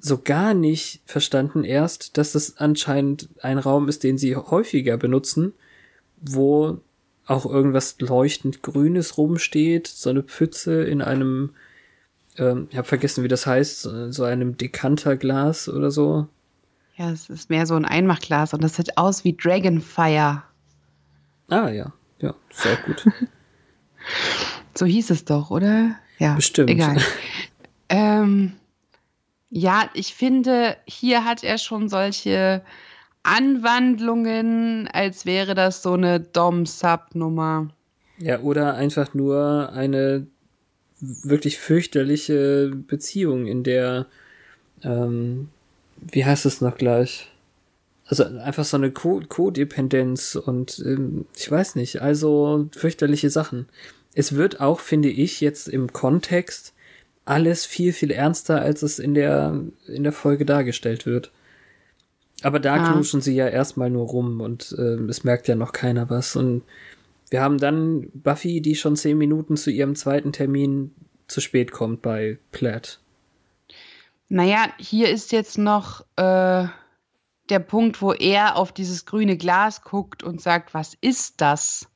so 0.00 0.18
gar 0.18 0.54
nicht 0.54 1.02
verstanden 1.04 1.64
erst, 1.64 2.16
dass 2.16 2.32
das 2.32 2.56
anscheinend 2.56 3.28
ein 3.42 3.58
Raum 3.58 3.88
ist, 3.88 4.02
den 4.02 4.18
sie 4.18 4.36
häufiger 4.36 4.96
benutzen, 4.96 5.52
wo 6.20 6.78
auch 7.26 7.46
irgendwas 7.46 7.96
leuchtend 8.00 8.62
Grünes 8.62 9.18
rumsteht, 9.18 9.86
so 9.86 10.10
eine 10.10 10.22
Pfütze 10.22 10.82
in 10.82 11.02
einem, 11.02 11.50
ähm, 12.38 12.68
ich 12.70 12.76
habe 12.76 12.88
vergessen, 12.88 13.22
wie 13.24 13.28
das 13.28 13.46
heißt, 13.46 13.88
so 14.10 14.24
einem 14.24 14.56
Dekanterglas 14.56 15.68
oder 15.68 15.90
so. 15.90 16.26
Ja, 16.96 17.12
es 17.12 17.30
ist 17.30 17.50
mehr 17.50 17.66
so 17.66 17.74
ein 17.74 17.84
Einmachglas 17.84 18.52
und 18.52 18.64
das 18.64 18.76
sieht 18.76 18.98
aus 18.98 19.24
wie 19.24 19.36
Dragonfire. 19.36 20.42
Ah 21.48 21.68
ja. 21.68 21.92
Ja, 22.20 22.34
sehr 22.50 22.76
gut. 22.76 23.06
so 24.74 24.86
hieß 24.86 25.10
es 25.10 25.24
doch, 25.24 25.50
oder? 25.50 25.96
Ja, 26.18 26.34
bestimmt. 26.34 26.70
Egal. 26.70 26.96
ähm, 27.88 28.52
ja, 29.50 29.90
ich 29.94 30.14
finde, 30.14 30.76
hier 30.86 31.24
hat 31.24 31.42
er 31.42 31.58
schon 31.58 31.88
solche 31.88 32.62
Anwandlungen, 33.22 34.88
als 34.88 35.26
wäre 35.26 35.54
das 35.54 35.82
so 35.82 35.94
eine 35.94 36.20
Dom-Sub-Nummer. 36.20 37.68
Ja, 38.18 38.40
oder 38.40 38.74
einfach 38.74 39.14
nur 39.14 39.72
eine 39.72 40.26
wirklich 41.00 41.58
fürchterliche 41.58 42.70
Beziehung, 42.86 43.46
in 43.46 43.62
der, 43.64 44.06
ähm, 44.82 45.48
wie 45.96 46.24
heißt 46.24 46.46
es 46.46 46.60
noch 46.60 46.76
gleich? 46.76 47.30
Also 48.10 48.24
einfach 48.24 48.64
so 48.64 48.76
eine 48.76 48.90
Co-Dependenz 48.90 50.34
und 50.34 50.82
ähm, 50.84 51.26
ich 51.36 51.48
weiß 51.48 51.76
nicht, 51.76 52.02
also 52.02 52.68
fürchterliche 52.72 53.30
Sachen. 53.30 53.68
Es 54.14 54.34
wird 54.34 54.60
auch, 54.60 54.80
finde 54.80 55.08
ich, 55.08 55.40
jetzt 55.40 55.68
im 55.68 55.92
Kontext 55.92 56.74
alles 57.24 57.66
viel, 57.66 57.92
viel 57.92 58.10
ernster, 58.10 58.60
als 58.60 58.82
es 58.82 58.98
in 58.98 59.14
der, 59.14 59.62
in 59.86 60.02
der 60.02 60.12
Folge 60.12 60.44
dargestellt 60.44 61.06
wird. 61.06 61.30
Aber 62.42 62.58
da 62.58 62.82
ah. 62.82 62.92
knuschen 62.92 63.20
sie 63.20 63.36
ja 63.36 63.46
erstmal 63.46 63.90
nur 63.90 64.08
rum 64.08 64.40
und 64.40 64.74
äh, 64.76 64.96
es 65.08 65.22
merkt 65.22 65.46
ja 65.46 65.54
noch 65.54 65.70
keiner 65.70 66.10
was. 66.10 66.34
Und 66.34 66.64
wir 67.30 67.42
haben 67.42 67.58
dann 67.58 68.10
Buffy, 68.12 68.60
die 68.60 68.74
schon 68.74 68.96
zehn 68.96 69.18
Minuten 69.18 69.56
zu 69.56 69.70
ihrem 69.70 69.94
zweiten 69.94 70.32
Termin 70.32 70.90
zu 71.28 71.40
spät 71.40 71.70
kommt 71.70 72.02
bei 72.02 72.38
Platt. 72.50 72.98
Naja, 74.28 74.66
hier 74.78 75.10
ist 75.10 75.30
jetzt 75.30 75.58
noch 75.58 76.04
äh, 76.16 76.64
der 77.50 77.58
Punkt, 77.58 78.00
wo 78.00 78.12
er 78.12 78.56
auf 78.56 78.72
dieses 78.72 79.04
grüne 79.06 79.36
Glas 79.36 79.82
guckt 79.82 80.22
und 80.22 80.40
sagt, 80.40 80.74
was 80.74 80.96
ist 81.00 81.40
das? 81.40 81.88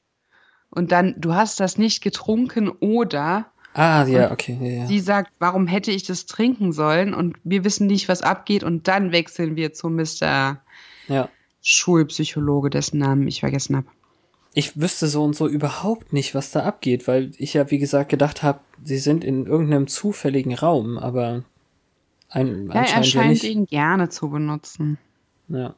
Und 0.71 0.93
dann, 0.93 1.15
du 1.19 1.35
hast 1.35 1.61
das 1.61 1.79
nicht 1.79 2.03
getrunken 2.03 2.69
oder. 2.69 3.47
Ah, 3.75 4.05
ja, 4.07 4.33
okay. 4.33 4.59
Ja, 4.61 4.83
ja. 4.83 4.87
Sie 4.87 5.01
sagt, 5.01 5.33
warum 5.39 5.67
hätte 5.67 5.91
ich 5.91 6.05
das 6.05 6.27
trinken 6.27 6.73
sollen? 6.73 7.15
Und 7.15 7.37
wir 7.45 7.65
wissen 7.65 7.87
nicht, 7.87 8.09
was 8.09 8.23
abgeht. 8.23 8.65
Und 8.65 8.89
dann 8.89 9.13
wechseln 9.13 9.57
wir 9.57 9.73
zu 9.73 9.89
Mr. 9.89 10.61
Ja. 11.09 11.29
Schulpsychologe, 11.63 12.71
dessen 12.71 12.99
Namen 12.99 13.27
ich 13.27 13.41
vergessen 13.41 13.77
habe. 13.77 13.87
ich 14.55 14.81
wüsste 14.81 15.09
so 15.09 15.25
und 15.25 15.35
so 15.35 15.49
überhaupt 15.49 16.13
nicht, 16.13 16.35
was 16.35 16.53
da 16.53 16.63
abgeht, 16.65 17.09
weil 17.09 17.33
ich 17.39 17.55
ja, 17.55 17.71
wie 17.71 17.79
gesagt, 17.79 18.09
gedacht 18.11 18.43
habe, 18.43 18.61
sie 18.85 18.99
sind 18.99 19.25
in 19.25 19.47
irgendeinem 19.47 19.89
zufälligen 19.89 20.55
Raum, 20.55 20.99
aber 20.99 21.43
ein, 22.29 22.69
ja, 22.69 22.83
er 22.83 23.03
scheint 23.03 23.43
ja 23.43 23.49
ihn 23.49 23.67
gerne 23.67 24.09
zu 24.09 24.31
benutzen. 24.31 24.99
Ja. 25.49 25.75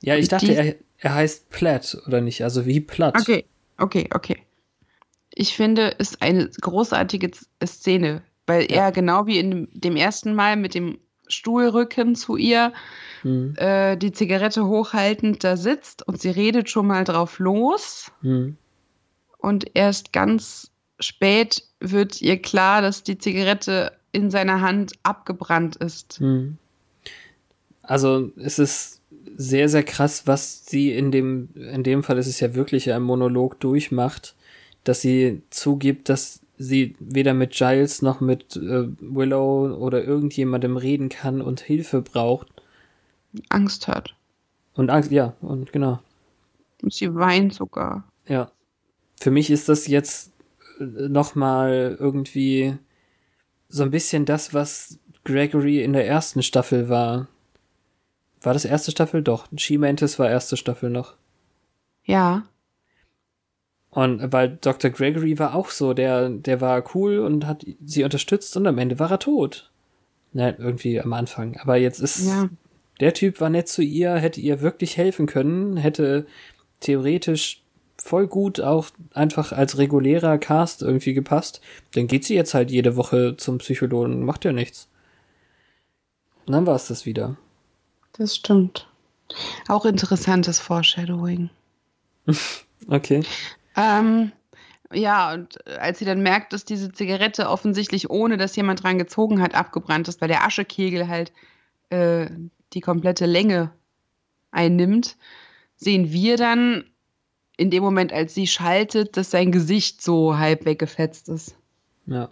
Ja, 0.00 0.16
ich 0.16 0.28
dachte, 0.28 0.52
er, 0.52 0.76
er 0.98 1.14
heißt 1.14 1.50
Platt 1.50 1.98
oder 2.06 2.20
nicht, 2.20 2.42
also 2.42 2.66
wie 2.66 2.80
Platt. 2.80 3.16
Okay, 3.18 3.44
okay, 3.78 4.08
okay. 4.14 4.42
Ich 5.34 5.54
finde, 5.54 5.94
es 5.98 6.10
ist 6.10 6.22
eine 6.22 6.48
großartige 6.60 7.30
Szene, 7.64 8.22
weil 8.46 8.70
ja. 8.70 8.84
er 8.84 8.92
genau 8.92 9.26
wie 9.26 9.38
in 9.38 9.68
dem 9.72 9.96
ersten 9.96 10.34
Mal 10.34 10.56
mit 10.56 10.74
dem 10.74 10.98
Stuhlrücken 11.28 12.14
zu 12.14 12.36
ihr 12.36 12.72
hm. 13.22 13.54
äh, 13.56 13.96
die 13.96 14.12
Zigarette 14.12 14.66
hochhaltend 14.66 15.44
da 15.44 15.56
sitzt 15.56 16.06
und 16.06 16.20
sie 16.20 16.30
redet 16.30 16.70
schon 16.70 16.86
mal 16.86 17.04
drauf 17.04 17.38
los. 17.38 18.10
Hm. 18.22 18.56
Und 19.38 19.70
erst 19.74 20.12
ganz 20.12 20.70
spät 20.98 21.62
wird 21.80 22.20
ihr 22.20 22.40
klar, 22.40 22.82
dass 22.82 23.02
die 23.02 23.18
Zigarette 23.18 23.92
in 24.12 24.30
seiner 24.30 24.60
Hand 24.60 24.92
abgebrannt 25.02 25.76
ist. 25.76 26.18
Hm. 26.18 26.58
Also 27.88 28.30
es 28.36 28.58
ist 28.58 29.00
sehr, 29.34 29.70
sehr 29.70 29.82
krass, 29.82 30.26
was 30.26 30.66
sie 30.66 30.92
in 30.92 31.10
dem, 31.10 31.48
in 31.54 31.82
dem 31.82 32.02
Fall 32.02 32.18
ist 32.18 32.26
es 32.26 32.38
ja 32.38 32.54
wirklich 32.54 32.92
ein 32.92 33.02
Monolog 33.02 33.58
durchmacht, 33.60 34.36
dass 34.84 35.00
sie 35.00 35.40
zugibt, 35.48 36.10
dass 36.10 36.40
sie 36.58 36.96
weder 36.98 37.32
mit 37.32 37.52
Giles 37.52 38.02
noch 38.02 38.20
mit 38.20 38.56
äh, 38.56 38.88
Willow 39.00 39.74
oder 39.78 40.04
irgendjemandem 40.04 40.76
reden 40.76 41.08
kann 41.08 41.40
und 41.40 41.60
Hilfe 41.60 42.02
braucht. 42.02 42.48
Angst 43.48 43.88
hat. 43.88 44.14
Und 44.74 44.90
Angst, 44.90 45.10
ja, 45.10 45.32
und 45.40 45.72
genau. 45.72 45.98
Und 46.82 46.92
sie 46.92 47.14
weint 47.14 47.54
sogar. 47.54 48.04
Ja. 48.26 48.50
Für 49.18 49.30
mich 49.30 49.50
ist 49.50 49.70
das 49.70 49.86
jetzt 49.86 50.32
äh, 50.78 51.08
nochmal 51.08 51.96
irgendwie 51.98 52.76
so 53.70 53.82
ein 53.82 53.90
bisschen 53.90 54.26
das, 54.26 54.52
was 54.52 54.98
Gregory 55.24 55.82
in 55.82 55.94
der 55.94 56.06
ersten 56.06 56.42
Staffel 56.42 56.90
war. 56.90 57.28
War 58.42 58.52
das 58.52 58.64
erste 58.64 58.90
Staffel? 58.90 59.22
Doch. 59.22 59.46
She 59.56 59.78
Mantis 59.78 60.18
war 60.18 60.30
erste 60.30 60.56
Staffel 60.56 60.90
noch. 60.90 61.14
Ja. 62.04 62.44
Und 63.90 64.32
weil 64.32 64.58
Dr. 64.60 64.90
Gregory 64.90 65.38
war 65.38 65.54
auch 65.54 65.70
so, 65.70 65.94
der, 65.94 66.28
der 66.30 66.60
war 66.60 66.84
cool 66.94 67.18
und 67.18 67.46
hat 67.46 67.66
sie 67.84 68.04
unterstützt 68.04 68.56
und 68.56 68.66
am 68.66 68.78
Ende 68.78 68.98
war 68.98 69.10
er 69.10 69.18
tot. 69.18 69.70
Ja, 70.34 70.54
irgendwie 70.56 71.00
am 71.00 71.12
Anfang. 71.12 71.56
Aber 71.56 71.76
jetzt 71.76 72.00
ist 72.00 72.26
ja. 72.26 72.48
der 73.00 73.14
Typ 73.14 73.40
war 73.40 73.50
nett 73.50 73.68
zu 73.68 73.82
ihr, 73.82 74.14
hätte 74.16 74.40
ihr 74.40 74.60
wirklich 74.60 74.96
helfen 74.96 75.26
können, 75.26 75.76
hätte 75.76 76.26
theoretisch 76.80 77.62
voll 77.96 78.26
gut 78.26 78.60
auch 78.60 78.90
einfach 79.12 79.52
als 79.52 79.78
regulärer 79.78 80.38
Cast 80.38 80.82
irgendwie 80.82 81.14
gepasst. 81.14 81.60
Dann 81.94 82.06
geht 82.06 82.24
sie 82.24 82.34
jetzt 82.34 82.54
halt 82.54 82.70
jede 82.70 82.96
Woche 82.96 83.36
zum 83.36 83.58
Psychologen, 83.58 84.24
macht 84.24 84.44
ja 84.44 84.52
nichts. 84.52 84.88
Und 86.46 86.52
dann 86.52 86.66
war 86.66 86.76
es 86.76 86.86
das 86.86 87.04
wieder. 87.04 87.36
Das 88.18 88.36
stimmt. 88.36 88.88
Auch 89.68 89.84
interessantes 89.84 90.58
Foreshadowing. 90.58 91.50
okay. 92.88 93.22
Ähm, 93.76 94.32
ja, 94.92 95.32
und 95.32 95.66
als 95.78 95.98
sie 95.98 96.04
dann 96.04 96.22
merkt, 96.22 96.52
dass 96.52 96.64
diese 96.64 96.92
Zigarette 96.92 97.48
offensichtlich, 97.48 98.10
ohne 98.10 98.36
dass 98.36 98.56
jemand 98.56 98.82
dran 98.82 98.98
gezogen 98.98 99.40
hat, 99.40 99.54
abgebrannt 99.54 100.08
ist, 100.08 100.20
weil 100.20 100.28
der 100.28 100.44
Aschekegel 100.44 101.08
halt 101.08 101.32
äh, 101.90 102.28
die 102.72 102.80
komplette 102.80 103.26
Länge 103.26 103.72
einnimmt, 104.50 105.16
sehen 105.76 106.10
wir 106.10 106.36
dann 106.36 106.84
in 107.56 107.70
dem 107.70 107.82
Moment, 107.82 108.12
als 108.12 108.34
sie 108.34 108.46
schaltet, 108.46 109.16
dass 109.16 109.30
sein 109.30 109.52
Gesicht 109.52 110.02
so 110.02 110.38
halb 110.38 110.64
weggefetzt 110.64 111.28
ist. 111.28 111.56
Ja. 112.06 112.30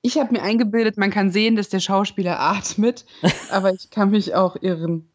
Ich 0.00 0.16
habe 0.18 0.32
mir 0.32 0.42
eingebildet, 0.42 0.96
man 0.96 1.10
kann 1.10 1.30
sehen, 1.30 1.56
dass 1.56 1.68
der 1.68 1.80
Schauspieler 1.80 2.38
atmet, 2.38 3.04
aber 3.50 3.72
ich 3.72 3.90
kann 3.90 4.10
mich 4.10 4.34
auch 4.34 4.56
irren. 4.60 5.08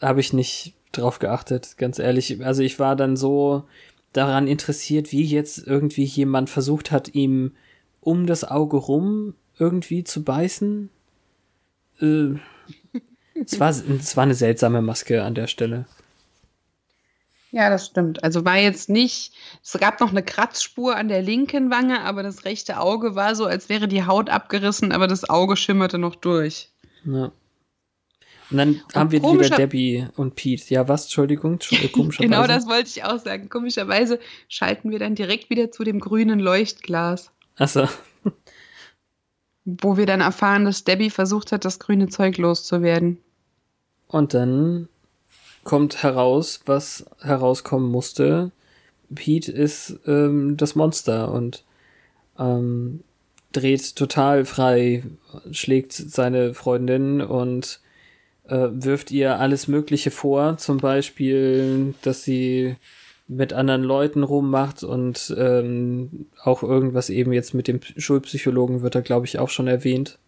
Habe 0.00 0.20
ich 0.20 0.32
nicht 0.32 0.74
drauf 0.92 1.18
geachtet, 1.18 1.76
ganz 1.78 1.98
ehrlich. 1.98 2.44
Also 2.44 2.62
ich 2.62 2.78
war 2.78 2.96
dann 2.96 3.16
so 3.16 3.64
daran 4.12 4.48
interessiert, 4.48 5.12
wie 5.12 5.24
jetzt 5.24 5.58
irgendwie 5.58 6.04
jemand 6.04 6.50
versucht 6.50 6.90
hat, 6.90 7.14
ihm 7.14 7.52
um 8.00 8.26
das 8.26 8.44
Auge 8.44 8.76
rum 8.76 9.34
irgendwie 9.58 10.04
zu 10.04 10.22
beißen. 10.24 10.90
Äh, 12.00 12.34
es, 13.34 13.60
war, 13.60 13.70
es 13.70 14.16
war 14.16 14.24
eine 14.24 14.34
seltsame 14.34 14.82
Maske 14.82 15.22
an 15.22 15.34
der 15.34 15.46
Stelle. 15.46 15.86
Ja, 17.56 17.70
das 17.70 17.86
stimmt. 17.86 18.22
Also 18.22 18.44
war 18.44 18.58
jetzt 18.58 18.90
nicht, 18.90 19.32
es 19.64 19.72
gab 19.80 19.98
noch 20.00 20.10
eine 20.10 20.22
Kratzspur 20.22 20.94
an 20.94 21.08
der 21.08 21.22
linken 21.22 21.70
Wange, 21.70 22.02
aber 22.02 22.22
das 22.22 22.44
rechte 22.44 22.78
Auge 22.78 23.14
war 23.14 23.34
so, 23.34 23.46
als 23.46 23.70
wäre 23.70 23.88
die 23.88 24.04
Haut 24.04 24.28
abgerissen, 24.28 24.92
aber 24.92 25.06
das 25.06 25.30
Auge 25.30 25.56
schimmerte 25.56 25.96
noch 25.96 26.16
durch. 26.16 26.68
Ja. 27.06 27.32
Und 28.50 28.58
dann 28.58 28.68
und 28.74 28.94
haben 28.94 29.10
wir 29.10 29.22
wieder 29.22 29.56
Debbie 29.56 30.06
und 30.16 30.34
Pete. 30.34 30.74
Ja, 30.74 30.86
was? 30.86 31.04
Entschuldigung, 31.04 31.58
komischerweise. 31.92 32.18
genau 32.18 32.46
das 32.46 32.66
wollte 32.66 32.90
ich 32.90 33.04
auch 33.04 33.18
sagen. 33.18 33.48
Komischerweise 33.48 34.20
schalten 34.50 34.90
wir 34.90 34.98
dann 34.98 35.14
direkt 35.14 35.48
wieder 35.48 35.70
zu 35.70 35.82
dem 35.82 35.98
grünen 35.98 36.38
Leuchtglas. 36.38 37.32
Achso. 37.56 37.88
Wo 39.64 39.96
wir 39.96 40.04
dann 40.04 40.20
erfahren, 40.20 40.66
dass 40.66 40.84
Debbie 40.84 41.08
versucht 41.08 41.52
hat, 41.52 41.64
das 41.64 41.78
grüne 41.78 42.08
Zeug 42.08 42.36
loszuwerden. 42.36 43.16
Und 44.08 44.34
dann 44.34 44.90
kommt 45.66 46.04
heraus, 46.04 46.60
was 46.64 47.04
herauskommen 47.20 47.90
musste. 47.90 48.52
Pete 49.12 49.50
ist 49.50 49.98
ähm, 50.06 50.56
das 50.56 50.76
Monster 50.76 51.32
und 51.32 51.64
ähm, 52.38 53.02
dreht 53.50 53.96
total 53.96 54.44
frei, 54.44 55.02
schlägt 55.50 55.92
seine 55.92 56.54
Freundin 56.54 57.20
und 57.20 57.80
äh, 58.44 58.68
wirft 58.70 59.10
ihr 59.10 59.40
alles 59.40 59.66
Mögliche 59.66 60.12
vor, 60.12 60.56
zum 60.56 60.78
Beispiel, 60.78 61.94
dass 62.02 62.22
sie 62.22 62.76
mit 63.26 63.52
anderen 63.52 63.82
Leuten 63.82 64.22
rummacht 64.22 64.84
und 64.84 65.34
ähm, 65.36 66.26
auch 66.44 66.62
irgendwas 66.62 67.10
eben 67.10 67.32
jetzt 67.32 67.54
mit 67.54 67.66
dem 67.66 67.80
Schulpsychologen 67.96 68.82
wird 68.82 68.94
da, 68.94 69.00
glaube 69.00 69.26
ich, 69.26 69.40
auch 69.40 69.50
schon 69.50 69.66
erwähnt. 69.66 70.20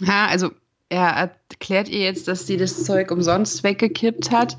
Ja, 0.00 0.26
also 0.26 0.52
er 0.88 1.08
erklärt 1.08 1.88
ihr 1.88 2.00
jetzt, 2.00 2.28
dass 2.28 2.46
sie 2.46 2.56
das 2.56 2.84
Zeug 2.84 3.10
umsonst 3.10 3.64
weggekippt 3.64 4.30
hat, 4.30 4.56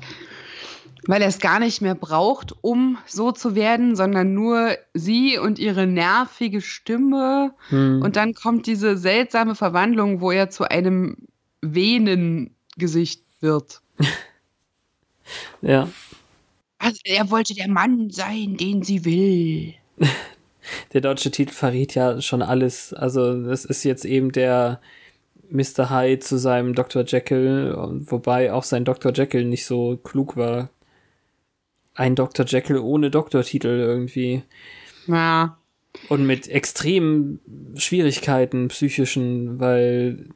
weil 1.06 1.22
er 1.22 1.28
es 1.28 1.38
gar 1.38 1.58
nicht 1.58 1.80
mehr 1.80 1.94
braucht, 1.94 2.54
um 2.60 2.98
so 3.06 3.32
zu 3.32 3.54
werden, 3.54 3.96
sondern 3.96 4.34
nur 4.34 4.76
sie 4.92 5.38
und 5.38 5.58
ihre 5.58 5.86
nervige 5.86 6.60
Stimme. 6.60 7.54
Hm. 7.70 8.02
Und 8.02 8.16
dann 8.16 8.34
kommt 8.34 8.66
diese 8.66 8.98
seltsame 8.98 9.54
Verwandlung, 9.54 10.20
wo 10.20 10.30
er 10.30 10.50
zu 10.50 10.64
einem 10.70 11.16
Venen 11.62 12.54
Gesicht 12.76 13.22
wird. 13.40 13.80
ja. 15.62 15.88
Also 16.78 17.00
er 17.04 17.30
wollte 17.30 17.54
der 17.54 17.68
Mann 17.68 18.10
sein, 18.10 18.56
den 18.56 18.82
sie 18.82 19.04
will. 19.04 19.74
Der 20.92 21.00
deutsche 21.00 21.30
Titel 21.30 21.52
verrät 21.52 21.94
ja 21.94 22.20
schon 22.20 22.42
alles. 22.42 22.92
Also 22.92 23.42
das 23.42 23.64
ist 23.64 23.84
jetzt 23.84 24.04
eben 24.04 24.32
der 24.32 24.82
Mr. 25.50 25.90
Hyde 25.90 26.20
zu 26.20 26.38
seinem 26.38 26.74
Dr. 26.74 27.04
Jekyll, 27.06 27.74
wobei 28.06 28.52
auch 28.52 28.64
sein 28.64 28.84
Dr. 28.84 29.12
Jekyll 29.12 29.44
nicht 29.44 29.64
so 29.64 29.96
klug 29.96 30.36
war. 30.36 30.70
Ein 31.94 32.14
Dr. 32.14 32.46
Jekyll 32.46 32.78
ohne 32.78 33.10
Doktortitel 33.10 33.68
irgendwie. 33.68 34.42
Ja. 35.06 35.58
Und 36.08 36.26
mit 36.26 36.48
extremen 36.48 37.40
Schwierigkeiten 37.74 38.68
psychischen, 38.68 39.58
weil 39.58 40.26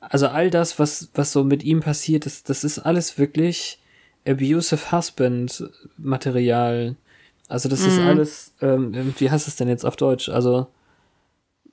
also 0.00 0.28
all 0.28 0.50
das, 0.50 0.78
was, 0.78 1.10
was 1.14 1.32
so 1.32 1.44
mit 1.44 1.62
ihm 1.62 1.80
passiert 1.80 2.26
ist, 2.26 2.50
das 2.50 2.64
ist 2.64 2.78
alles 2.78 3.18
wirklich 3.18 3.78
abusive 4.26 4.92
husband 4.92 5.70
Material. 5.96 6.96
Also 7.48 7.68
das 7.68 7.82
mhm. 7.82 7.88
ist 7.88 7.98
alles, 7.98 8.54
ähm, 8.60 9.14
wie 9.18 9.30
heißt 9.30 9.48
es 9.48 9.56
denn 9.56 9.68
jetzt 9.68 9.84
auf 9.84 9.96
Deutsch? 9.96 10.28
Also 10.28 10.66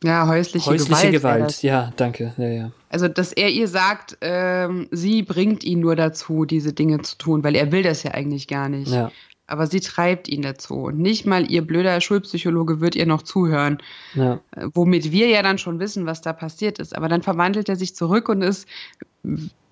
ja, 0.04 0.28
häusliche, 0.28 0.70
häusliche 0.70 1.12
Gewalt. 1.12 1.40
Gewalt. 1.40 1.64
Ja, 1.64 1.94
danke. 1.96 2.34
Ja, 2.38 2.48
ja. 2.48 2.72
Also, 2.90 3.08
dass 3.08 3.32
er 3.32 3.50
ihr 3.50 3.68
sagt, 3.68 4.18
ähm, 4.22 4.88
sie 4.92 5.24
bringt 5.24 5.64
ihn 5.64 5.80
nur 5.80 5.96
dazu, 5.96 6.46
diese 6.46 6.74
Dinge 6.74 7.02
zu 7.02 7.18
tun, 7.18 7.44
weil 7.44 7.56
er 7.56 7.72
will 7.72 7.84
das 7.84 8.04
ja 8.04 8.12
eigentlich 8.12 8.48
gar 8.48 8.70
nicht. 8.70 8.92
Ja 8.92 9.12
aber 9.52 9.68
sie 9.68 9.82
treibt 9.82 10.30
ihn 10.30 10.44
dazu. 10.44 10.76
Und 10.76 11.00
nicht 11.00 11.26
mal 11.26 11.52
ihr 11.52 11.62
blöder 11.62 12.00
Schulpsychologe 12.00 12.80
wird 12.80 12.96
ihr 12.96 13.06
noch 13.06 13.22
zuhören. 13.22 13.80
Ja. 14.16 14.40
Äh, 14.56 14.68
womit 14.74 15.12
wir 15.12 15.28
ja 15.28 15.44
dann 15.44 15.58
schon 15.58 15.80
wissen, 15.80 16.06
was 16.06 16.22
da 16.22 16.32
passiert 16.32 16.80
ist. 16.80 16.96
Aber 16.96 17.10
dann 17.10 17.22
verwandelt 17.22 17.68
er 17.68 17.76
sich 17.76 17.94
zurück 17.94 18.30
und 18.30 18.44
ist 18.44 18.66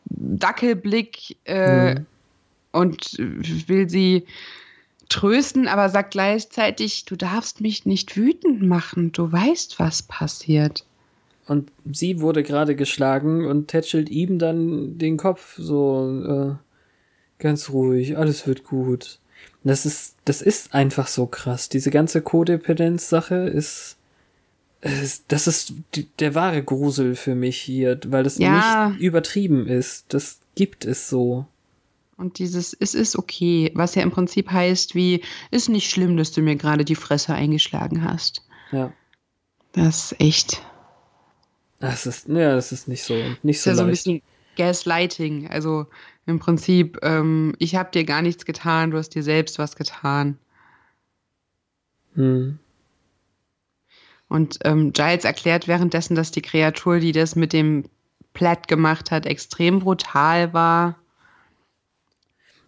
Dackelblick 0.06 1.38
äh, 1.46 1.96
mhm. 1.96 2.06
und 2.74 3.18
will 3.68 3.90
sie 3.90 4.26
trösten, 5.10 5.68
aber 5.68 5.90
sagt 5.90 6.12
gleichzeitig, 6.12 7.06
du 7.06 7.16
darfst 7.16 7.62
mich 7.62 7.86
nicht 7.86 8.16
wütend 8.16 8.62
machen, 8.62 9.12
du 9.12 9.32
weißt, 9.32 9.80
was 9.80 10.04
passiert. 10.04 10.86
Und 11.48 11.72
sie 11.92 12.22
wurde 12.22 12.44
gerade 12.44 12.76
geschlagen 12.76 13.46
und 13.46 13.68
tätschelt 13.70 14.10
ihm 14.10 14.38
dann 14.38 15.00
den 15.00 15.18
Kopf 15.18 15.56
so 15.58 16.58
äh, 16.58 17.42
ganz 17.42 17.70
ruhig, 17.72 18.18
alles 18.18 18.46
wird 18.46 18.64
gut. 18.64 19.20
Das 19.64 19.86
ist, 19.86 20.16
das 20.26 20.42
ist 20.42 20.74
einfach 20.74 21.08
so 21.08 21.26
krass. 21.26 21.70
Diese 21.70 21.90
ganze 21.90 22.22
Codependenz-Sache 22.22 23.36
ist, 23.36 23.98
ist, 24.82 25.26
das 25.30 25.48
ist 25.48 25.74
die, 25.96 26.06
der 26.20 26.36
wahre 26.36 26.64
Grusel 26.64 27.16
für 27.16 27.36
mich 27.36 27.58
hier, 27.58 28.00
weil 28.08 28.24
das 28.24 28.38
Ja. 28.38 28.90
nicht 28.90 29.02
übertrieben 29.02 29.68
ist. 29.68 30.06
Das 30.14 30.40
gibt 30.56 30.86
es 30.86 31.10
so. 31.10 31.46
Und 32.20 32.38
dieses 32.38 32.74
es 32.74 32.96
ist 32.96 33.18
okay, 33.18 33.72
was 33.76 33.96
ja 33.96 34.04
im 34.04 34.12
Prinzip 34.12 34.52
heißt 34.52 34.94
wie, 34.94 35.24
ist 35.52 35.70
nicht 35.70 35.90
schlimm, 35.90 36.18
dass 36.18 36.34
du 36.34 36.42
mir 36.42 36.58
gerade 36.58 36.84
die 36.84 36.96
Fresse 36.96 37.34
eingeschlagen 37.34 38.04
hast. 38.04 38.46
Ja. 38.74 38.92
Das 39.72 40.12
ist 40.12 40.20
echt. 40.20 40.62
Das 41.80 42.06
ist, 42.06 42.28
ja, 42.28 42.56
das 42.56 42.74
ist 42.74 42.90
nicht 42.90 43.04
so, 43.04 43.14
nicht 43.42 43.58
ist 43.58 43.64
so 43.64 43.70
ja 43.70 43.76
so 43.78 43.84
ein 43.84 43.90
bisschen 43.90 44.22
Gaslighting. 44.58 45.48
Also 45.48 45.88
im 46.26 46.40
Prinzip, 46.40 47.00
ähm, 47.04 47.56
ich 47.58 47.76
habe 47.76 47.92
dir 47.92 48.04
gar 48.04 48.22
nichts 48.22 48.44
getan, 48.44 48.92
du 48.92 48.98
hast 48.98 49.16
dir 49.16 49.24
selbst 49.24 49.58
was 49.58 49.78
getan. 49.78 50.38
Hm. 52.16 52.60
Und 54.28 54.60
ähm, 54.66 54.92
Giles 54.92 55.24
erklärt 55.24 55.70
währenddessen, 55.70 56.16
dass 56.16 56.32
die 56.32 56.42
Kreatur, 56.42 57.00
die 57.00 57.14
das 57.14 57.38
mit 57.38 57.54
dem 57.54 57.86
Platt 58.34 58.68
gemacht 58.68 59.10
hat, 59.10 59.26
extrem 59.26 59.80
brutal 59.80 60.54
war. 60.54 60.98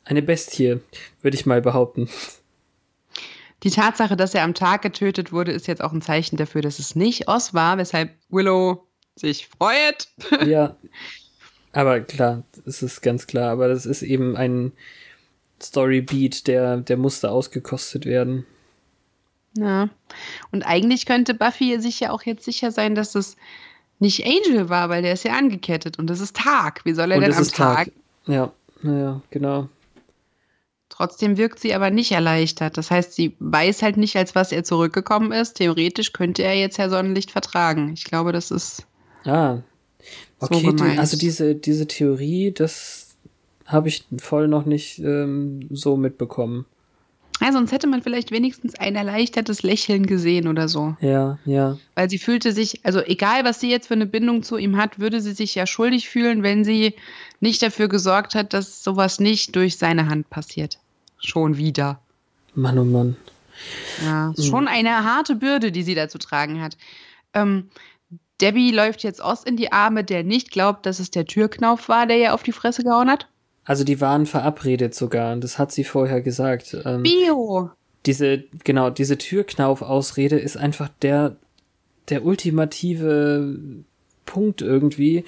Eine 0.06 0.22
Bestie, 0.22 0.80
würde 1.22 1.36
ich 1.36 1.45
mal 1.45 1.62
behaupten. 1.62 2.10
Die 3.64 3.70
Tatsache, 3.70 4.18
dass 4.18 4.34
er 4.34 4.43
am 4.43 4.56
Tag 4.56 4.82
getötet 4.82 5.32
wurde, 5.32 5.52
ist 5.52 5.68
jetzt 5.68 5.84
auch 5.84 5.93
ein 5.93 6.02
Zeichen 6.02 6.38
dafür, 6.38 6.62
dass 6.62 6.80
es 6.80 6.95
nicht 6.95 7.28
Oz 7.28 7.54
war, 7.54 7.78
weshalb 7.78 8.12
Willow 8.30 8.88
sich 9.16 9.47
freut. 9.47 10.08
Ja. 10.45 10.76
Aber 11.74 12.02
klar, 12.02 12.43
es 12.66 12.84
ist 12.84 13.02
ganz 13.02 13.28
klar. 13.28 13.52
Aber 13.52 13.70
das 13.70 13.86
ist 13.86 14.02
eben 14.02 14.36
ein 14.36 14.74
Storybeat, 15.62 16.47
der, 16.47 16.78
der 16.78 16.97
musste 16.97 17.32
ausgekostet 17.32 18.06
werden. 18.06 18.45
Ja. 19.56 19.89
Und 20.52 20.64
eigentlich 20.64 21.06
könnte 21.06 21.34
Buffy 21.34 21.80
sich 21.80 21.99
ja 21.99 22.12
auch 22.12 22.24
jetzt 22.24 22.43
sicher 22.43 22.72
sein, 22.72 22.95
dass 22.95 23.16
es 23.16 23.38
nicht 23.99 24.26
Angel 24.26 24.70
war, 24.70 24.89
weil 24.89 25.02
der 25.02 25.14
ist 25.14 25.24
ja 25.24 25.34
angekettet 25.34 25.99
und 25.99 26.10
es 26.10 26.20
ist 26.20 26.36
Tag. 26.36 26.82
Wie 26.86 26.93
soll 26.93 27.12
er 27.12 27.18
Und 27.18 27.24
denn 27.24 27.34
am 27.34 27.47
Tag. 27.47 27.86
Tag? 27.86 27.91
Ja, 28.26 28.52
naja, 28.82 29.22
genau. 29.30 29.70
Trotzdem 31.02 31.36
wirkt 31.36 31.58
sie 31.60 31.74
aber 31.74 31.89
nicht 31.89 32.12
erleichtert. 32.12 32.78
Das 32.78 32.91
heißt, 32.91 33.14
sie 33.14 33.36
weiß 33.39 33.82
halt 33.82 33.97
nicht, 33.97 34.16
als 34.18 34.36
was 34.36 34.52
er 34.52 34.64
zurückgekommen 34.64 35.32
ist. 35.32 35.56
Theoretisch 35.56 36.14
könnte 36.14 36.43
er 36.43 36.54
jetzt 36.54 36.78
Herr 36.78 36.91
Sonnenlicht 36.91 37.32
vertragen. 37.32 37.91
Ich 37.95 38.04
glaube, 38.04 38.32
das 38.32 38.52
ist 38.52 38.86
Ah. 39.26 39.58
So 40.39 40.45
Okay, 40.45 40.60
die, 40.60 40.66
gemeint. 40.76 40.99
also 40.99 41.18
diese, 41.18 41.56
diese 41.56 41.88
Theorie, 41.88 42.52
das 42.52 43.16
habe 43.66 43.88
ich 43.88 44.04
voll 44.20 44.47
noch 44.47 44.68
nicht 44.68 44.99
ähm, 44.99 45.62
so 45.72 45.97
mitbekommen. 45.97 46.66
Ja, 47.41 47.52
sonst 47.52 47.72
hätte 47.72 47.88
man 47.88 48.04
vielleicht 48.04 48.30
wenigstens 48.30 48.76
ein 48.76 48.95
erleichtertes 48.95 49.64
Lächeln 49.64 50.06
gesehen 50.06 50.47
oder 50.47 50.68
so. 50.68 50.95
Ja, 51.02 51.39
ja. 51.45 51.80
Weil 51.95 52.12
sie 52.12 52.20
fühlte 52.20 52.52
sich, 52.52 52.86
also 52.86 52.99
egal 52.99 53.43
was 53.43 53.60
sie 53.60 53.72
jetzt 53.72 53.88
für 53.88 53.95
eine 53.95 54.06
Bindung 54.06 54.43
zu 54.43 54.58
ihm 54.58 54.78
hat, 54.78 54.99
würde 54.99 55.20
sie 55.20 55.32
sich 55.34 55.56
ja 55.56 55.66
schuldig 55.66 56.10
fühlen, 56.10 56.43
wenn 56.43 56.64
sie 56.64 56.93
nicht 57.39 57.64
dafür 57.64 57.88
gesorgt 57.88 58.36
hat, 58.36 58.54
dass 58.54 58.84
sowas 58.84 59.20
nicht 59.20 59.56
durch 59.56 59.78
seine 59.78 60.08
Hand 60.08 60.30
passiert. 60.30 60.78
Schon 61.22 61.57
wieder. 61.57 62.01
Mann, 62.53 62.78
oh 62.78 62.84
Mann. 62.84 63.15
Ja, 64.03 64.34
ist 64.36 64.47
schon 64.47 64.67
eine 64.67 65.03
harte 65.03 65.36
Bürde, 65.36 65.72
die 65.72 65.84
sie 65.84 65.95
da 65.95 66.09
zu 66.09 66.17
tragen 66.17 66.61
hat. 66.61 66.78
Ähm, 67.34 67.69
Debbie 68.41 68.72
läuft 68.72 69.03
jetzt 69.03 69.22
Ost 69.22 69.47
in 69.47 69.55
die 69.55 69.72
Arme, 69.72 70.03
der 70.03 70.24
nicht 70.24 70.51
glaubt, 70.51 70.86
dass 70.86 70.99
es 70.99 71.11
der 71.11 71.26
Türknauf 71.26 71.88
war, 71.88 72.07
der 72.07 72.17
ihr 72.17 72.34
auf 72.34 72.43
die 72.43 72.51
Fresse 72.51 72.84
gehauen 72.84 73.09
hat. 73.09 73.28
Also 73.63 73.84
die 73.84 74.01
waren 74.01 74.26
verabredet 74.26 74.95
sogar, 74.95 75.34
und 75.34 75.43
das 75.43 75.59
hat 75.59 75.72
sie 75.72 75.84
vorher 75.84 76.22
gesagt. 76.22 76.76
Ähm, 76.84 77.03
Bio! 77.03 77.72
diese, 78.05 78.43
genau, 78.63 78.89
diese 78.89 79.17
Türknauf-Ausrede 79.17 80.38
ist 80.39 80.57
einfach 80.57 80.89
der, 81.01 81.38
der 82.09 82.26
ultimative 82.26 83.57
Punkt 84.26 84.61
irgendwie. 84.61 85.24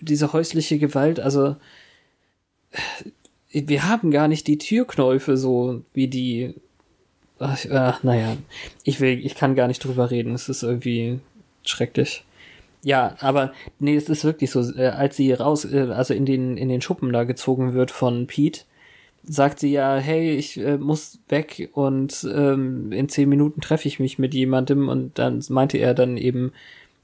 Diese 0.00 0.32
häusliche 0.32 0.78
Gewalt, 0.78 1.18
also 1.18 1.56
wir 3.52 3.88
haben 3.88 4.10
gar 4.10 4.28
nicht 4.28 4.46
die 4.46 4.58
Türknäufe 4.58 5.36
so 5.36 5.82
wie 5.94 6.08
die. 6.08 6.54
Ach, 7.38 7.64
äh, 7.64 7.92
naja, 8.02 8.36
ich 8.84 9.00
will, 9.00 9.24
ich 9.24 9.34
kann 9.34 9.54
gar 9.54 9.68
nicht 9.68 9.84
drüber 9.84 10.10
reden. 10.10 10.34
Es 10.34 10.48
ist 10.48 10.62
irgendwie 10.62 11.20
schrecklich. 11.64 12.24
Ja, 12.84 13.14
aber 13.20 13.52
nee, 13.78 13.94
es 13.94 14.08
ist 14.08 14.24
wirklich 14.24 14.50
so, 14.50 14.60
äh, 14.76 14.88
als 14.88 15.16
sie 15.16 15.32
raus, 15.32 15.64
äh, 15.64 15.88
also 15.92 16.14
in 16.14 16.26
den, 16.26 16.56
in 16.56 16.68
den 16.68 16.80
Schuppen 16.80 17.12
da 17.12 17.24
gezogen 17.24 17.74
wird 17.74 17.90
von 17.90 18.26
Pete, 18.26 18.62
sagt 19.22 19.60
sie 19.60 19.70
ja, 19.70 19.96
hey, 19.96 20.32
ich 20.34 20.58
äh, 20.58 20.78
muss 20.78 21.20
weg 21.28 21.70
und 21.74 22.26
ähm, 22.34 22.90
in 22.90 23.08
zehn 23.08 23.28
Minuten 23.28 23.60
treffe 23.60 23.86
ich 23.86 24.00
mich 24.00 24.18
mit 24.18 24.34
jemandem 24.34 24.88
und 24.88 25.18
dann 25.18 25.42
meinte 25.48 25.78
er 25.78 25.94
dann 25.94 26.16
eben, 26.16 26.52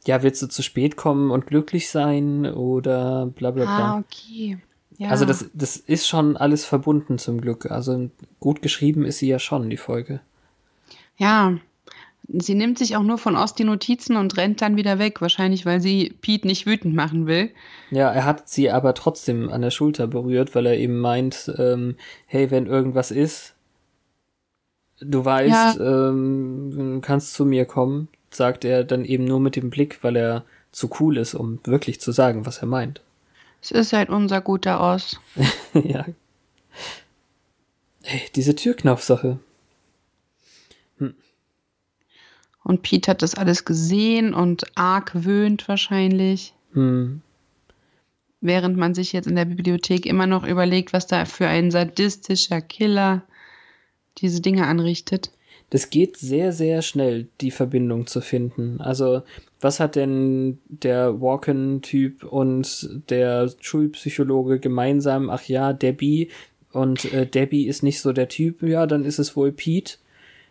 ja, 0.04 0.22
willst 0.22 0.42
du 0.42 0.48
zu 0.48 0.62
spät 0.62 0.96
kommen 0.96 1.30
und 1.30 1.46
glücklich 1.46 1.90
sein 1.90 2.46
oder 2.46 3.26
bla 3.26 3.52
bla 3.52 3.64
bla. 3.64 3.94
Ah, 3.94 3.98
okay. 4.04 4.58
Ja. 4.98 5.10
Also 5.10 5.24
das, 5.24 5.46
das 5.54 5.76
ist 5.76 6.08
schon 6.08 6.36
alles 6.36 6.64
verbunden 6.64 7.18
zum 7.18 7.40
Glück. 7.40 7.70
Also 7.70 8.10
gut 8.40 8.62
geschrieben 8.62 9.04
ist 9.04 9.18
sie 9.18 9.28
ja 9.28 9.38
schon, 9.38 9.70
die 9.70 9.76
Folge. 9.76 10.20
Ja, 11.16 11.56
sie 12.28 12.54
nimmt 12.54 12.78
sich 12.78 12.96
auch 12.96 13.04
nur 13.04 13.16
von 13.16 13.36
Ost 13.36 13.60
die 13.60 13.64
Notizen 13.64 14.16
und 14.16 14.36
rennt 14.36 14.60
dann 14.60 14.76
wieder 14.76 14.98
weg. 14.98 15.20
Wahrscheinlich, 15.20 15.64
weil 15.64 15.80
sie 15.80 16.14
Pete 16.20 16.48
nicht 16.48 16.66
wütend 16.66 16.96
machen 16.96 17.28
will. 17.28 17.50
Ja, 17.92 18.10
er 18.10 18.24
hat 18.24 18.48
sie 18.48 18.70
aber 18.70 18.92
trotzdem 18.94 19.50
an 19.50 19.62
der 19.62 19.70
Schulter 19.70 20.08
berührt, 20.08 20.56
weil 20.56 20.66
er 20.66 20.76
eben 20.76 20.98
meint, 20.98 21.52
ähm, 21.58 21.94
hey, 22.26 22.50
wenn 22.50 22.66
irgendwas 22.66 23.12
ist, 23.12 23.54
du 25.00 25.24
weißt, 25.24 25.78
ähm, 25.78 26.70
du 26.74 27.00
kannst 27.00 27.34
zu 27.34 27.44
mir 27.44 27.66
kommen, 27.66 28.08
sagt 28.30 28.64
er 28.64 28.82
dann 28.82 29.04
eben 29.04 29.24
nur 29.24 29.38
mit 29.38 29.54
dem 29.54 29.70
Blick, 29.70 30.02
weil 30.02 30.16
er 30.16 30.44
zu 30.72 30.90
cool 30.98 31.16
ist, 31.16 31.34
um 31.34 31.60
wirklich 31.64 32.00
zu 32.00 32.10
sagen, 32.10 32.46
was 32.46 32.58
er 32.58 32.66
meint. 32.66 33.00
Es 33.60 33.70
ist 33.70 33.92
halt 33.92 34.08
unser 34.08 34.40
guter 34.40 34.80
Ost. 34.80 35.20
ja. 35.74 36.06
Hey, 38.02 38.22
diese 38.34 38.54
Türknauf-Sache. 38.54 39.38
Und 42.68 42.82
Pete 42.82 43.10
hat 43.10 43.22
das 43.22 43.34
alles 43.34 43.64
gesehen 43.64 44.34
und 44.34 44.76
argwöhnt 44.76 45.66
wahrscheinlich. 45.68 46.52
Hm. 46.74 47.22
Während 48.42 48.76
man 48.76 48.94
sich 48.94 49.14
jetzt 49.14 49.26
in 49.26 49.36
der 49.36 49.46
Bibliothek 49.46 50.04
immer 50.04 50.26
noch 50.26 50.46
überlegt, 50.46 50.92
was 50.92 51.06
da 51.06 51.24
für 51.24 51.46
ein 51.46 51.70
sadistischer 51.70 52.60
Killer 52.60 53.22
diese 54.18 54.42
Dinge 54.42 54.66
anrichtet. 54.66 55.30
Das 55.70 55.90
geht 55.90 56.16
sehr, 56.16 56.52
sehr 56.52 56.80
schnell, 56.82 57.28
die 57.42 57.50
Verbindung 57.50 58.06
zu 58.06 58.20
finden. 58.22 58.80
Also, 58.80 59.22
was 59.60 59.80
hat 59.80 59.96
denn 59.96 60.58
der 60.68 61.20
Walken-Typ 61.20 62.24
und 62.24 62.88
der 63.10 63.50
Schulpsychologe 63.60 64.60
gemeinsam? 64.60 65.28
Ach 65.30 65.42
ja, 65.44 65.72
Debbie. 65.72 66.28
Und 66.72 67.12
äh, 67.12 67.26
Debbie 67.26 67.66
ist 67.66 67.82
nicht 67.82 68.00
so 68.00 68.12
der 68.12 68.28
Typ. 68.28 68.62
Ja, 68.62 68.86
dann 68.86 69.04
ist 69.04 69.18
es 69.18 69.36
wohl 69.36 69.52
Pete. 69.52 69.98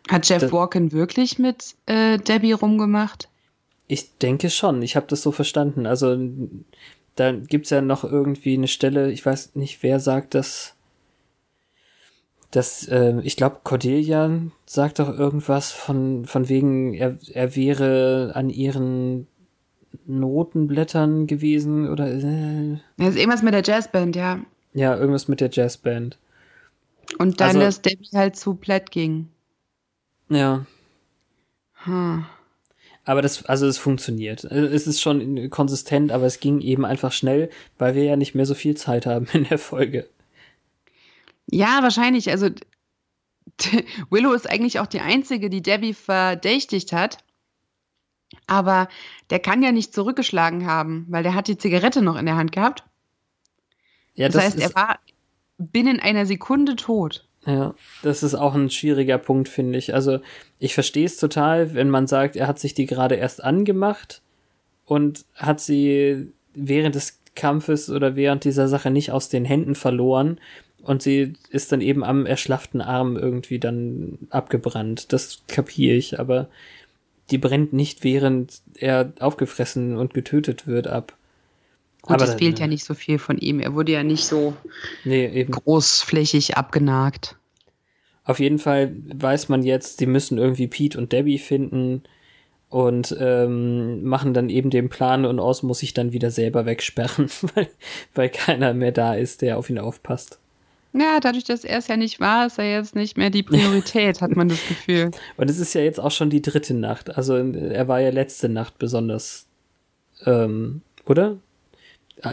Hat 0.10 0.30
Jeff 0.30 0.42
Das- 0.42 0.52
Walken 0.52 0.92
wirklich 0.92 1.40
mit 1.40 1.76
äh, 1.88 2.18
Debbie 2.20 2.52
rumgemacht? 2.54 3.30
Ich 3.88 4.18
denke 4.18 4.50
schon. 4.50 4.82
Ich 4.84 4.96
habe 4.96 5.08
das 5.10 5.22
so 5.22 5.32
verstanden. 5.32 5.86
Also, 5.88 6.18
da 7.16 7.32
gibt's 7.32 7.70
ja 7.72 7.82
noch 7.82 8.04
irgendwie 8.04 8.54
eine 8.54 8.68
Stelle, 8.68 9.12
ich 9.12 9.26
weiß 9.26 9.56
nicht, 9.56 9.82
wer 9.82 10.00
sagt 10.00 10.36
das. 10.36 10.76
Das, 12.52 12.88
äh, 12.88 13.20
ich 13.24 13.36
glaube, 13.36 13.60
Cordelia 13.64 14.32
sagt 14.66 15.00
doch 15.00 15.10
irgendwas 15.18 15.72
von, 15.72 16.26
von 16.26 16.48
wegen, 16.50 16.94
er, 16.94 17.18
er 17.34 17.56
wäre 17.56 18.32
an 18.36 18.50
ihren 18.50 19.28
Notenblättern 20.06 21.28
gewesen 21.28 21.90
oder 21.90 22.08
äh, 22.14 22.78
Das 22.98 23.10
ist 23.10 23.18
irgendwas 23.18 23.44
mit 23.44 23.54
der 23.54 23.64
Jazzband, 23.64 24.16
ja. 24.16 24.40
ja, 24.74 24.96
irgendwas 24.96 25.28
mit 25.28 25.42
der 25.42 25.50
Jazzband. 25.52 26.18
Und 27.20 27.40
dann, 27.42 27.48
Also- 27.50 27.60
dass 27.60 27.82
Debbie 27.82 28.10
halt 28.14 28.36
zu 28.36 28.56
Platt 28.56 28.92
ging. 28.92 29.28
Ja. 30.30 30.66
Hm. 31.84 32.26
Aber 33.06 33.22
das, 33.22 33.46
also 33.46 33.66
es 33.68 33.78
funktioniert. 33.78 34.50
Also 34.50 34.68
Es 34.68 34.88
ist 34.88 35.02
schon 35.02 35.50
konsistent, 35.50 36.12
aber 36.12 36.26
es 36.26 36.42
ging 36.42 36.60
eben 36.60 36.84
einfach 36.86 37.14
schnell, 37.14 37.50
weil 37.78 37.96
wir 37.96 38.04
ja 38.04 38.18
nicht 38.18 38.36
mehr 38.36 38.46
so 38.46 38.54
viel 38.54 38.76
Zeit 38.76 39.06
haben 39.06 39.28
in 39.34 39.46
der 39.46 39.58
Folge. 39.60 40.08
Ja, 41.50 41.80
wahrscheinlich. 41.82 42.30
Also 42.30 42.50
Willow 44.10 44.34
ist 44.34 44.50
eigentlich 44.50 44.80
auch 44.80 44.88
die 44.88 45.00
Einzige, 45.00 45.50
die 45.50 45.62
Debbie 45.62 45.94
verdächtigt 45.94 46.94
hat. 46.94 47.20
Aber 48.46 48.90
der 49.30 49.40
kann 49.40 49.64
ja 49.64 49.72
nicht 49.72 49.94
zurückgeschlagen 49.94 50.66
haben, 50.66 51.06
weil 51.10 51.24
der 51.24 51.34
hat 51.34 51.48
die 51.48 51.58
Zigarette 51.58 52.02
noch 52.02 52.18
in 52.18 52.26
der 52.26 52.36
Hand 52.36 52.52
gehabt. 52.52 52.84
Ja, 54.16 54.28
Das, 54.28 54.44
heißt, 54.44 54.56
ist, 54.58 54.64
er 54.64 54.76
war 54.76 55.00
binnen 55.58 56.00
einer 56.00 56.26
Sekunde 56.26 56.76
tot. 56.76 57.26
Ja, 57.46 57.74
das 58.04 58.24
ist 58.24 58.36
auch 58.36 58.54
ein 58.54 58.70
schwieriger 58.70 59.18
Punkt, 59.18 59.48
finde 59.48 59.80
ich. 59.80 59.94
Also, 59.94 60.20
ich 60.60 60.74
verstehe 60.74 61.06
es 61.06 61.18
total, 61.18 61.74
wenn 61.74 61.90
man 61.90 62.08
sagt, 62.08 62.36
er 62.36 62.48
hat 62.48 62.60
sich 62.60 62.74
die 62.74 62.86
gerade 62.86 63.16
erst 63.16 63.42
angemacht 63.42 64.22
und 64.86 65.26
hat 65.36 65.62
sie 65.62 66.34
während 66.54 66.96
des 66.96 67.22
Kampfes 67.36 67.90
oder 67.90 68.16
während 68.16 68.44
dieser 68.44 68.68
Sache 68.68 68.92
nicht 68.92 69.12
aus 69.12 69.30
den 69.30 69.46
Händen 69.46 69.76
verloren 69.76 70.42
und 70.88 71.02
sie 71.02 71.34
ist 71.50 71.72
dann 71.74 71.82
eben 71.82 72.04
am 72.04 72.26
erschlafften 72.26 72.80
Arm 72.80 73.18
irgendwie 73.18 73.60
dann 73.60 74.18
abgebrannt. 74.30 75.12
Das 75.12 75.42
kapiere 75.48 75.98
ich, 75.98 76.18
aber 76.18 76.48
die 77.30 77.38
brennt 77.38 77.74
nicht, 77.74 78.06
während 78.06 78.62
er 78.76 79.12
aufgefressen 79.20 79.98
und 79.98 80.14
getötet 80.14 80.66
wird, 80.66 80.88
ab. 80.88 81.18
Gut, 82.04 82.14
aber 82.14 82.24
es 82.24 82.30
dann, 82.30 82.40
fehlt 82.40 82.60
äh, 82.60 82.62
ja 82.62 82.68
nicht 82.68 82.86
so 82.86 82.94
viel 82.94 83.20
von 83.20 83.38
ihm. 83.38 83.60
Er 83.60 83.74
wurde 83.74 83.92
ja 83.92 84.04
nicht 84.04 84.26
so 84.26 84.56
Nee, 85.04 85.44
großflächig 85.44 86.56
abgenagt. 86.56 87.36
Auf 88.24 88.40
jeden 88.40 88.60
Fall 88.60 88.96
weiß 89.14 89.50
man 89.50 89.64
jetzt, 89.64 89.98
sie 89.98 90.06
müssen 90.06 90.38
irgendwie 90.38 90.68
Pete 90.68 90.98
und 90.98 91.12
Debbie 91.12 91.38
finden 91.38 92.04
und 92.70 93.16
ähm, 93.20 94.04
machen 94.06 94.34
dann 94.34 94.50
eben 94.50 94.70
den 94.70 94.88
Plan 94.88 95.26
und 95.26 95.42
Oz 95.42 95.64
muss 95.64 95.80
sich 95.80 95.94
dann 95.94 96.14
wieder 96.14 96.32
selber 96.32 96.66
wegsperren, 96.66 97.30
weil, 97.56 97.68
weil 98.16 98.30
keiner 98.30 98.74
mehr 98.74 98.94
da 98.94 99.16
ist, 99.16 99.42
der 99.42 99.58
auf 99.58 99.70
ihn 99.70 99.80
aufpasst. 99.80 100.40
Ja, 100.94 101.20
dadurch, 101.20 101.44
dass 101.44 101.64
er 101.64 101.78
es 101.78 101.88
ja 101.88 101.98
nicht 101.98 102.20
war, 102.20 102.48
ist 102.48 102.58
er 102.58 102.72
jetzt 102.72 102.96
nicht 102.96 103.18
mehr 103.18 103.30
die 103.30 103.44
Priorität, 103.44 104.22
hat 104.22 104.36
man 104.36 104.50
das 104.50 104.66
Gefühl. 104.68 105.12
Und 105.38 105.50
es 105.50 105.60
ist 105.60 105.74
ja 105.74 105.82
jetzt 105.82 106.00
auch 106.00 106.12
schon 106.12 106.30
die 106.30 106.42
dritte 106.42 106.74
Nacht. 106.74 107.16
Also 107.16 107.36
er 107.36 107.88
war 107.88 108.00
ja 108.00 108.10
letzte 108.10 108.50
Nacht 108.50 108.80
besonders, 108.80 109.46
ähm, 110.26 110.82
oder? 111.06 111.38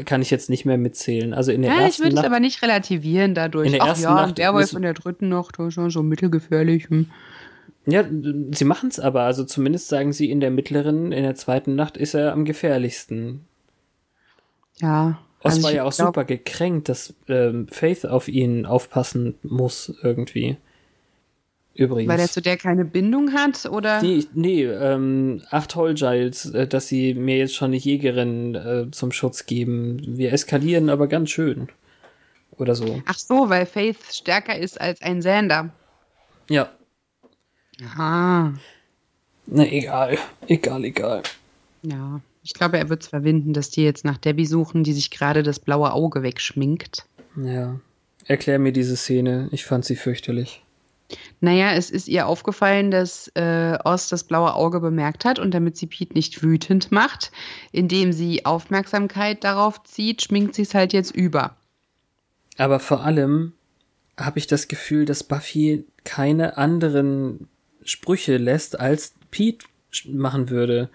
Kann 0.07 0.23
ich 0.23 0.31
jetzt 0.31 0.49
nicht 0.49 0.65
mehr 0.65 0.79
mitzählen. 0.79 1.35
Also 1.35 1.53
in 1.53 1.61
der 1.61 1.73
Ja, 1.73 1.79
ich 1.81 1.85
ersten 1.85 2.05
würde 2.05 2.17
es 2.17 2.25
aber 2.25 2.41
nicht 2.41 2.63
relativieren 2.63 3.35
dadurch. 3.35 3.67
In 3.67 3.73
der 3.73 3.83
Ach 3.83 3.89
ersten 3.89 4.05
ja, 4.05 4.15
Nacht 4.15 4.39
der 4.39 4.55
Wolf 4.55 4.73
in 4.73 4.83
der 4.83 4.95
dritten 4.95 5.29
Nacht 5.29 5.59
war 5.59 5.71
schon 5.71 5.91
so 5.91 6.03
mittelgefährlich. 6.03 6.89
Hm. 6.89 7.11
Ja, 7.87 8.03
sie 8.51 8.65
machen 8.65 8.89
es 8.89 8.99
aber. 8.99 9.23
Also 9.23 9.45
zumindest 9.45 9.89
sagen 9.89 10.15
sie 10.15 10.31
in 10.31 10.41
der 10.41 10.51
mittleren, 10.51 11.13
in 11.13 11.23
der 11.23 11.35
zweiten 11.35 11.75
Nacht 11.75 11.99
ist 11.99 12.15
er 12.15 12.33
am 12.33 12.47
gefährlichsten. 12.47 13.45
Ja. 14.81 15.19
Oz 15.45 15.53
also 15.53 15.63
war 15.63 15.73
ja 15.73 15.85
auch 15.85 15.95
glaub- 15.95 16.09
super 16.09 16.25
gekränkt, 16.25 16.89
dass 16.89 17.13
ähm, 17.29 17.69
Faith 17.69 18.07
auf 18.07 18.29
ihn 18.29 18.65
aufpassen 18.65 19.35
muss 19.43 19.95
irgendwie. 20.03 20.57
Übrigens. 21.75 22.11
Weil 22.11 22.21
er 22.21 22.29
zu 22.29 22.41
der 22.41 22.57
keine 22.57 22.85
Bindung 22.85 23.33
hat, 23.35 23.67
oder? 23.67 24.01
Nee, 24.01 24.25
nee 24.33 24.63
ähm, 24.63 25.43
acht 25.51 25.75
Holgiles, 25.75 26.47
äh, 26.55 26.67
dass 26.67 26.89
sie 26.89 27.15
mir 27.15 27.37
jetzt 27.37 27.55
schon 27.55 27.67
eine 27.67 27.77
Jägerin 27.77 28.55
äh, 28.55 28.91
zum 28.93 29.13
Schutz 29.13 29.45
geben. 29.47 30.01
Wir 30.17 30.33
eskalieren 30.33 30.89
aber 30.89 31.09
ganz 31.09 31.31
schön. 31.31 31.69
Oder 32.53 32.75
so. 32.75 33.03
Ach 33.07 33.19
so, 33.19 33.51
weil 33.51 33.67
Faith 33.67 33.99
stärker 34.13 34.57
ist 34.57 34.81
als 34.81 35.03
ein 35.03 35.21
Sander. 35.21 35.71
Ja. 36.49 36.71
Ah. 37.99 38.53
Na, 39.47 39.67
egal. 39.67 40.17
Egal, 40.47 40.85
egal. 40.85 41.23
Ja. 41.83 42.21
Ich 42.45 42.53
glaube, 42.53 42.79
er 42.79 42.91
wird 42.91 43.03
es 43.03 43.09
verwinden, 43.09 43.55
dass 43.55 43.71
die 43.71 43.83
jetzt 43.83 44.05
nach 44.05 44.19
Debbie 44.19 44.47
suchen, 44.47 44.85
die 44.85 44.93
sich 44.93 45.11
gerade 45.11 45.43
das 45.43 45.59
blaue 45.59 45.93
Auge 45.93 46.23
wegschminkt. 46.23 47.07
Ja. 47.43 47.81
Erklär 48.27 48.59
mir 48.59 48.73
diese 48.73 48.97
Szene. 48.97 49.49
Ich 49.51 49.65
fand 49.65 49.85
sie 49.85 49.97
fürchterlich. 49.97 50.63
Naja, 51.41 51.73
es 51.73 51.91
ist 51.91 52.09
ihr 52.09 52.27
aufgefallen, 52.27 52.91
dass 52.91 53.29
äh, 53.35 53.79
Oz 53.85 54.09
das 54.09 54.25
blaue 54.25 54.55
Auge 54.55 54.81
bemerkt 54.81 55.25
hat 55.25 55.39
und 55.39 55.53
damit 55.53 55.77
sie 55.77 55.87
Pete 55.87 56.15
nicht 56.15 56.43
wütend 56.43 56.93
macht, 56.93 57.33
indem 57.73 58.13
sie 58.13 58.45
Aufmerksamkeit 58.45 59.45
darauf 59.45 59.83
zieht, 59.85 60.23
schminkt 60.23 60.55
sie 60.55 60.63
es 60.63 60.75
halt 60.75 60.93
jetzt 60.93 61.15
über. 61.15 61.57
Aber 62.57 62.79
vor 62.79 63.05
allem 63.05 63.53
habe 64.19 64.39
ich 64.39 64.47
das 64.47 64.69
Gefühl, 64.69 65.05
dass 65.05 65.25
Buffy 65.25 65.85
keine 66.05 66.57
anderen 66.57 67.49
Sprüche 67.85 68.37
lässt, 68.37 68.79
als 68.79 69.15
Pete 69.31 69.67
machen 70.07 70.51
würde. 70.51 70.89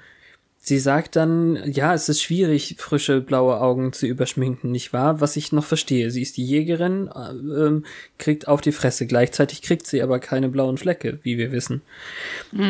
Sie 0.69 0.77
sagt 0.77 1.15
dann, 1.15 1.59
ja, 1.65 1.95
es 1.95 2.09
ist 2.09 2.21
schwierig, 2.21 2.75
frische 2.77 3.21
blaue 3.21 3.59
Augen 3.59 3.91
zu 3.91 4.05
überschminken, 4.05 4.71
nicht 4.71 4.93
wahr? 4.93 5.19
Was 5.19 5.35
ich 5.35 5.51
noch 5.51 5.65
verstehe. 5.65 6.11
Sie 6.11 6.21
ist 6.21 6.37
die 6.37 6.45
Jägerin, 6.45 7.07
äh, 7.07 7.31
ähm, 7.31 7.85
kriegt 8.19 8.47
auf 8.47 8.61
die 8.61 8.71
Fresse. 8.71 9.07
Gleichzeitig 9.07 9.63
kriegt 9.63 9.87
sie 9.87 10.03
aber 10.03 10.19
keine 10.19 10.47
blauen 10.47 10.77
Flecke, 10.77 11.17
wie 11.23 11.39
wir 11.39 11.51
wissen. 11.51 11.81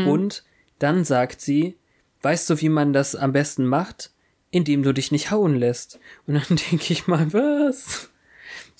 Und 0.07 0.45
dann 0.79 1.03
sagt 1.03 1.41
sie, 1.41 1.75
weißt 2.21 2.49
du, 2.49 2.61
wie 2.61 2.69
man 2.69 2.93
das 2.93 3.17
am 3.17 3.33
besten 3.33 3.65
macht? 3.65 4.11
Indem 4.49 4.81
du 4.81 4.93
dich 4.93 5.11
nicht 5.11 5.29
hauen 5.29 5.57
lässt. 5.57 5.99
Und 6.25 6.35
dann 6.35 6.57
denke 6.71 6.93
ich 6.93 7.05
mal, 7.05 7.33
was? 7.33 8.09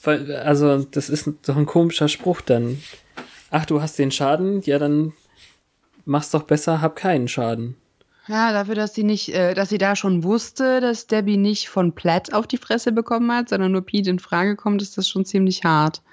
Also, 0.05 0.85
das 0.85 1.09
ist 1.09 1.29
doch 1.45 1.57
ein 1.57 1.65
komischer 1.65 2.07
Spruch 2.07 2.39
dann. 2.39 2.81
Ach, 3.51 3.65
du 3.65 3.81
hast 3.81 3.99
den 3.99 4.11
Schaden? 4.11 4.61
Ja, 4.61 4.79
dann 4.79 5.11
mach's 6.05 6.31
doch 6.31 6.43
besser, 6.43 6.79
hab 6.79 6.95
keinen 6.95 7.27
Schaden. 7.27 7.75
Ja, 8.29 8.53
dafür, 8.53 8.75
dass 8.75 8.93
sie 8.93 9.03
nicht, 9.03 9.33
äh, 9.33 9.55
dass 9.55 9.69
sie 9.69 9.79
da 9.79 9.95
schon 9.95 10.23
wusste, 10.23 10.81
dass 10.81 11.07
Debbie 11.07 11.37
nicht 11.37 11.67
von 11.67 11.93
Platt 11.93 12.31
auf 12.31 12.45
die 12.45 12.57
Fresse 12.57 12.91
bekommen 12.91 13.31
hat, 13.31 13.49
sondern 13.49 13.71
nur 13.71 13.81
Pete 13.81 14.11
in 14.11 14.19
Frage 14.19 14.55
kommt, 14.55 14.83
ist 14.83 14.99
das 14.99 15.09
schon 15.09 15.25
ziemlich 15.25 15.63
hart. 15.63 16.03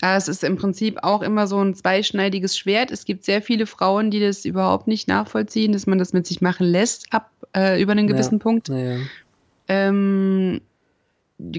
Ja, 0.00 0.16
es 0.16 0.26
ist 0.26 0.42
im 0.42 0.56
Prinzip 0.56 1.00
auch 1.02 1.20
immer 1.20 1.46
so 1.46 1.62
ein 1.62 1.74
zweischneidiges 1.74 2.56
Schwert. 2.56 2.90
Es 2.90 3.04
gibt 3.04 3.24
sehr 3.24 3.42
viele 3.42 3.66
Frauen, 3.66 4.10
die 4.10 4.20
das 4.20 4.46
überhaupt 4.46 4.88
nicht 4.88 5.06
nachvollziehen, 5.06 5.72
dass 5.72 5.86
man 5.86 5.98
das 5.98 6.14
mit 6.14 6.26
sich 6.26 6.40
machen 6.40 6.66
lässt, 6.66 7.12
ab 7.12 7.30
äh, 7.54 7.80
über 7.80 7.92
einen 7.92 8.06
gewissen 8.06 8.38
ja, 8.38 8.42
Punkt. 8.42 8.70
Naja. 8.70 8.96
Ähm, 9.68 10.62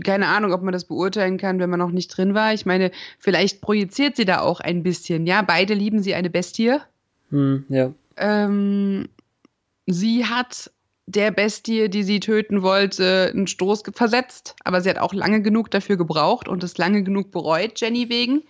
keine 0.03 0.27
Ahnung, 0.27 0.51
ob 0.51 0.63
man 0.63 0.73
das 0.73 0.85
beurteilen 0.85 1.37
kann, 1.37 1.59
wenn 1.59 1.69
man 1.69 1.79
noch 1.79 1.91
nicht 1.91 2.07
drin 2.07 2.33
war. 2.33 2.55
Ich 2.55 2.65
meine, 2.65 2.89
vielleicht 3.19 3.61
projiziert 3.61 4.15
sie 4.15 4.25
da 4.25 4.39
auch 4.39 4.61
ein 4.61 4.81
bisschen. 4.81 5.27
Ja, 5.27 5.43
beide 5.43 5.75
lieben 5.75 6.01
sie 6.01 6.15
eine 6.15 6.31
Bestie. 6.31 6.77
Hm, 7.29 7.65
ja. 7.69 7.93
Ähm, 8.17 9.09
sie 9.85 10.25
hat 10.25 10.71
der 11.07 11.31
Bestie, 11.31 11.89
die 11.89 12.03
sie 12.03 12.19
töten 12.19 12.61
wollte, 12.63 13.29
einen 13.31 13.47
Stoß 13.47 13.83
versetzt, 13.93 14.55
aber 14.63 14.81
sie 14.81 14.89
hat 14.89 14.97
auch 14.97 15.13
lange 15.13 15.41
genug 15.41 15.69
dafür 15.69 15.97
gebraucht 15.97 16.47
und 16.47 16.63
es 16.63 16.77
lange 16.77 17.03
genug 17.03 17.31
bereut, 17.31 17.79
Jenny 17.79 18.09
wegen. 18.09 18.43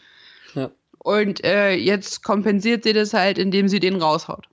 Ja. 0.54 0.72
Und 1.00 1.44
äh, 1.44 1.74
jetzt 1.74 2.24
kompensiert 2.24 2.84
sie 2.84 2.94
das 2.94 3.14
halt, 3.14 3.38
indem 3.38 3.68
sie 3.68 3.80
den 3.80 4.02
raushaut. 4.02 4.48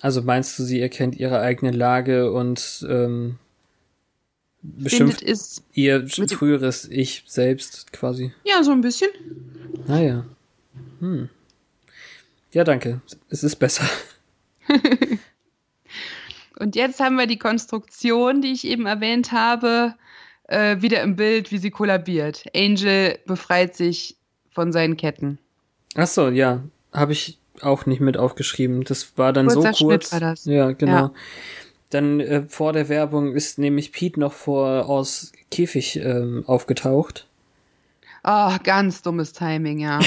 Also 0.00 0.22
meinst 0.22 0.58
du, 0.58 0.64
sie 0.64 0.80
erkennt 0.80 1.16
ihre 1.16 1.40
eigene 1.40 1.72
Lage 1.72 2.30
und 2.30 2.86
ähm, 2.88 3.38
beschimpft 4.62 5.20
Findet 5.20 5.32
es, 5.32 5.62
ihr 5.72 6.06
früheres 6.08 6.86
Ich 6.90 7.24
selbst 7.26 7.92
quasi? 7.92 8.32
ja, 8.44 8.62
so 8.62 8.72
ein 8.72 8.82
bisschen. 8.82 9.10
Naja. 9.86 10.26
Hm. 11.00 11.30
Ja, 12.52 12.64
danke. 12.64 13.00
Es 13.30 13.42
ist 13.42 13.56
besser. 13.56 13.88
Und 16.58 16.76
jetzt 16.76 17.00
haben 17.00 17.16
wir 17.16 17.26
die 17.26 17.38
Konstruktion, 17.38 18.40
die 18.40 18.52
ich 18.52 18.66
eben 18.66 18.86
erwähnt 18.86 19.32
habe, 19.32 19.94
äh, 20.48 20.80
wieder 20.80 21.02
im 21.02 21.16
Bild, 21.16 21.52
wie 21.52 21.58
sie 21.58 21.70
kollabiert. 21.70 22.44
Angel 22.54 23.18
befreit 23.26 23.76
sich 23.76 24.16
von 24.50 24.72
seinen 24.72 24.96
Ketten. 24.96 25.38
Ach 25.94 26.06
so, 26.06 26.28
ja. 26.28 26.62
Habe 26.92 27.12
ich 27.12 27.38
auch 27.60 27.86
nicht 27.86 28.00
mit 28.00 28.16
aufgeschrieben. 28.16 28.84
Das 28.84 29.16
war 29.18 29.32
dann 29.32 29.48
Kurzer 29.48 29.74
so 29.74 29.86
kurz. 29.86 30.08
Schnitt 30.08 30.12
war 30.12 30.30
das. 30.30 30.44
Ja, 30.44 30.72
genau. 30.72 30.92
Ja. 30.92 31.12
Dann 31.90 32.20
äh, 32.20 32.42
vor 32.48 32.72
der 32.72 32.88
Werbung 32.88 33.34
ist 33.34 33.58
nämlich 33.58 33.92
Pete 33.92 34.18
noch 34.18 34.32
vor 34.32 34.88
aus 34.88 35.32
Käfig 35.50 35.96
ähm, 35.96 36.44
aufgetaucht. 36.46 37.26
Oh, 38.24 38.52
ganz 38.64 39.02
dummes 39.02 39.32
Timing, 39.32 39.78
ja. 39.78 40.00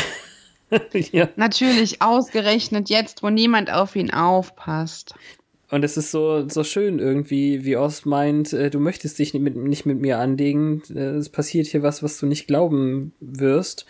ja. 0.93 1.29
Natürlich 1.35 2.01
ausgerechnet 2.01 2.89
jetzt, 2.89 3.23
wo 3.23 3.29
niemand 3.29 3.71
auf 3.71 3.95
ihn 3.95 4.11
aufpasst. 4.11 5.15
Und 5.69 5.83
es 5.83 5.97
ist 5.97 6.11
so, 6.11 6.47
so 6.49 6.63
schön 6.63 6.97
irgendwie, 6.97 7.63
wie 7.63 7.77
Oz 7.77 8.05
meint, 8.05 8.53
äh, 8.53 8.69
du 8.69 8.79
möchtest 8.79 9.19
dich 9.19 9.33
nicht 9.33 9.43
mit, 9.43 9.55
nicht 9.55 9.85
mit 9.85 9.99
mir 9.99 10.17
anlegen. 10.17 10.81
Äh, 10.89 11.17
es 11.17 11.29
passiert 11.29 11.67
hier 11.67 11.83
was, 11.83 12.01
was 12.01 12.17
du 12.19 12.25
nicht 12.25 12.47
glauben 12.47 13.13
wirst. 13.19 13.85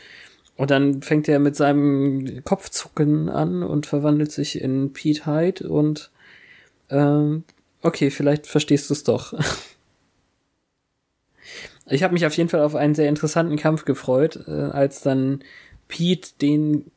Und 0.58 0.72
dann 0.72 1.02
fängt 1.02 1.30
er 1.30 1.40
mit 1.40 1.56
seinem 1.56 2.44
Kopfzucken 2.44 3.30
an 3.30 3.64
und 3.64 3.86
verwandelt 3.86 4.34
sich 4.34 4.62
in 4.62 4.92
Pete 4.92 5.26
Hyde 5.26 5.70
und 5.70 6.12
ähm, 6.90 7.46
okay, 7.82 8.10
vielleicht 8.10 8.46
verstehst 8.46 8.90
du 8.90 8.94
es 8.94 9.04
doch. 9.04 9.34
Ich 11.92 12.04
habe 12.04 12.14
mich 12.14 12.28
auf 12.28 12.38
jeden 12.38 12.50
Fall 12.50 12.62
auf 12.62 12.76
einen 12.76 12.94
sehr 12.94 13.10
interessanten 13.10 13.56
Kampf 13.56 13.84
gefreut, 13.84 14.44
äh, 14.48 14.52
als 14.52 15.02
dann 15.02 15.44
Pete 15.88 16.30
den 16.40 16.92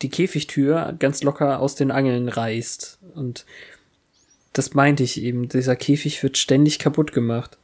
die 0.00 0.10
Käfigtür 0.10 0.94
ganz 0.98 1.22
locker 1.22 1.60
aus 1.60 1.74
den 1.74 1.90
Angeln 1.90 2.28
reißt. 2.28 3.00
Und 3.14 3.46
das 4.52 4.74
meinte 4.74 5.02
ich 5.02 5.20
eben. 5.22 5.48
Dieser 5.48 5.76
Käfig 5.76 6.22
wird 6.22 6.38
ständig 6.38 6.78
kaputt 6.78 7.12
gemacht. 7.12 7.58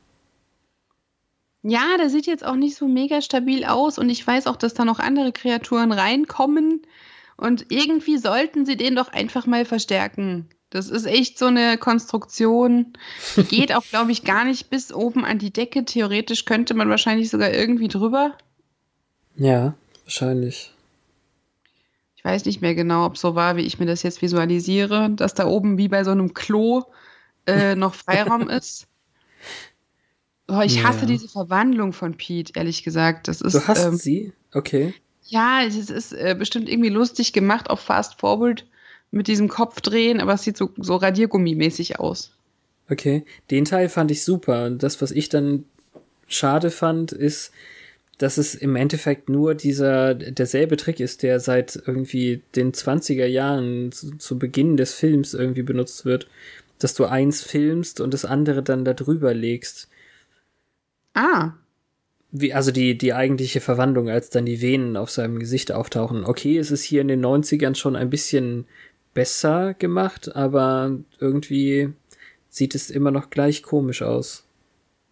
Ja, 1.62 1.96
der 1.98 2.08
sieht 2.08 2.26
jetzt 2.26 2.44
auch 2.44 2.54
nicht 2.54 2.76
so 2.76 2.86
mega 2.86 3.20
stabil 3.20 3.64
aus 3.64 3.98
und 3.98 4.08
ich 4.10 4.24
weiß 4.24 4.46
auch, 4.46 4.56
dass 4.56 4.74
da 4.74 4.84
noch 4.84 5.00
andere 5.00 5.32
Kreaturen 5.32 5.92
reinkommen 5.92 6.82
und 7.36 7.66
irgendwie 7.70 8.16
sollten 8.16 8.64
sie 8.64 8.76
den 8.76 8.94
doch 8.94 9.08
einfach 9.08 9.46
mal 9.46 9.64
verstärken. 9.64 10.48
Das 10.70 10.88
ist 10.88 11.06
echt 11.06 11.38
so 11.38 11.46
eine 11.46 11.78
Konstruktion. 11.78 12.92
Die 13.36 13.42
geht 13.56 13.74
auch, 13.74 13.84
glaube 13.84 14.12
ich, 14.12 14.24
gar 14.24 14.44
nicht 14.44 14.70
bis 14.70 14.92
oben 14.92 15.24
an 15.24 15.38
die 15.38 15.52
Decke. 15.52 15.84
Theoretisch 15.84 16.44
könnte 16.44 16.74
man 16.74 16.90
wahrscheinlich 16.90 17.30
sogar 17.30 17.52
irgendwie 17.52 17.88
drüber. 17.88 18.36
Ja, 19.36 19.74
wahrscheinlich. 20.04 20.72
Ich 22.28 22.34
weiß 22.34 22.44
nicht 22.44 22.60
mehr 22.60 22.74
genau, 22.74 23.06
ob 23.06 23.16
so 23.16 23.34
war, 23.34 23.56
wie 23.56 23.62
ich 23.62 23.78
mir 23.78 23.86
das 23.86 24.02
jetzt 24.02 24.20
visualisiere, 24.20 25.08
dass 25.10 25.32
da 25.32 25.46
oben 25.46 25.78
wie 25.78 25.88
bei 25.88 26.04
so 26.04 26.10
einem 26.10 26.34
Klo 26.34 26.84
äh, 27.46 27.74
noch 27.74 27.94
Freiraum 27.94 28.48
ist. 28.50 28.86
Oh, 30.46 30.60
ich 30.60 30.84
hasse 30.84 31.00
Ja. 31.00 31.06
diese 31.06 31.28
Verwandlung 31.28 31.94
von 31.94 32.16
Pete, 32.18 32.52
ehrlich 32.54 32.82
gesagt. 32.82 33.28
Das 33.28 33.40
ist, 33.40 33.54
Du 33.54 33.66
hast 33.66 33.84
ähm, 33.84 33.96
sie? 33.96 34.32
Okay. 34.52 34.92
Ja, 35.24 35.62
es 35.66 35.76
ist 35.76 36.12
äh, 36.12 36.36
bestimmt 36.38 36.68
irgendwie 36.68 36.90
lustig 36.90 37.32
gemacht 37.32 37.70
auf 37.70 37.80
Fast 37.80 38.20
Forward 38.20 38.66
mit 39.10 39.26
diesem 39.26 39.48
Kopfdrehen, 39.48 40.20
aber 40.20 40.34
es 40.34 40.42
sieht 40.42 40.58
so, 40.58 40.70
so 40.76 40.96
Radiergummimäßig 40.96 41.98
aus. 41.98 42.30
Okay. 42.90 43.24
Den 43.50 43.64
Teil 43.64 43.88
fand 43.88 44.10
ich 44.10 44.22
super. 44.22 44.66
Und 44.66 44.82
das, 44.82 45.00
was 45.00 45.12
ich 45.12 45.30
dann 45.30 45.64
schade 46.26 46.70
fand, 46.70 47.12
ist, 47.12 47.52
dass 48.18 48.36
es 48.36 48.56
im 48.56 48.74
Endeffekt 48.74 49.28
nur 49.28 49.54
dieser, 49.54 50.14
derselbe 50.14 50.76
Trick 50.76 50.98
ist, 50.98 51.22
der 51.22 51.38
seit 51.38 51.80
irgendwie 51.86 52.42
den 52.56 52.72
20er 52.72 53.26
Jahren 53.26 53.92
zu, 53.92 54.16
zu 54.18 54.38
Beginn 54.38 54.76
des 54.76 54.92
Films 54.94 55.34
irgendwie 55.34 55.62
benutzt 55.62 56.04
wird. 56.04 56.28
Dass 56.80 56.94
du 56.94 57.06
eins 57.06 57.42
filmst 57.42 58.00
und 58.00 58.14
das 58.14 58.24
andere 58.24 58.62
dann 58.62 58.84
da 58.84 58.92
drüber 58.92 59.34
legst. 59.34 59.88
Ah, 61.14 61.52
Wie, 62.30 62.52
also 62.52 62.70
die, 62.72 62.98
die 62.98 63.14
eigentliche 63.14 63.60
Verwandlung, 63.60 64.08
als 64.10 64.30
dann 64.30 64.46
die 64.46 64.60
Venen 64.60 64.96
auf 64.96 65.10
seinem 65.10 65.38
Gesicht 65.38 65.72
auftauchen. 65.72 66.24
Okay, 66.24 66.58
es 66.58 66.70
ist 66.70 66.82
hier 66.82 67.00
in 67.00 67.08
den 67.08 67.24
90ern 67.24 67.74
schon 67.74 67.96
ein 67.96 68.10
bisschen 68.10 68.66
besser 69.14 69.74
gemacht, 69.74 70.36
aber 70.36 70.98
irgendwie 71.20 71.90
sieht 72.50 72.74
es 72.74 72.90
immer 72.90 73.10
noch 73.10 73.30
gleich 73.30 73.62
komisch 73.62 74.02
aus. 74.02 74.47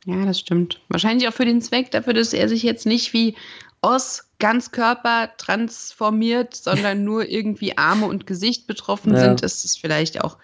Ja, 0.06 0.24
das 0.24 0.40
stimmt. 0.40 0.80
Wahrscheinlich 0.88 1.28
auch 1.28 1.34
für 1.34 1.44
den 1.44 1.60
Zweck, 1.60 1.90
dafür, 1.90 2.14
dass 2.14 2.32
er 2.32 2.48
sich 2.48 2.62
jetzt 2.62 2.86
nicht 2.86 3.12
wie 3.12 3.34
Oz 3.82 4.30
Ganzkörper 4.38 5.30
transformiert, 5.36 6.54
sondern 6.54 7.04
nur 7.04 7.28
irgendwie 7.28 7.76
Arme 7.76 8.06
und 8.06 8.26
Gesicht 8.26 8.66
betroffen 8.66 9.12
Ja. 9.14 9.20
sind, 9.20 9.42
ist 9.42 9.64
es 9.64 9.76
vielleicht 9.76 10.22
auch 10.22 10.38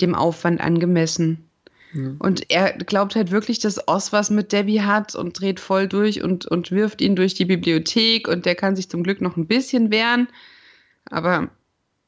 dem 0.00 0.14
Aufwand 0.14 0.60
angemessen. 0.60 1.48
Und 2.18 2.50
er 2.50 2.72
glaubt 2.72 3.14
halt 3.14 3.30
wirklich, 3.30 3.60
dass 3.60 3.86
Oz 3.86 4.12
was 4.12 4.28
mit 4.28 4.50
Debbie 4.50 4.82
hat 4.82 5.14
und 5.14 5.38
dreht 5.38 5.60
voll 5.60 5.86
durch 5.86 6.24
und, 6.24 6.44
und 6.44 6.72
wirft 6.72 7.00
ihn 7.00 7.14
durch 7.14 7.34
die 7.34 7.44
Bibliothek 7.44 8.26
und 8.26 8.46
der 8.46 8.56
kann 8.56 8.74
sich 8.74 8.88
zum 8.88 9.04
Glück 9.04 9.20
noch 9.20 9.36
ein 9.36 9.46
bisschen 9.46 9.92
wehren. 9.92 10.26
Aber 11.08 11.50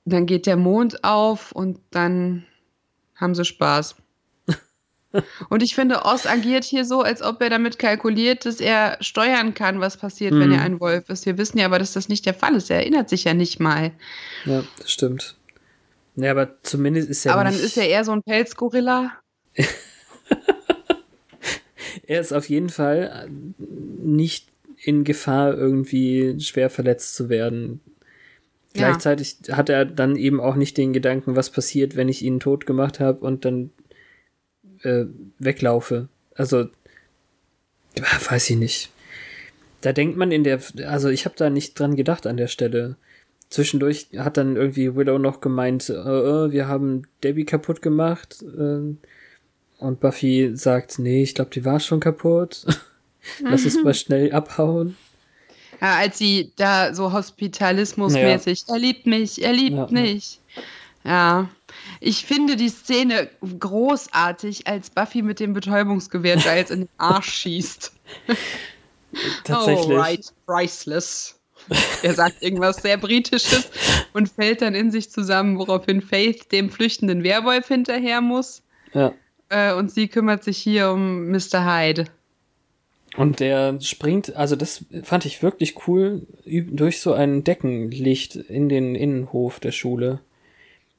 dann 0.05 0.27
geht 0.27 0.47
der 0.47 0.57
Mond 0.57 1.05
auf 1.05 1.53
und 1.53 1.79
dann 1.93 2.45
haben 3.15 3.37
sie 3.37 3.45
Spaß. 3.45 3.95
Und 5.49 5.63
ich 5.63 5.75
finde, 5.75 6.05
Oz 6.05 6.27
agiert 6.27 6.65
hier 6.65 6.85
so, 6.85 7.01
als 7.01 7.23
ob 7.23 7.41
er 7.41 7.49
damit 7.49 7.79
kalkuliert, 7.79 8.45
dass 8.45 8.61
er 8.61 8.99
steuern 9.01 9.55
kann, 9.55 9.81
was 9.81 9.97
passiert, 9.97 10.35
wenn 10.35 10.49
Mhm. 10.49 10.55
er 10.55 10.63
ein 10.63 10.81
Wolf 10.81 11.09
ist. 11.09 11.25
Wir 11.25 11.39
wissen 11.39 11.59
ja 11.59 11.67
aber, 11.67 11.79
dass 11.79 11.93
das 11.93 12.09
nicht 12.09 12.27
der 12.27 12.35
Fall 12.35 12.55
ist. 12.55 12.71
Er 12.71 12.79
erinnert 12.79 13.09
sich 13.09 13.25
ja 13.25 13.33
nicht 13.33 13.59
mal. 13.61 13.93
Ja, 14.45 14.63
das 14.79 14.91
stimmt. 14.91 15.37
Ja, 16.17 16.31
aber 16.33 16.57
zumindest 16.63 17.09
ist 17.09 17.25
er 17.27 17.35
aber 17.35 17.45
dann 17.45 17.55
ist 17.55 17.77
er 17.77 17.89
eher 17.89 18.05
so 18.05 18.13
ein 18.13 18.23
Pelzgorilla. 18.23 19.13
er 22.07 22.21
ist 22.21 22.33
auf 22.33 22.49
jeden 22.49 22.69
Fall 22.69 23.29
nicht 23.59 24.49
in 24.83 25.05
Gefahr, 25.05 25.55
irgendwie 25.55 26.39
schwer 26.41 26.71
verletzt 26.71 27.15
zu 27.15 27.29
werden. 27.29 27.81
Ja. 28.75 28.89
Gleichzeitig 28.91 29.39
hat 29.53 29.69
er 29.69 29.85
dann 29.87 30.17
eben 30.17 30.41
auch 30.41 30.55
nicht 30.57 30.77
den 30.77 30.93
Gedanken, 30.93 31.37
was 31.37 31.51
passiert, 31.51 31.97
wenn 31.97 32.09
ich 32.09 32.23
ihn 32.23 32.41
tot 32.41 32.67
gemacht 32.67 33.01
habe 33.01 33.25
und 33.25 33.45
dann 33.45 33.71
äh, 34.83 35.05
weglaufe. 35.39 36.09
Also, 36.35 36.67
weiß 38.29 38.51
ich 38.51 38.57
nicht. 38.57 38.91
Da 39.81 39.93
denkt 39.93 40.17
man 40.17 40.33
in 40.33 40.45
der, 40.45 40.61
also 40.87 41.09
ich 41.09 41.25
habe 41.25 41.37
da 41.37 41.51
nicht 41.51 41.79
dran 41.79 41.97
gedacht 41.97 42.27
an 42.27 42.37
der 42.37 42.49
Stelle. 42.49 42.97
Zwischendurch 43.51 44.09
hat 44.17 44.37
dann 44.37 44.57
irgendwie 44.57 44.97
Willow 44.97 45.19
noch 45.19 45.41
gemeint, 45.41 45.89
äh, 45.89 45.93
äh, 45.95 46.51
wir 46.51 46.67
haben 46.67 47.03
Debbie 47.23 47.45
kaputt 47.45 47.81
gemacht. 47.83 48.43
Äh, 48.43 48.97
und 49.79 50.01
Buffy 50.01 50.53
sagt, 50.57 50.99
nee, 50.99 51.23
ich 51.23 51.35
glaube, 51.35 51.51
die 51.51 51.65
war 51.65 51.81
schon 51.81 52.01
kaputt. 52.01 52.67
Lass 53.43 53.65
es 53.65 53.77
mal 53.85 53.95
schnell 53.95 54.33
abhauen. 54.33 54.97
Ja, 55.81 55.97
als 55.97 56.17
sie 56.19 56.53
da 56.57 56.95
so 56.95 57.13
hospitalismusmäßig, 57.13 58.65
er 58.69 58.79
liebt 58.79 59.07
mich, 59.07 59.43
er 59.43 59.53
liebt 59.53 59.77
Ja. 59.77 59.87
mich. 59.91 60.41
Ja. 61.05 61.51
Ich 62.01 62.25
finde 62.25 62.57
die 62.57 62.69
Szene 62.69 63.29
großartig, 63.59 64.67
als 64.67 64.91
Buffy 64.91 65.23
mit 65.23 65.41
dem 65.41 65.53
Betäubungsgewehr 65.53 66.37
Giles 66.37 66.71
in 66.71 66.81
den 66.81 66.89
Arsch 66.99 67.33
schießt. 67.33 67.93
Tatsächlich. 69.45 69.97
Oh, 69.97 70.01
right, 70.01 70.33
priceless. 70.47 71.39
Er 72.03 72.15
sagt 72.15 72.43
irgendwas 72.43 72.77
sehr 72.77 72.97
Britisches 72.97 73.71
und 74.13 74.29
fällt 74.29 74.63
dann 74.63 74.75
in 74.75 74.91
sich 74.91 75.11
zusammen, 75.11 75.59
woraufhin 75.59 76.01
Faith 76.01 76.53
dem 76.53 76.71
flüchtenden 76.71 77.25
Werwolf 77.25 77.69
hinterher 77.69 78.21
muss. 78.21 78.63
Ja. 78.93 79.13
Äh, 79.49 79.75
und 79.75 79.91
sie 79.91 80.09
kümmert 80.09 80.45
sich 80.45 80.59
hier 80.59 80.91
um 80.91 81.31
Mr. 81.31 81.65
Hyde. 81.65 82.07
Und 83.17 83.41
der 83.41 83.81
springt, 83.81 84.37
also 84.37 84.57
das 84.57 84.85
fand 85.03 85.25
ich 85.25 85.43
wirklich 85.43 85.87
cool, 85.87 86.27
durch 86.45 87.01
so 87.01 87.15
ein 87.15 87.45
Deckenlicht 87.45 88.37
in 88.37 88.69
den 88.69 88.95
Innenhof 88.95 89.59
der 89.59 89.73
Schule. 89.73 90.21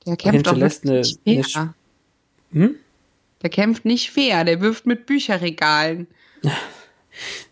Der 0.08 0.18
kämpft 0.18 0.36
hinterlässt 0.36 0.86
wirklich 0.86 1.20
eine- 1.26 1.36
nicht 1.38 1.52
fair. 1.54 1.74
eine 2.54 2.64
Hm? 2.66 2.76
Der 3.44 3.50
kämpft 3.52 3.86
nicht 3.86 4.10
fair, 4.12 4.44
der 4.46 4.62
wirft 4.62 4.86
mit 4.86 5.06
Bücherregalen. 5.06 6.08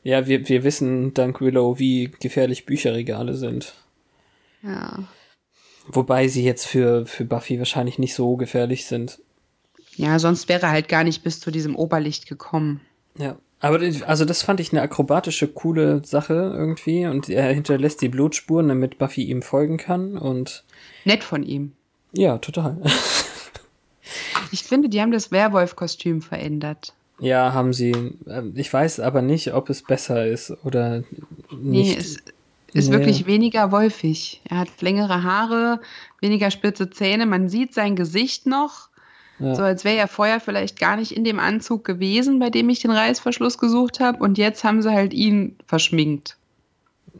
Ja, 0.03 0.27
wir, 0.27 0.47
wir 0.47 0.63
wissen 0.63 1.15
dank 1.15 1.41
Willow, 1.41 1.79
wie 1.79 2.11
gefährlich 2.19 2.67
Bücherregale 2.67 3.33
sind. 3.33 3.73
Ja. 4.61 5.07
Wobei 5.87 6.27
sie 6.27 6.43
jetzt 6.43 6.67
für, 6.67 7.07
für 7.07 7.25
Buffy 7.25 7.57
wahrscheinlich 7.57 7.97
nicht 7.97 8.13
so 8.13 8.35
gefährlich 8.37 8.85
sind. 8.85 9.19
Ja, 9.95 10.19
sonst 10.19 10.49
wäre 10.49 10.67
er 10.67 10.69
halt 10.71 10.87
gar 10.87 11.03
nicht 11.03 11.23
bis 11.23 11.39
zu 11.39 11.49
diesem 11.49 11.75
Oberlicht 11.75 12.27
gekommen. 12.27 12.81
Ja. 13.17 13.37
Aber 13.59 13.79
das- 13.79 14.03
also 14.03 14.23
das 14.25 14.43
fand 14.43 14.59
ich 14.59 14.71
eine 14.71 14.83
akrobatische, 14.83 15.47
coole 15.47 16.03
Sache 16.05 16.33
irgendwie. 16.55 17.07
Und 17.07 17.27
er 17.29 17.51
hinterlässt 17.51 18.01
die 18.03 18.09
Blutspuren, 18.09 18.67
damit 18.67 18.99
Buffy 18.99 19.23
ihm 19.23 19.41
folgen 19.41 19.77
kann. 19.77 20.15
Und 20.15 20.63
Nett 21.05 21.23
von 21.23 21.41
ihm. 21.41 21.71
Ja, 22.15 22.37
total. 22.39 22.77
Ich 24.51 24.63
finde, 24.63 24.89
die 24.89 25.01
haben 25.01 25.11
das 25.11 25.31
Werwolf-Kostüm 25.31 26.21
verändert. 26.21 26.93
ja, 27.19 27.53
haben 27.53 27.73
sie. 27.73 27.91
Ähm, 28.27 28.53
Ich 28.55 28.71
weiß 28.71 28.99
aber 28.99 29.21
nicht, 29.21 29.53
ob 29.53 29.69
es 29.69 29.81
besser 29.81 30.27
ist 30.27 30.51
oder 30.63 30.99
nicht. 30.99 31.51
Nee, 31.51 31.95
es 31.97 32.17
ist 32.73 32.89
Nee. 32.89 32.95
wirklich 32.97 33.25
weniger 33.25 33.71
wolfig. 33.71 34.41
Er 34.45 34.59
hat 34.59 34.81
längere 34.81 35.23
Haare, 35.23 35.81
weniger 36.21 36.51
spitze 36.51 36.89
Zähne. 36.89 37.25
Man 37.25 37.49
sieht 37.49 37.73
sein 37.73 37.95
Gesicht 37.95 38.45
noch. 38.45 38.89
Ja. 39.39 39.55
So 39.55 39.63
als 39.63 39.83
wäre 39.83 39.97
er 39.97 40.07
vorher 40.07 40.39
vielleicht 40.39 40.79
gar 40.79 40.95
nicht 40.95 41.11
in 41.11 41.23
dem 41.23 41.39
Anzug 41.39 41.83
gewesen, 41.83 42.39
bei 42.39 42.49
dem 42.49 42.69
ich 42.69 42.79
den 42.79 42.91
Reißverschluss 42.91 43.57
gesucht 43.57 43.99
habe. 43.99 44.19
Und 44.23 44.37
jetzt 44.37 44.63
haben 44.63 44.81
sie 44.81 44.91
halt 44.93 45.13
ihn 45.13 45.57
verschminkt. 45.65 46.37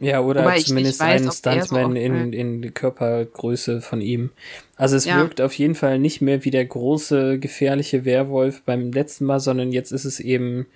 Ja, 0.00 0.20
oder 0.20 0.42
Wobei 0.42 0.58
zumindest 0.60 1.00
weiß, 1.00 1.06
einen 1.22 1.24
so 1.24 1.32
Stuntman 1.32 1.92
oft- 1.92 1.96
in, 1.96 2.32
in 2.32 2.74
Körpergröße 2.74 3.80
von 3.80 4.00
ihm. 4.00 4.30
Also 4.76 4.96
es 4.96 5.06
Ja. 5.06 5.16
wirkt 5.18 5.40
auf 5.40 5.54
jeden 5.54 5.74
Fall 5.74 5.98
nicht 5.98 6.20
mehr 6.20 6.44
wie 6.44 6.50
der 6.50 6.66
große, 6.66 7.38
gefährliche 7.38 8.04
Werwolf 8.04 8.62
beim 8.62 8.92
letzten 8.92 9.24
Mal, 9.24 9.40
sondern 9.40 9.72
jetzt 9.72 9.92
ist 9.92 10.04
es 10.04 10.20
eben, 10.20 10.66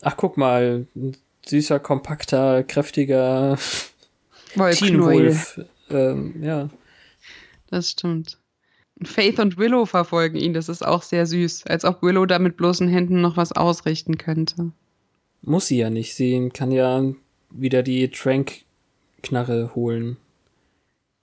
ach 0.00 0.16
guck 0.16 0.36
mal, 0.38 0.86
ein 0.96 1.16
süßer, 1.46 1.78
kompakter, 1.78 2.62
kräftiger. 2.62 3.58
Teenwolf. 4.54 5.60
Ähm, 5.90 6.42
ja. 6.42 6.68
Das 7.70 7.90
stimmt. 7.90 8.38
Faith 9.02 9.38
und 9.38 9.58
Willow 9.58 9.84
verfolgen 9.86 10.36
ihn. 10.38 10.54
Das 10.54 10.68
ist 10.68 10.84
auch 10.84 11.02
sehr 11.02 11.26
süß. 11.26 11.66
Als 11.66 11.84
ob 11.84 12.02
Willow 12.02 12.26
da 12.26 12.38
mit 12.38 12.56
bloßen 12.56 12.88
Händen 12.88 13.20
noch 13.20 13.36
was 13.36 13.52
ausrichten 13.52 14.18
könnte. 14.18 14.72
Muss 15.42 15.66
sie 15.68 15.78
ja 15.78 15.90
nicht. 15.90 16.14
Sie 16.14 16.48
kann 16.52 16.72
ja 16.72 17.04
wieder 17.50 17.82
die 17.82 18.08
Trank-Knarre 18.10 19.74
holen. 19.74 20.16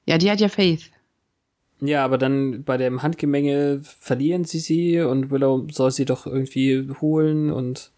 Ja, 0.06 0.18
die 0.18 0.30
hat 0.30 0.40
ja 0.40 0.50
Faith. 0.50 0.92
Ja, 1.82 2.06
aber 2.06 2.18
dann 2.18 2.64
bei 2.64 2.78
dem 2.78 3.02
Handgemenge 3.04 3.82
verlieren 3.84 4.46
sie 4.46 4.60
sie 4.60 5.02
und 5.02 5.30
Willow 5.30 5.68
soll 5.72 5.92
sie 5.92 6.06
doch 6.06 6.26
irgendwie 6.26 6.88
holen 7.02 7.52
und 7.52 7.92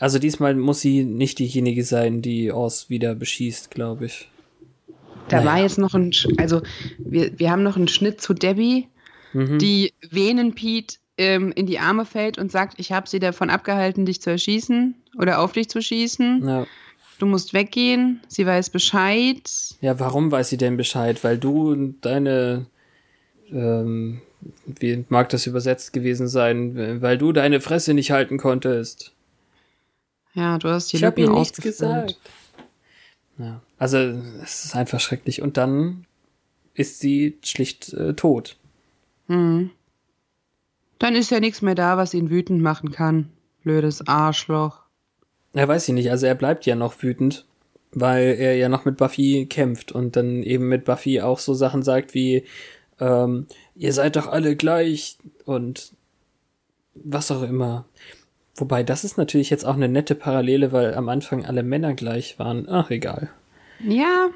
also 0.00 0.18
diesmal 0.18 0.54
muss 0.56 0.80
sie 0.80 1.04
nicht 1.04 1.38
diejenige 1.38 1.84
sein, 1.84 2.20
die 2.20 2.50
Oz 2.52 2.90
wieder 2.90 3.14
beschießt, 3.14 3.70
glaube 3.70 4.06
ich. 4.06 4.28
Da 5.28 5.36
Naja. 5.38 5.50
war 5.50 5.62
jetzt 5.62 5.78
noch 5.78 5.94
ein, 5.94 6.10
Sch- 6.10 6.36
also 6.38 6.62
wir, 6.98 7.38
wir 7.38 7.50
haben 7.52 7.62
noch 7.62 7.76
einen 7.76 7.88
Schnitt 7.88 8.20
zu 8.20 8.34
Debbie, 8.34 8.88
Mhm. 9.32 9.58
die 9.58 9.92
Venen 10.10 10.54
Pete 10.54 10.96
ähm, 11.16 11.52
in 11.52 11.66
die 11.66 11.78
Arme 11.78 12.04
fällt 12.06 12.38
und 12.38 12.50
sagt, 12.52 12.78
ich 12.78 12.90
habe 12.92 13.08
sie 13.08 13.18
davon 13.20 13.50
abgehalten, 13.50 14.04
dich 14.04 14.20
zu 14.20 14.30
erschießen 14.30 14.94
oder 15.18 15.40
auf 15.40 15.52
dich 15.52 15.68
zu 15.68 15.80
schießen. 15.80 16.46
ja. 16.46 16.66
Du 17.18 17.26
musst 17.26 17.54
weggehen. 17.54 18.20
Sie 18.28 18.44
weiß 18.44 18.70
Bescheid. 18.70 19.48
ja, 19.80 19.98
warum 20.00 20.30
weiß 20.30 20.48
sie 20.48 20.56
denn 20.56 20.76
Bescheid? 20.76 21.22
Weil 21.22 21.38
du 21.38 21.94
deine 22.00 22.66
ähm, 23.50 24.20
wie 24.66 25.04
mag 25.08 25.28
das 25.28 25.46
übersetzt 25.46 25.92
gewesen 25.92 26.28
sein, 26.28 27.00
weil 27.02 27.18
du 27.18 27.32
deine 27.32 27.60
Fresse 27.60 27.94
nicht 27.94 28.10
halten 28.10 28.38
konntest. 28.38 29.12
Ja, 30.34 30.58
du 30.58 30.68
hast 30.68 30.92
die 30.92 30.96
ich 30.96 31.06
ausgefüllt. 31.06 31.62
gesagt. 31.62 32.18
Ja, 33.38 33.60
also 33.78 33.98
es 33.98 34.64
ist 34.64 34.76
einfach 34.76 35.00
schrecklich 35.00 35.42
und 35.42 35.56
dann 35.56 36.06
ist 36.74 37.00
sie 37.00 37.38
schlicht 37.44 37.92
äh, 37.92 38.14
tot. 38.14 38.56
Hm. 39.28 39.70
Dann 40.98 41.14
ist 41.14 41.30
ja 41.30 41.40
nichts 41.40 41.62
mehr 41.62 41.74
da, 41.74 41.96
was 41.96 42.14
ihn 42.14 42.30
wütend 42.30 42.62
machen 42.62 42.90
kann. 42.90 43.30
Blödes 43.62 44.06
Arschloch. 44.06 44.83
Ja, 45.54 45.66
weiß 45.68 45.88
ich 45.88 45.94
nicht. 45.94 46.10
Also 46.10 46.26
er 46.26 46.34
bleibt 46.34 46.66
ja 46.66 46.74
noch 46.76 47.02
wütend. 47.02 47.46
weil 47.96 48.36
er 48.38 48.56
ja 48.56 48.68
noch 48.68 48.84
mit 48.84 48.96
Buffy 48.96 49.46
kämpft 49.46 49.92
und 49.92 50.16
dann 50.16 50.42
eben 50.42 50.68
mit 50.68 50.84
Buffy 50.84 51.20
auch 51.20 51.38
so 51.38 51.54
Sachen 51.54 51.82
sagt 51.84 52.12
wie, 52.14 52.44
ähm, 53.00 53.46
ihr 53.76 53.92
seid 53.92 54.16
doch 54.16 54.26
alle 54.26 54.56
gleich 54.56 55.18
und 55.44 55.92
was 56.94 57.30
auch 57.30 57.42
immer. 57.42 57.84
Wobei, 58.56 58.82
das 58.82 59.04
ist 59.04 59.16
natürlich 59.16 59.50
jetzt 59.50 59.64
auch 59.64 59.74
eine 59.74 59.88
nette 59.88 60.14
Parallele, 60.14 60.72
weil 60.72 60.94
am 60.94 61.08
Anfang 61.08 61.44
alle 61.44 61.62
Männer 61.62 61.94
gleich 61.94 62.38
waren. 62.38 62.68
Ach, 62.68 62.90
egal. 62.90 63.30
Ja, 63.80 64.28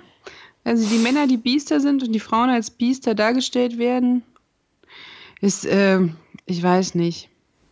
also 0.64 0.88
die 0.88 0.98
Männer, 0.98 1.26
die 1.26 1.36
Biester 1.36 1.80
sind 1.80 2.02
und 2.02 2.12
die 2.12 2.20
Frauen 2.20 2.50
als 2.50 2.70
Biester 2.70 3.14
dargestellt 3.14 3.78
werden, 3.78 4.22
ist, 5.40 5.66
äh, 5.66 6.00
ich 6.46 6.62
weiß 6.62 6.94
nicht. 6.94 7.28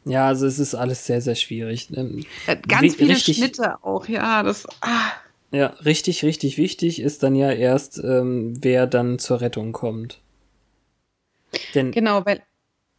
Ja, 0.07 0.29
also 0.29 0.47
es 0.47 0.61
ist 0.61 0.75
alles 0.75 1.05
sehr, 1.05 1.21
sehr 1.21 1.35
schwierig. 1.35 1.89
Ähm, 1.95 2.25
Ganz 2.69 2.95
viele 2.95 3.11
richtig, 3.11 3.39
Schnitte 3.39 3.83
auch, 3.83 4.07
ja, 4.09 4.45
das. 4.45 4.65
Ah. 4.81 5.13
Ja, 5.51 5.67
richtig, 5.85 6.25
richtig 6.25 6.59
wichtig 6.59 7.01
ist 7.01 7.25
dann 7.25 7.35
ja 7.35 7.51
erst, 7.51 7.99
ähm, 7.99 8.55
wer 8.63 8.87
dann 8.87 9.19
zur 9.19 9.41
Rettung 9.41 9.73
kommt. 9.73 10.21
Denn, 11.75 11.91
genau, 11.91 12.25
weil. 12.25 12.43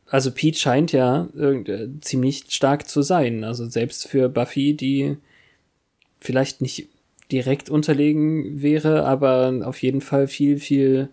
Also 0.10 0.32
Pete 0.32 0.58
scheint 0.58 0.92
ja 0.92 1.28
äh, 1.38 1.88
ziemlich 2.02 2.46
stark 2.50 2.90
zu 2.90 3.02
sein. 3.02 3.44
Also 3.44 3.68
selbst 3.68 4.08
für 4.08 4.28
Buffy, 4.30 4.74
die 4.74 5.18
vielleicht 6.20 6.62
nicht 6.62 6.90
direkt 7.32 7.70
unterlegen 7.70 8.62
wäre, 8.62 9.06
aber 9.06 9.62
auf 9.64 9.82
jeden 9.82 10.02
Fall 10.02 10.28
viel, 10.28 10.60
viel 10.60 11.10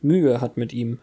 Mühe 0.00 0.40
hat 0.40 0.56
mit 0.56 0.72
ihm. 0.72 0.98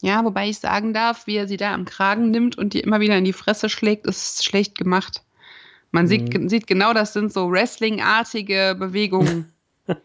Ja, 0.00 0.24
wobei 0.24 0.48
ich 0.48 0.58
sagen 0.58 0.94
darf, 0.94 1.26
wie 1.26 1.36
er 1.36 1.48
sie 1.48 1.56
da 1.56 1.74
am 1.74 1.84
Kragen 1.84 2.30
nimmt 2.30 2.56
und 2.56 2.72
die 2.72 2.80
immer 2.80 3.00
wieder 3.00 3.18
in 3.18 3.24
die 3.24 3.32
Fresse 3.32 3.68
schlägt, 3.68 4.06
ist 4.06 4.44
schlecht 4.44 4.78
gemacht. 4.78 5.24
Man 5.90 6.04
mhm. 6.04 6.08
sieht, 6.08 6.50
sieht 6.50 6.66
genau, 6.66 6.92
das 6.92 7.12
sind 7.12 7.32
so 7.32 7.50
Wrestling-artige 7.50 8.76
Bewegungen. 8.78 9.52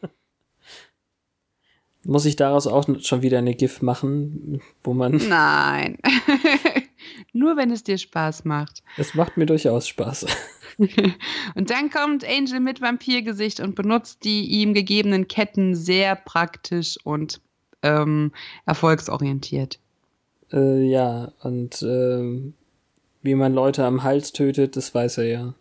Muss 2.05 2.25
ich 2.25 2.35
daraus 2.35 2.67
auch 2.67 2.85
schon 2.99 3.21
wieder 3.21 3.37
eine 3.37 3.55
GIF 3.55 3.81
machen, 3.81 4.61
wo 4.83 4.93
man. 4.93 5.15
Nein. 5.29 5.97
Nur 7.33 7.55
wenn 7.55 7.71
es 7.71 7.83
dir 7.83 7.97
Spaß 7.97 8.43
macht. 8.45 8.83
Es 8.97 9.13
macht 9.13 9.37
mir 9.37 9.45
durchaus 9.45 9.87
Spaß. 9.87 10.25
und 11.55 11.69
dann 11.69 11.89
kommt 11.91 12.25
Angel 12.25 12.59
mit 12.59 12.81
Vampirgesicht 12.81 13.59
und 13.59 13.75
benutzt 13.75 14.23
die 14.23 14.45
ihm 14.47 14.73
gegebenen 14.73 15.27
Ketten 15.27 15.75
sehr 15.75 16.15
praktisch 16.15 16.97
und 17.03 17.39
ähm, 17.83 18.31
erfolgsorientiert. 18.65 19.79
Äh, 20.53 20.83
ja, 20.83 21.31
und 21.41 21.81
äh, 21.81 22.53
wie 23.23 23.35
man 23.35 23.53
Leute 23.53 23.85
am 23.85 24.03
Hals 24.03 24.33
tötet, 24.33 24.75
das 24.77 24.93
weiß 24.93 25.17
er 25.17 25.25
ja. 25.25 25.53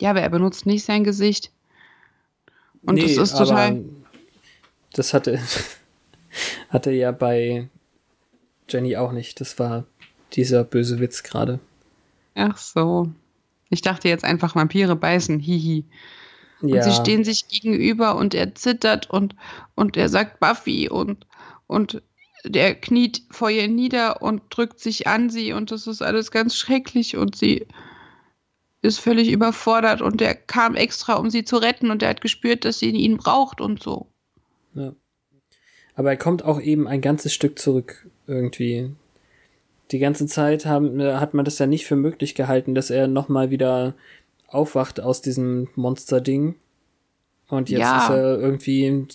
Ja, 0.00 0.10
aber 0.10 0.20
er 0.20 0.28
benutzt 0.28 0.66
nicht 0.66 0.84
sein 0.84 1.04
Gesicht. 1.04 1.50
Und 2.82 2.96
nee, 2.96 3.02
das 3.02 3.30
ist 3.30 3.38
total. 3.38 3.84
Das 4.92 5.14
hatte, 5.14 5.40
hatte 6.68 6.90
ja 6.90 7.12
bei 7.12 7.68
Jenny 8.68 8.96
auch 8.96 9.12
nicht. 9.12 9.40
Das 9.40 9.58
war 9.58 9.84
dieser 10.34 10.64
böse 10.64 11.00
Witz 11.00 11.22
gerade. 11.22 11.60
Ach 12.34 12.58
so. 12.58 13.10
Ich 13.70 13.80
dachte 13.80 14.08
jetzt 14.08 14.24
einfach 14.24 14.54
Vampire 14.54 14.96
beißen, 14.96 15.38
hihi. 15.38 15.84
Und 16.60 16.70
ja. 16.70 16.82
sie 16.82 16.92
stehen 16.92 17.24
sich 17.24 17.48
gegenüber 17.48 18.16
und 18.16 18.34
er 18.34 18.54
zittert 18.54 19.08
und, 19.08 19.34
und 19.74 19.96
er 19.96 20.08
sagt 20.08 20.40
Buffy 20.40 20.88
und, 20.88 21.26
und 21.66 22.02
der 22.44 22.74
kniet 22.74 23.22
vor 23.30 23.50
ihr 23.50 23.68
nieder 23.68 24.22
und 24.22 24.42
drückt 24.50 24.80
sich 24.80 25.06
an 25.06 25.30
sie 25.30 25.52
und 25.52 25.70
das 25.70 25.86
ist 25.86 26.02
alles 26.02 26.30
ganz 26.30 26.56
schrecklich 26.56 27.16
und 27.16 27.36
sie 27.36 27.66
ist 28.82 28.98
völlig 28.98 29.30
überfordert 29.30 30.02
und 30.02 30.20
der 30.20 30.34
kam 30.34 30.74
extra, 30.74 31.14
um 31.14 31.30
sie 31.30 31.44
zu 31.44 31.56
retten 31.56 31.90
und 31.90 32.02
er 32.02 32.10
hat 32.10 32.20
gespürt, 32.20 32.64
dass 32.64 32.80
sie 32.80 32.90
ihn 32.90 33.16
braucht 33.16 33.60
und 33.60 33.82
so. 33.82 34.08
Ja. 34.74 34.92
Aber 35.94 36.10
er 36.10 36.16
kommt 36.16 36.44
auch 36.44 36.60
eben 36.60 36.88
ein 36.88 37.00
ganzes 37.00 37.32
Stück 37.32 37.58
zurück 37.58 38.08
irgendwie. 38.26 38.90
Die 39.92 39.98
ganze 39.98 40.26
Zeit 40.26 40.66
haben, 40.66 40.98
äh, 40.98 41.14
hat 41.14 41.34
man 41.34 41.44
das 41.44 41.58
ja 41.58 41.66
nicht 41.66 41.86
für 41.86 41.96
möglich 41.96 42.34
gehalten, 42.34 42.74
dass 42.74 42.90
er 42.90 43.06
nochmal 43.06 43.50
wieder 43.50 43.94
aufwacht 44.48 45.00
aus 45.00 45.22
diesem 45.22 45.68
Monster-Ding. 45.76 46.56
Und 47.48 47.70
jetzt 47.70 47.80
ja. 47.80 48.04
ist 48.04 48.10
er 48.10 48.38
irgendwie 48.40 49.06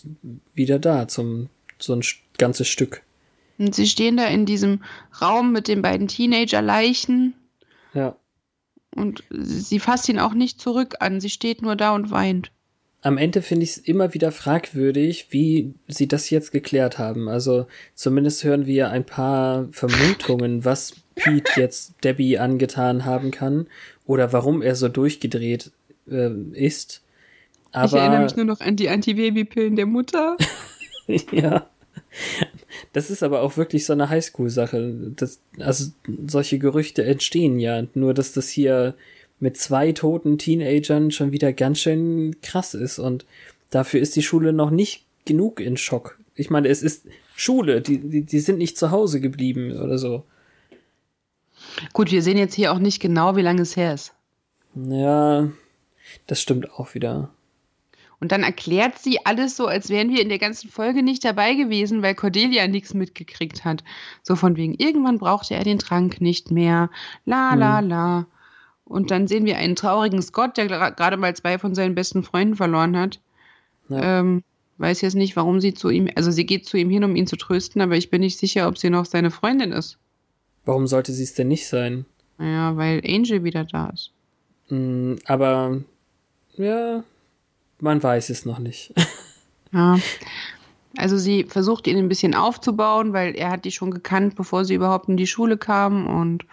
wieder 0.54 0.80
da 0.80 1.08
zum 1.08 1.50
so 1.80 1.94
ein 1.94 2.04
ganzes 2.38 2.68
Stück. 2.68 3.02
Und 3.58 3.76
sie 3.76 3.88
stehen 3.88 4.18
da 4.18 4.26
in 4.26 4.46
diesem 4.46 4.84
Raum 5.22 5.52
mit 5.52 5.68
den 5.68 5.82
beiden 5.82 6.08
Teenager-Leichen. 6.08 7.34
Ja. 7.94 8.16
Und 8.96 9.24
sie 9.30 9.80
fasst 9.80 10.10
ihn 10.10 10.20
auch 10.20 10.34
nicht 10.34 10.62
zurück 10.62 10.96
an. 11.00 11.20
Sie 11.20 11.30
steht 11.30 11.62
nur 11.62 11.76
da 11.76 11.94
und 11.94 12.12
weint 12.12 12.52
am 13.08 13.18
Ende 13.18 13.42
finde 13.42 13.64
ich 13.64 13.72
es 13.72 13.78
immer 13.78 14.14
wieder 14.14 14.32
fragwürdig, 14.32 15.28
wie 15.30 15.74
sie 15.88 16.08
das 16.08 16.30
jetzt 16.30 16.52
geklärt 16.52 16.98
haben. 16.98 17.30
Also 17.30 17.68
zumindest 17.94 18.44
hören 18.44 18.66
wir 18.66 18.90
ein 18.90 19.06
paar 19.06 19.68
Vermutungen, 19.72 20.66
was 20.66 20.96
Pete 21.16 21.52
jetzt 21.56 22.04
Debbie 22.04 22.38
angetan 22.38 23.06
haben 23.06 23.32
kann 23.32 23.68
oder 24.06 24.34
warum 24.34 24.62
er 24.62 24.76
so 24.76 24.90
durchgedreht 24.90 25.72
äh, 26.10 26.32
ist. 26.54 27.02
Aber, 27.72 27.86
ich 27.86 27.94
erinnere 27.94 28.24
mich 28.24 28.36
nur 28.36 28.46
noch 28.46 28.60
an 28.60 28.76
die 28.76 28.90
Antibabypillen 28.90 29.76
der 29.76 29.86
Mutter. 29.86 30.36
ja. 31.32 31.68
Das 32.94 33.10
ist 33.10 33.24
aber 33.24 33.42
auch 33.42 33.58
wirklich 33.58 33.86
so 33.86 33.94
eine 33.94 34.10
Highschool-Sache. 34.10 35.14
Also 35.60 35.92
solche 36.26 36.60
Gerüchte 36.60 37.04
entstehen 37.04 37.60
ja. 37.60 37.84
Nur 37.94 38.14
dass 38.14 38.34
das 38.34 38.50
hier 38.50 38.96
mit 39.40 39.58
zwei 39.58 39.92
toten 39.92 40.38
Teenagern 40.38 41.12
schon 41.12 41.32
wieder 41.32 41.54
ganz 41.54 41.80
schön 41.80 42.36
krass 42.42 42.74
ist 42.74 43.00
und 43.00 43.26
dafür 43.70 44.00
ist 44.00 44.16
die 44.16 44.24
Schule 44.24 44.54
noch 44.54 44.72
nicht 44.72 45.06
genug 45.26 45.60
in 45.60 45.78
Schock. 45.78 46.18
Ich 46.36 46.50
meine, 46.50 46.70
es 46.70 46.82
ist 46.82 47.06
Schule, 47.36 47.82
die, 47.82 48.00
die, 48.00 48.22
die 48.24 48.40
sind 48.40 48.58
nicht 48.58 48.78
zu 48.78 48.92
Hause 48.92 49.22
geblieben 49.22 49.72
oder 49.74 49.98
so. 49.98 50.24
Gut, 51.94 52.12
wir 52.12 52.24
sehen 52.24 52.38
jetzt 52.38 52.56
hier 52.56 52.72
auch 52.72 52.80
nicht 52.80 53.00
genau, 53.00 53.36
wie 53.36 53.42
lange 53.42 53.62
es 53.62 53.76
her 53.76 53.94
ist. 53.94 54.14
Ja, 54.76 55.50
das 56.28 56.42
stimmt 56.42 56.72
auch 56.72 56.94
wieder. 56.94 57.30
Und 58.20 58.32
dann 58.32 58.42
erklärt 58.42 58.98
sie 58.98 59.24
alles 59.26 59.56
so, 59.56 59.68
als 59.68 59.90
wären 59.90 60.10
wir 60.10 60.22
in 60.22 60.30
der 60.30 60.40
ganzen 60.40 60.70
Folge 60.70 61.04
nicht 61.04 61.24
dabei 61.24 61.54
gewesen, 61.54 62.02
weil 62.02 62.16
Cordelia 62.16 62.68
nichts 62.68 62.94
mitgekriegt 62.94 63.64
hat. 63.64 63.84
So 64.24 64.36
von 64.36 64.56
wegen, 64.56 64.74
irgendwann 64.74 65.20
brauchte 65.20 65.54
er 65.54 65.64
den 65.64 65.78
Trank 65.78 66.20
nicht 66.20 66.50
mehr. 66.50 66.90
La, 67.26 67.54
la, 67.54 67.80
hm. 67.80 67.90
la. 67.90 68.28
Und 68.86 69.12
dann 69.12 69.28
sehen 69.28 69.46
wir 69.46 69.58
einen 69.58 69.76
traurigen 69.76 70.22
Scott, 70.22 70.58
der 70.58 70.68
gerade 70.68 71.18
mal 71.18 71.36
zwei 71.36 71.60
von 71.60 71.76
seinen 71.76 71.94
besten 71.94 72.24
Freunden 72.24 72.56
verloren 72.56 72.98
hat. 72.98 73.20
Ja. 73.90 74.20
Ähm, 74.20 74.44
weiß 74.78 75.02
jetzt 75.02 75.16
nicht, 75.16 75.36
warum 75.36 75.60
sie 75.60 75.74
zu 75.74 75.90
ihm, 75.90 76.10
also 76.16 76.32
sie 76.32 76.46
geht 76.46 76.66
zu 76.66 76.78
ihm 76.78 76.90
hin, 76.90 77.04
um 77.04 77.16
ihn 77.16 77.28
zu 77.28 77.36
trösten, 77.36 77.82
aber 77.82 77.98
ich 77.98 78.10
bin 78.10 78.22
nicht 78.22 78.38
sicher, 78.38 78.68
ob 78.68 78.78
sie 78.78 78.90
noch 78.90 79.06
seine 79.06 79.32
Freundin 79.32 79.72
ist. 79.72 79.98
Warum 80.66 80.88
sollte 80.88 81.12
sie 81.12 81.24
es 81.24 81.34
denn 81.34 81.48
nicht 81.48 81.68
sein? 81.68 82.06
Ja, 82.40 82.76
weil 82.78 83.02
Angel 83.06 83.44
wieder 83.44 83.66
da 83.66 83.90
ist. 83.90 84.12
Mm, 84.70 85.16
aber 85.26 85.82
ja, 86.56 87.04
man 87.80 88.02
weiß 88.02 88.30
es 88.30 88.46
noch 88.46 88.60
nicht. 88.60 88.94
ja. 89.74 89.98
Also 90.96 91.18
sie 91.18 91.44
versucht 91.44 91.88
ihn 91.88 91.98
ein 91.98 92.10
bisschen 92.10 92.34
aufzubauen, 92.34 93.14
weil 93.14 93.36
er 93.36 93.52
hat 93.52 93.66
die 93.66 93.72
schon 93.72 93.92
gekannt, 93.92 94.36
bevor 94.36 94.66
sie 94.66 94.74
überhaupt 94.74 95.10
in 95.10 95.18
die 95.18 95.28
Schule 95.28 95.58
kam 95.58 96.08
und 96.08 96.46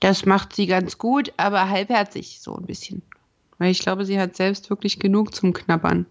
das 0.00 0.26
macht 0.26 0.54
sie 0.54 0.66
ganz 0.66 0.98
gut, 0.98 1.32
aber 1.36 1.68
halbherzig 1.68 2.40
so 2.40 2.56
ein 2.56 2.66
bisschen. 2.66 3.02
Weil 3.58 3.70
ich 3.70 3.78
glaube, 3.78 4.04
sie 4.04 4.18
hat 4.18 4.34
selbst 4.34 4.68
wirklich 4.68 4.98
genug 4.98 5.32
zum 5.34 5.52
Knabbern. 5.52 6.06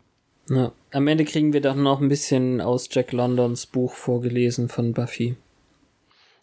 Ja. 0.50 0.72
Am 0.94 1.08
Ende 1.08 1.26
kriegen 1.26 1.54
wir 1.54 1.62
dann 1.62 1.84
noch 1.84 2.02
ein 2.02 2.10
bisschen 2.10 2.62
aus 2.62 2.90
Jack 2.92 3.12
Londons 3.12 3.66
Buch 3.66 3.94
vorgelesen 3.94 4.70
von 4.70 4.94
Buffy. 4.94 5.36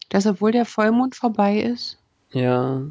Dass 0.09 0.27
obwohl 0.27 0.53
der 0.53 0.65
Vollmond 0.65 1.15
vorbei 1.15 1.61
ist? 1.61 1.99
Ja, 2.33 2.83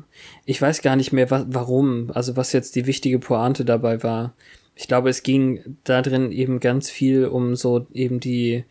ich 0.45 0.61
weiß 0.61 0.81
gar 0.81 0.95
nicht 0.95 1.13
mehr, 1.13 1.29
wa 1.29 1.45
warum, 1.47 2.11
also 2.13 2.35
was 2.35 2.53
jetzt 2.53 2.75
die 2.75 2.87
wichtige 2.87 3.19
Pointe 3.19 3.65
dabei 3.65 4.01
war. 4.01 4.33
Ich 4.77 4.87
glaube, 4.87 5.09
es 5.09 5.23
ging 5.23 5.77
da 5.83 6.01
drin 6.01 6.31
eben 6.31 6.59
ganz 6.59 6.89
viel 6.89 7.25
um 7.25 7.55
so 7.55 7.87
eben 7.93 8.19
die 8.19 8.63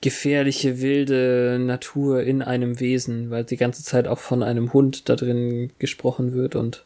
gefährliche, 0.00 0.80
wilde 0.80 1.58
Natur 1.60 2.22
in 2.22 2.40
einem 2.40 2.78
Wesen, 2.78 3.30
weil 3.30 3.44
die 3.44 3.56
ganze 3.56 3.82
Zeit 3.82 4.06
auch 4.06 4.18
von 4.18 4.42
einem 4.42 4.72
Hund 4.72 5.08
da 5.08 5.16
drin 5.16 5.72
gesprochen 5.78 6.34
wird 6.34 6.54
und 6.54 6.84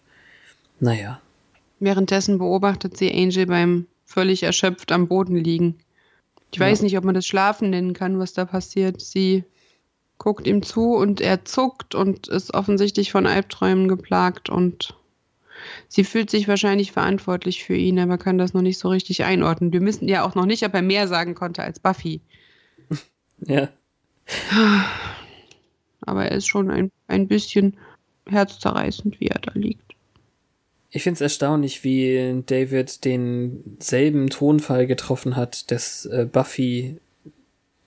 naja. 0.80 1.20
Währenddessen 1.78 2.38
beobachtet 2.38 2.96
sie 2.96 3.12
Angel 3.12 3.46
beim 3.46 3.86
völlig 4.04 4.44
erschöpft 4.44 4.92
am 4.92 5.08
Boden 5.08 5.36
liegen. 5.36 5.76
Ich 6.52 6.58
weiß 6.58 6.78
ja. 6.78 6.84
nicht, 6.84 6.96
ob 6.96 7.04
man 7.04 7.14
das 7.14 7.26
Schlafen 7.26 7.70
nennen 7.70 7.92
kann, 7.92 8.18
was 8.18 8.32
da 8.32 8.46
passiert. 8.46 9.02
Sie 9.02 9.44
guckt 10.16 10.46
ihm 10.46 10.62
zu 10.62 10.94
und 10.94 11.20
er 11.20 11.44
zuckt 11.44 11.94
und 11.94 12.28
ist 12.28 12.54
offensichtlich 12.54 13.12
von 13.12 13.26
Albträumen 13.26 13.88
geplagt 13.88 14.48
und 14.48 14.94
sie 15.88 16.04
fühlt 16.04 16.30
sich 16.30 16.48
wahrscheinlich 16.48 16.92
verantwortlich 16.92 17.64
für 17.64 17.74
ihn, 17.74 17.98
aber 17.98 18.18
kann 18.18 18.38
das 18.38 18.54
noch 18.54 18.62
nicht 18.62 18.78
so 18.78 18.88
richtig 18.88 19.24
einordnen. 19.24 19.72
Wir 19.72 19.80
wissen 19.82 20.08
ja 20.08 20.24
auch 20.24 20.34
noch 20.34 20.46
nicht, 20.46 20.64
ob 20.64 20.74
er 20.74 20.82
mehr 20.82 21.08
sagen 21.08 21.34
konnte 21.34 21.62
als 21.62 21.80
Buffy. 21.80 22.20
Ja. 23.46 23.68
Aber 26.00 26.24
er 26.24 26.32
ist 26.32 26.48
schon 26.48 26.72
ein, 26.72 26.90
ein 27.06 27.28
bisschen 27.28 27.76
herzzerreißend, 28.28 29.20
wie 29.20 29.28
er 29.28 29.38
da 29.38 29.52
liegt. 29.54 29.94
Ich 30.90 31.04
finde 31.04 31.14
es 31.14 31.20
erstaunlich, 31.20 31.84
wie 31.84 32.42
David 32.46 33.04
denselben 33.04 34.30
Tonfall 34.30 34.88
getroffen 34.88 35.36
hat 35.36 35.70
des 35.70 36.06
äh, 36.06 36.26
Buffy 36.30 36.98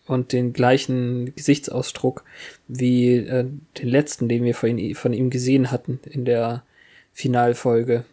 und 0.05 0.33
den 0.33 0.53
gleichen 0.53 1.33
Gesichtsausdruck 1.35 2.23
wie 2.67 3.15
äh, 3.15 3.45
den 3.77 3.87
letzten, 3.87 4.29
den 4.29 4.43
wir 4.43 4.53
von, 4.53 4.95
von 4.95 5.13
ihm 5.13 5.29
gesehen 5.29 5.71
hatten 5.71 5.99
in 6.09 6.25
der 6.25 6.63
Finalfolge. 7.11 8.05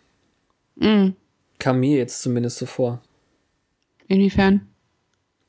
Mm. 0.77 1.11
Kam 1.59 1.81
mir 1.81 1.97
jetzt 1.97 2.23
zumindest 2.23 2.59
so 2.59 2.67
vor. 2.67 3.03
Inwiefern? 4.07 4.67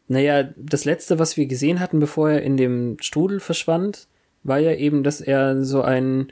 Naja, 0.08 0.50
das 0.58 0.86
letzte, 0.86 1.20
was 1.20 1.38
wir 1.38 1.46
gesehen 1.46 1.80
hatten, 1.80 2.00
bevor 2.00 2.32
er 2.32 2.42
in 2.42 2.58
dem 2.58 2.98
Strudel 3.00 3.40
verschwand, 3.40 4.08
war 4.44 4.58
ja 4.58 4.74
eben, 4.74 5.04
dass 5.04 5.22
er 5.22 5.64
so 5.64 5.82
ein 5.84 6.32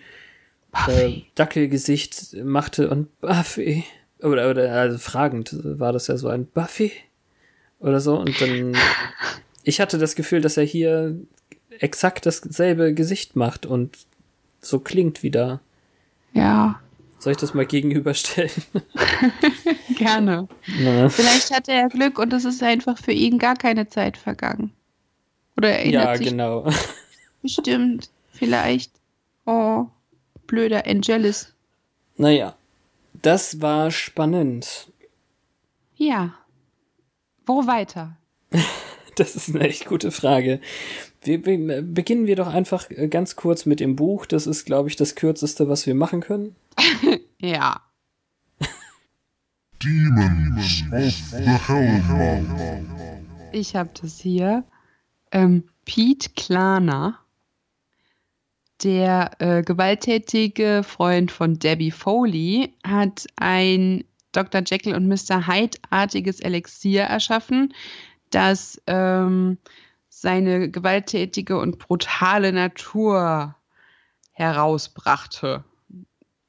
äh, 0.87 1.21
Dackelgesicht 1.35 2.35
machte 2.43 2.89
und 2.89 3.19
Buffy. 3.21 3.83
Oder, 4.19 4.49
oder 4.49 4.71
also 4.73 4.97
fragend 4.97 5.55
war 5.63 5.93
das 5.93 6.07
ja 6.07 6.17
so 6.17 6.27
ein 6.27 6.47
Buffy 6.47 6.91
oder 7.79 7.99
so. 7.99 8.17
Und 8.17 8.39
dann. 8.41 8.75
Ich 9.63 9.81
hatte 9.81 9.97
das 9.97 10.15
Gefühl, 10.15 10.39
dass 10.39 10.55
er 10.55 10.63
hier 10.63 11.17
exakt 11.79 12.25
dasselbe 12.25 12.93
Gesicht 12.93 13.35
macht 13.35 13.65
und 13.65 13.97
so 14.61 14.79
klingt 14.79 15.23
wieder. 15.23 15.59
Ja. 16.31 16.79
Soll 17.19 17.31
ich 17.31 17.37
das 17.37 17.53
mal 17.53 17.65
gegenüberstellen? 17.65 18.51
Gerne. 19.97 20.47
Na. 20.79 21.09
Vielleicht 21.09 21.51
hatte 21.51 21.71
er 21.71 21.89
Glück 21.89 22.19
und 22.19 22.31
es 22.33 22.45
ist 22.45 22.61
einfach 22.61 22.97
für 22.97 23.11
ihn 23.11 23.39
gar 23.39 23.55
keine 23.55 23.87
Zeit 23.87 24.17
vergangen. 24.17 24.71
Oder 25.57 25.69
er 25.69 25.79
erinnert 25.79 26.03
Ja, 26.05 26.15
sich 26.17 26.27
genau. 26.29 26.69
bestimmt. 27.41 28.09
Vielleicht. 28.31 28.91
Oh, 29.45 29.87
blöder 30.45 30.85
Angelus. 30.85 31.53
Naja, 32.17 32.55
das 33.21 33.61
war 33.61 33.89
spannend. 33.89 34.91
Ja. 35.95 36.35
Wo 37.45 37.65
weiter? 37.65 38.17
Das 39.15 39.35
ist 39.35 39.49
eine 39.49 39.61
echt 39.67 39.85
gute 39.87 40.11
Frage. 40.11 40.59
Wir, 41.27 41.45
wir, 41.45 41.81
beginnen 41.81 42.25
wir 42.25 42.37
doch 42.37 42.47
einfach 42.47 42.89
äh, 42.89 43.07
ganz 43.09 43.35
kurz 43.35 43.65
mit 43.65 43.79
dem 43.81 43.95
Buch. 43.95 44.25
Das 44.25 44.47
ist, 44.47 44.65
glaube 44.65 44.89
ich, 44.89 44.95
das 44.95 45.15
kürzeste, 45.15 45.67
was 45.67 45.85
wir 45.85 45.95
machen 45.95 46.21
können. 46.21 46.55
Ja. 47.39 47.81
Demons 49.83 50.83
of 50.91 51.13
the 51.29 51.45
Hellmouth. 51.45 52.83
Ich 53.51 53.75
habe 53.75 53.91
das 54.01 54.19
hier. 54.19 54.63
Ähm, 55.31 55.65
Pete 55.85 56.31
Klaner, 56.35 57.19
der 58.81 59.31
äh, 59.37 59.61
gewalttätige 59.61 60.81
Freund 60.83 61.29
von 61.31 61.59
Debbie 61.59 61.91
Foley, 61.91 62.73
hat 62.83 63.27
ein 63.35 64.03
Dr. 64.31 64.63
Jekyll 64.65 64.95
und 64.95 65.07
Mr. 65.07 65.45
Hyde-artiges 65.45 66.39
Elixier 66.39 67.03
erschaffen, 67.03 67.71
das 68.31 68.81
ähm, 68.87 69.59
seine 70.19 70.71
gewalttätige 70.71 71.59
und 71.59 71.77
brutale 71.77 72.51
Natur 72.51 73.55
herausbrachte. 74.31 75.63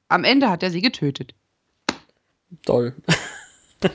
Am 0.09 0.25
Ende 0.25 0.49
hat 0.49 0.63
er 0.63 0.71
sie 0.71 0.81
getötet. 0.81 1.35
Toll. 2.65 2.95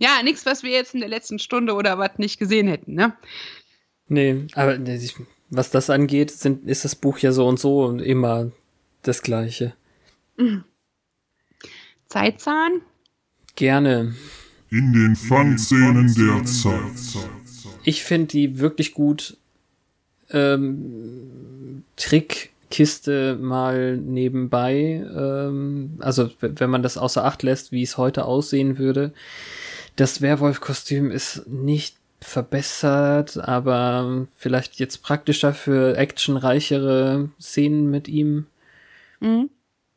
Ja, 0.00 0.20
nichts, 0.24 0.44
was 0.46 0.64
wir 0.64 0.70
jetzt 0.70 0.94
in 0.94 1.00
der 1.00 1.08
letzten 1.08 1.38
Stunde 1.38 1.74
oder 1.74 1.96
was 1.96 2.18
nicht 2.18 2.40
gesehen 2.40 2.66
hätten, 2.66 2.94
ne? 2.94 3.16
Nee, 4.08 4.46
aber 4.54 4.78
was 5.48 5.70
das 5.70 5.90
angeht, 5.90 6.32
sind, 6.32 6.68
ist 6.68 6.84
das 6.84 6.96
Buch 6.96 7.18
ja 7.18 7.30
so 7.30 7.46
und 7.46 7.60
so 7.60 7.84
und 7.84 8.00
immer 8.00 8.50
das 9.02 9.22
Gleiche. 9.22 9.74
Zeitzahn? 12.08 12.82
Gerne. 13.54 14.14
In 14.70 14.92
den 14.92 15.14
Fun-Szenen 15.14 16.12
der 16.14 16.44
Zeit. 16.44 17.30
Ich 17.84 18.04
finde 18.04 18.28
die 18.28 18.58
wirklich 18.58 18.92
gut. 18.94 19.36
Ähm, 20.30 21.84
Trickkiste 21.96 23.36
mal 23.40 23.96
nebenbei. 23.98 25.06
Ähm, 25.14 25.98
also, 26.00 26.30
wenn 26.40 26.70
man 26.70 26.82
das 26.82 26.96
außer 26.96 27.24
Acht 27.24 27.42
lässt, 27.42 27.72
wie 27.72 27.82
es 27.82 27.98
heute 27.98 28.24
aussehen 28.24 28.78
würde. 28.78 29.12
Das 29.96 30.22
Werwolf-Kostüm 30.22 31.10
ist 31.10 31.46
nicht 31.48 31.96
verbessert, 32.20 33.36
aber 33.36 34.26
vielleicht 34.36 34.76
jetzt 34.76 35.02
praktischer 35.02 35.52
für 35.52 35.96
actionreichere 35.96 37.28
Szenen 37.40 37.90
mit 37.90 38.08
ihm. 38.08 38.46
Mhm. 39.20 39.50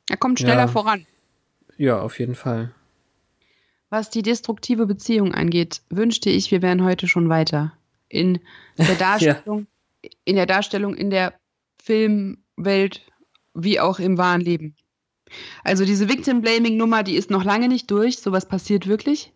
Er 0.09 0.17
kommt 0.17 0.39
schneller 0.39 0.61
Ja. 0.61 0.67
voran. 0.67 1.05
Ja, 1.77 1.99
auf 2.01 2.19
jeden 2.19 2.35
Fall. 2.35 2.71
Was 3.89 4.09
die 4.09 4.21
destruktive 4.21 4.85
Beziehung 4.85 5.33
angeht, 5.33 5.81
wünschte 5.89 6.29
ich, 6.29 6.51
wir 6.51 6.61
wären 6.61 6.83
heute 6.83 7.07
schon 7.07 7.29
weiter. 7.29 7.73
In 8.09 8.39
der 8.77 8.95
Darstellung, 8.99 9.67
in 10.23 10.35
der 10.35 10.45
Darstellung 10.45 10.95
in 10.95 11.09
der 11.09 11.33
Filmwelt 11.81 13.01
wie 13.53 13.79
auch 13.79 13.99
im 13.99 14.17
wahren 14.17 14.41
Leben. 14.41 14.75
Also 15.63 15.85
diese 15.85 16.09
Victim-Blaming-Nummer, 16.09 17.03
die 17.03 17.15
ist 17.15 17.29
noch 17.29 17.43
lange 17.43 17.67
nicht 17.67 17.89
durch. 17.89 18.19
Sowas 18.19 18.47
passiert 18.47 18.87
wirklich. 18.87 19.33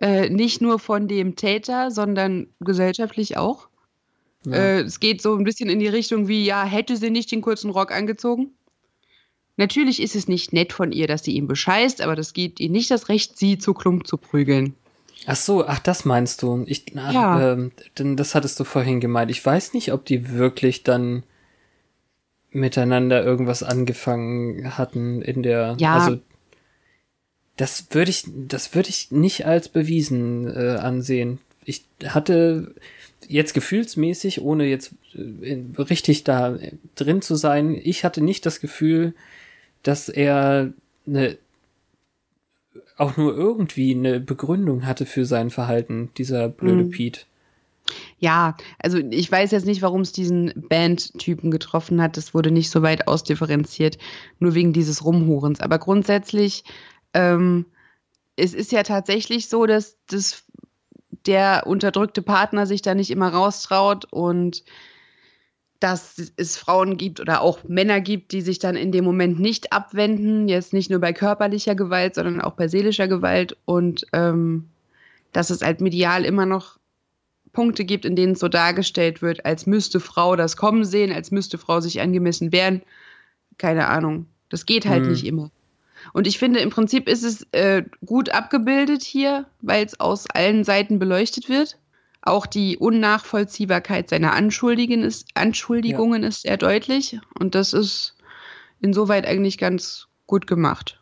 Äh, 0.00 0.30
nicht 0.30 0.60
nur 0.60 0.78
von 0.78 1.08
dem 1.08 1.34
Täter, 1.36 1.90
sondern 1.90 2.48
gesellschaftlich 2.60 3.36
auch. 3.36 3.68
Ja. 4.46 4.52
Äh, 4.52 4.80
es 4.82 5.00
geht 5.00 5.20
so 5.20 5.34
ein 5.34 5.44
bisschen 5.44 5.68
in 5.68 5.80
die 5.80 5.88
Richtung 5.88 6.28
wie, 6.28 6.44
ja, 6.44 6.64
hätte 6.64 6.96
sie 6.96 7.10
nicht 7.10 7.32
den 7.32 7.42
kurzen 7.42 7.70
Rock 7.70 7.90
angezogen? 7.90 8.52
Natürlich 9.58 10.00
ist 10.00 10.14
es 10.16 10.28
nicht 10.28 10.52
nett 10.52 10.72
von 10.72 10.92
ihr, 10.92 11.06
dass 11.06 11.24
sie 11.24 11.32
ihn 11.32 11.46
bescheißt, 11.48 12.00
aber 12.00 12.16
das 12.16 12.32
gibt 12.32 12.60
ihr 12.60 12.70
nicht 12.70 12.90
das 12.90 13.08
Recht, 13.08 13.36
sie 13.38 13.58
zu 13.58 13.74
Klump 13.74 14.06
zu 14.06 14.16
prügeln. 14.16 14.74
Ach 15.26 15.36
so, 15.36 15.66
ach, 15.66 15.80
das 15.80 16.04
meinst 16.04 16.42
du. 16.42 16.62
Ich, 16.66 16.86
na, 16.94 17.12
Ja. 17.12 17.52
ähm, 17.52 17.72
denn 17.98 18.16
das 18.16 18.34
hattest 18.36 18.58
du 18.60 18.64
vorhin 18.64 19.00
gemeint. 19.00 19.30
Ich 19.32 19.44
weiß 19.44 19.74
nicht, 19.74 19.92
ob 19.92 20.06
die 20.06 20.30
wirklich 20.30 20.84
dann 20.84 21.24
miteinander 22.50 23.22
irgendwas 23.24 23.62
angefangen 23.62 24.78
hatten 24.78 25.20
in 25.22 25.42
der, 25.42 25.76
Ja. 25.78 25.94
also, 25.94 26.18
das 27.56 27.88
würde 27.90 28.10
ich, 28.10 28.24
das 28.26 28.74
würde 28.74 28.88
ich 28.90 29.10
nicht 29.10 29.44
als 29.44 29.68
bewiesen 29.68 30.46
äh, 30.46 30.76
ansehen. 30.80 31.40
Ich 31.64 31.84
hatte 32.06 32.74
jetzt 33.26 33.52
gefühlsmäßig, 33.52 34.40
ohne 34.40 34.64
jetzt 34.66 34.92
äh, 35.14 35.58
richtig 35.78 36.22
da 36.24 36.56
drin 36.94 37.20
zu 37.20 37.34
sein, 37.34 37.74
ich 37.82 38.04
hatte 38.04 38.22
nicht 38.22 38.46
das 38.46 38.60
Gefühl, 38.60 39.14
dass 39.82 40.08
er 40.08 40.72
eine 41.06 41.38
auch 42.96 43.16
nur 43.16 43.34
irgendwie 43.34 43.94
eine 43.94 44.20
Begründung 44.20 44.84
hatte 44.84 45.06
für 45.06 45.24
sein 45.24 45.50
Verhalten, 45.50 46.10
dieser 46.16 46.48
blöde 46.48 46.84
Mhm. 46.84 46.90
Pete. 46.90 47.20
Ja, 48.18 48.56
also 48.80 48.98
ich 48.98 49.30
weiß 49.30 49.52
jetzt 49.52 49.64
nicht, 49.66 49.80
warum 49.80 50.02
es 50.02 50.12
diesen 50.12 50.52
Band-Typen 50.68 51.50
getroffen 51.50 52.02
hat. 52.02 52.16
Das 52.16 52.34
wurde 52.34 52.50
nicht 52.50 52.70
so 52.70 52.82
weit 52.82 53.08
ausdifferenziert, 53.08 53.98
nur 54.40 54.54
wegen 54.54 54.72
dieses 54.72 55.04
Rumhurens. 55.04 55.60
Aber 55.60 55.78
grundsätzlich, 55.78 56.64
ähm, 57.14 57.64
es 58.36 58.52
ist 58.52 58.72
ja 58.72 58.82
tatsächlich 58.82 59.48
so, 59.48 59.64
dass 59.64 59.96
das, 60.08 60.44
der 61.26 61.66
unterdrückte 61.66 62.20
Partner 62.20 62.66
sich 62.66 62.82
da 62.82 62.94
nicht 62.94 63.10
immer 63.10 63.28
raustraut 63.28 64.06
und 64.10 64.64
dass 65.80 66.32
es 66.36 66.56
Frauen 66.56 66.96
gibt 66.96 67.20
oder 67.20 67.40
auch 67.40 67.62
Männer 67.68 68.00
gibt, 68.00 68.32
die 68.32 68.40
sich 68.40 68.58
dann 68.58 68.74
in 68.76 68.90
dem 68.90 69.04
Moment 69.04 69.38
nicht 69.38 69.72
abwenden, 69.72 70.48
jetzt 70.48 70.72
nicht 70.72 70.90
nur 70.90 70.98
bei 71.00 71.12
körperlicher 71.12 71.74
Gewalt, 71.74 72.16
sondern 72.16 72.40
auch 72.40 72.54
bei 72.54 72.66
seelischer 72.68 73.06
Gewalt 73.06 73.56
und 73.64 74.06
ähm, 74.12 74.68
dass 75.32 75.50
es 75.50 75.62
halt 75.62 75.80
medial 75.80 76.24
immer 76.24 76.46
noch 76.46 76.78
Punkte 77.52 77.84
gibt, 77.84 78.04
in 78.04 78.16
denen 78.16 78.32
es 78.32 78.40
so 78.40 78.48
dargestellt 78.48 79.22
wird, 79.22 79.44
als 79.44 79.66
müsste 79.66 80.00
Frau 80.00 80.36
das 80.36 80.56
kommen 80.56 80.84
sehen, 80.84 81.12
als 81.12 81.30
müsste 81.30 81.58
Frau 81.58 81.80
sich 81.80 82.00
angemessen 82.00 82.52
wehren. 82.52 82.82
Keine 83.56 83.88
Ahnung. 83.88 84.26
Das 84.48 84.66
geht 84.66 84.86
halt 84.86 85.04
Hm. 85.04 85.10
nicht 85.10 85.26
immer. 85.26 85.50
Und 86.12 86.26
ich 86.26 86.38
finde, 86.38 86.60
im 86.60 86.70
Prinzip 86.70 87.08
ist 87.08 87.24
es 87.24 87.46
äh, 87.52 87.82
gut 88.04 88.30
abgebildet 88.30 89.02
hier, 89.02 89.46
weil 89.60 89.84
es 89.84 89.98
aus 89.98 90.26
allen 90.32 90.64
Seiten 90.64 90.98
beleuchtet 90.98 91.48
wird. 91.48 91.76
Auch 92.22 92.46
die 92.46 92.76
Unnachvollziehbarkeit 92.76 94.10
seiner 94.10 94.34
Anschuldigen 94.34 95.02
ist, 95.02 95.28
Anschuldigungen 95.34 96.24
ist 96.24 96.42
sehr 96.42 96.56
deutlich. 96.56 97.18
Und 97.38 97.54
das 97.54 97.72
ist 97.72 98.16
insoweit 98.80 99.26
eigentlich 99.26 99.58
ganz 99.58 100.08
gut 100.26 100.46
gemacht. 100.46 101.00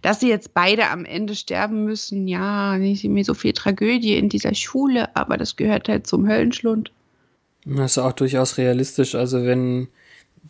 Dass 0.00 0.20
sie 0.20 0.28
jetzt 0.28 0.54
beide 0.54 0.90
am 0.90 1.04
Ende 1.04 1.34
sterben 1.34 1.84
müssen, 1.84 2.28
ja, 2.28 2.78
nicht 2.78 3.04
mehr 3.04 3.24
so 3.24 3.34
viel 3.34 3.52
Tragödie 3.52 4.16
in 4.16 4.28
dieser 4.28 4.54
Schule, 4.54 5.14
aber 5.16 5.36
das 5.36 5.56
gehört 5.56 5.88
halt 5.88 6.06
zum 6.06 6.28
Höllenschlund. 6.28 6.92
Das 7.64 7.92
ist 7.92 7.98
auch 7.98 8.12
durchaus 8.12 8.58
realistisch. 8.58 9.14
Also 9.14 9.44
wenn 9.44 9.88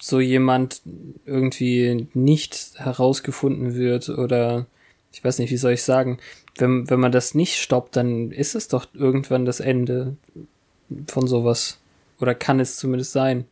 so 0.01 0.21
jemand 0.21 0.83
irgendwie 1.27 2.09
nicht 2.15 2.73
herausgefunden 2.77 3.75
wird 3.75 4.09
oder 4.09 4.67
ich 5.13 5.23
weiß 5.23 5.39
nicht, 5.39 5.51
wie 5.51 5.59
soll 5.59 5.73
ich 5.73 5.83
sagen, 5.83 6.19
wenn, 6.57 6.89
wenn 6.91 7.01
man 7.01 7.13
das 7.13 7.35
nicht 7.35 7.57
stoppt, 7.57 7.97
dann 7.97 8.31
ist 8.31 8.55
es 8.55 8.69
doch 8.69 8.87
irgendwann 8.95 9.45
das 9.45 9.61
Ende 9.61 10.17
von 11.09 11.27
sowas. 11.27 11.79
Oder 12.21 12.35
kann 12.35 12.61
es 12.61 12.77
zumindest 12.77 13.13
sein. 13.13 13.47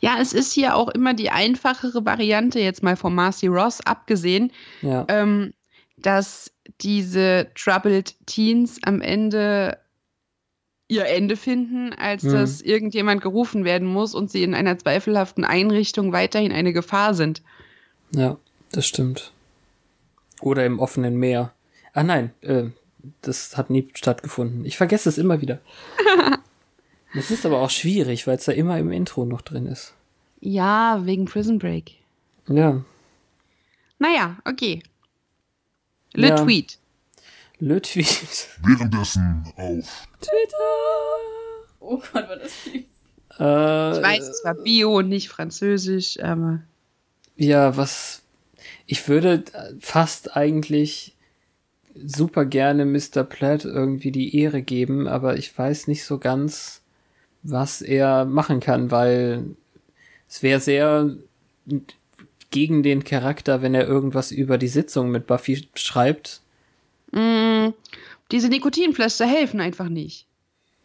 Ja, 0.00 0.16
es 0.20 0.32
ist 0.32 0.52
hier 0.52 0.74
auch 0.74 0.88
immer 0.88 1.14
die 1.14 1.30
einfachere 1.30 2.04
Variante, 2.04 2.58
jetzt 2.58 2.82
mal 2.82 2.96
von 2.96 3.14
Marcy 3.14 3.46
Ross 3.46 3.80
abgesehen, 3.80 4.52
Ja. 4.82 5.04
ähm, 5.08 5.52
dass 5.96 6.50
diese 6.80 7.48
Troubled 7.54 8.14
Teens 8.26 8.78
am 8.82 9.00
Ende 9.00 9.78
ihr 10.88 11.06
Ende 11.06 11.36
finden, 11.36 11.92
als 11.92 12.24
Mhm. 12.24 12.32
dass 12.32 12.60
irgendjemand 12.62 13.22
gerufen 13.22 13.64
werden 13.64 13.86
muss 13.86 14.14
und 14.14 14.30
sie 14.30 14.42
in 14.42 14.54
einer 14.54 14.76
zweifelhaften 14.76 15.44
Einrichtung 15.44 16.12
weiterhin 16.12 16.50
eine 16.50 16.72
Gefahr 16.72 17.14
sind. 17.14 17.42
Ja, 18.12 18.38
das 18.72 18.86
stimmt. 18.86 19.32
Oder 20.40 20.66
im 20.66 20.80
offenen 20.80 21.16
Meer. 21.16 21.52
Ah 21.92 22.02
nein, 22.02 22.32
äh, 22.42 22.64
das 23.22 23.56
hat 23.56 23.70
nie 23.70 23.88
stattgefunden. 23.94 24.64
Ich 24.64 24.76
vergesse 24.76 25.08
es 25.08 25.18
immer 25.18 25.40
wieder. 25.40 25.60
Das 27.12 27.32
ist 27.32 27.44
aber 27.44 27.60
auch 27.60 27.70
schwierig, 27.70 28.28
weil 28.28 28.36
es 28.36 28.44
da 28.44 28.52
immer 28.52 28.78
im 28.78 28.92
Intro 28.92 29.24
noch 29.24 29.40
drin 29.42 29.66
ist. 29.66 29.94
Ja, 30.38 31.04
wegen 31.04 31.24
Prison 31.24 31.58
Break. 31.58 31.96
Ja. 32.46 32.84
Naja, 33.98 34.36
okay. 34.44 34.80
Le 36.12 36.28
Ja. 36.28 36.36
Tweet. 36.36 36.78
Le 37.58 37.82
Tweet. 37.82 38.48
Währenddessen 38.62 39.44
auf 39.56 40.06
Oh 41.80 41.96
Gott, 41.98 42.14
war 42.28 42.36
das 42.36 42.52
viel. 42.52 42.84
Äh, 43.40 43.96
Ich 43.96 44.02
weiß, 44.04 44.28
es 44.28 44.44
war 44.44 44.54
Bio 44.54 44.98
und 44.98 45.08
nicht 45.08 45.28
Französisch, 45.30 46.20
aber 46.22 46.60
Ja, 47.36 47.76
was. 47.76 48.22
Ich 48.86 49.08
würde 49.08 49.44
fast 49.80 50.36
eigentlich 50.36 51.16
super 51.94 52.44
gerne 52.44 52.84
Mr. 52.84 53.24
Platt 53.24 53.64
irgendwie 53.64 54.12
die 54.12 54.36
Ehre 54.36 54.62
geben, 54.62 55.08
aber 55.08 55.36
ich 55.36 55.56
weiß 55.56 55.88
nicht 55.88 56.04
so 56.04 56.18
ganz, 56.18 56.82
was 57.42 57.82
er 57.82 58.24
machen 58.24 58.60
kann, 58.60 58.90
weil 58.90 59.56
es 60.28 60.42
wäre 60.42 60.60
sehr 60.60 61.10
gegen 62.50 62.82
den 62.82 63.04
Charakter, 63.04 63.62
wenn 63.62 63.74
er 63.74 63.86
irgendwas 63.86 64.32
über 64.32 64.58
die 64.58 64.68
Sitzung 64.68 65.10
mit 65.10 65.26
Buffy 65.26 65.68
schreibt. 65.74 66.42
mh, 67.12 67.72
diese 68.30 68.48
Nikotinpflaster 68.48 69.26
helfen 69.26 69.60
einfach 69.60 69.88
nicht. 69.88 70.26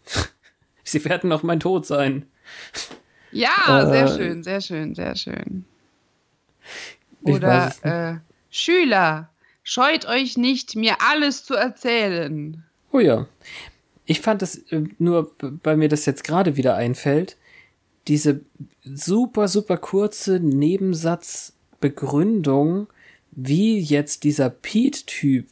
Sie 0.84 1.04
werden 1.06 1.30
noch 1.30 1.44
mein 1.44 1.60
Tod 1.60 1.86
sein. 1.86 2.26
Ja, 3.32 3.82
Äh, 3.82 3.88
sehr 3.88 4.08
schön, 4.08 4.44
sehr 4.44 4.62
schön, 4.62 4.96
sehr 4.96 5.16
schön. 5.16 5.66
Oder 7.24 7.74
äh, 7.82 8.16
Schüler, 8.52 9.30
scheut 9.66 10.06
euch 10.06 10.38
nicht, 10.38 10.78
mir 10.78 11.02
alles 11.02 11.44
zu 11.44 11.56
erzählen. 11.56 12.64
Oh 12.94 13.00
ja. 13.00 13.28
Ich 14.06 14.22
fand 14.22 14.42
es 14.42 14.60
äh, 14.72 14.84
nur, 15.00 15.36
weil 15.64 15.76
mir 15.76 15.90
das 15.90 16.06
jetzt 16.06 16.24
gerade 16.24 16.56
wieder 16.56 16.76
einfällt, 16.76 17.36
diese 18.08 18.40
super, 18.84 19.50
super 19.50 19.78
kurze 19.78 20.40
Nebensatzbegründung, 20.40 22.88
wie 23.32 23.80
jetzt 23.80 24.24
dieser 24.24 24.52
Pete-Typ 24.52 25.48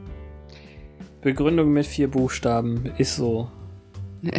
Begründung 1.23 1.73
mit 1.73 1.87
vier 1.87 2.11
Buchstaben 2.11 2.93
ist 2.99 3.17
so. 3.17 3.51
Gut, 4.23 4.33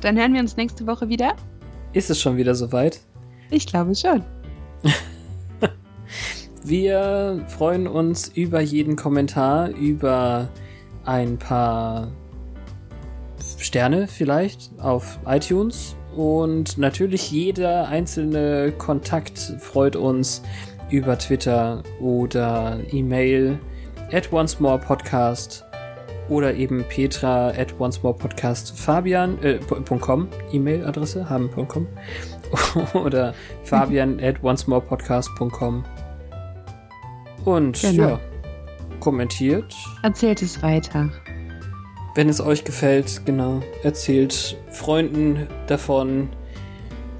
dann 0.00 0.16
hören 0.16 0.34
wir 0.34 0.40
uns 0.40 0.56
nächste 0.56 0.86
Woche 0.86 1.08
wieder. 1.08 1.34
Ist 1.92 2.10
es 2.10 2.20
schon 2.20 2.36
wieder 2.36 2.54
soweit? 2.54 3.00
Ich 3.50 3.66
glaube 3.66 3.94
schon. 3.94 4.22
Wir 6.64 7.44
freuen 7.46 7.86
uns 7.86 8.28
über 8.28 8.60
jeden 8.60 8.96
Kommentar, 8.96 9.70
über 9.70 10.48
ein 11.04 11.38
paar 11.38 12.10
Sterne 13.76 14.08
vielleicht 14.08 14.70
auf 14.80 15.18
iTunes 15.26 15.96
und 16.16 16.78
natürlich 16.78 17.30
jeder 17.30 17.86
einzelne 17.88 18.72
Kontakt 18.72 19.38
freut 19.58 19.96
uns 19.96 20.40
über 20.88 21.18
Twitter 21.18 21.82
oder 22.00 22.78
E-Mail 22.90 23.58
at 24.12 24.32
once 24.32 24.60
more 24.60 24.78
podcast 24.78 25.62
oder 26.30 26.54
eben 26.54 26.84
petra 26.88 27.48
at 27.48 27.78
once 27.78 28.02
more 28.02 28.16
podcast 28.16 28.74
fabian 28.80 29.36
äh, 29.42 29.58
.com 30.00 30.28
E-Mail-Adresse 30.52 31.28
haben.com 31.28 31.86
oder 32.94 33.34
fabian 33.62 34.18
at 34.22 34.42
once 34.42 34.66
more 34.66 34.80
podcast.com 34.80 35.84
und 37.44 37.78
Genau. 37.82 38.08
ja, 38.08 38.20
kommentiert, 39.00 39.74
Erzählt 40.02 40.40
es 40.40 40.62
weiter. 40.62 41.10
Wenn 42.16 42.28
es 42.30 42.40
euch 42.40 42.64
gefällt, 42.64 43.26
genau. 43.26 43.60
Erzählt 43.82 44.56
Freunden 44.70 45.46
davon. 45.66 46.30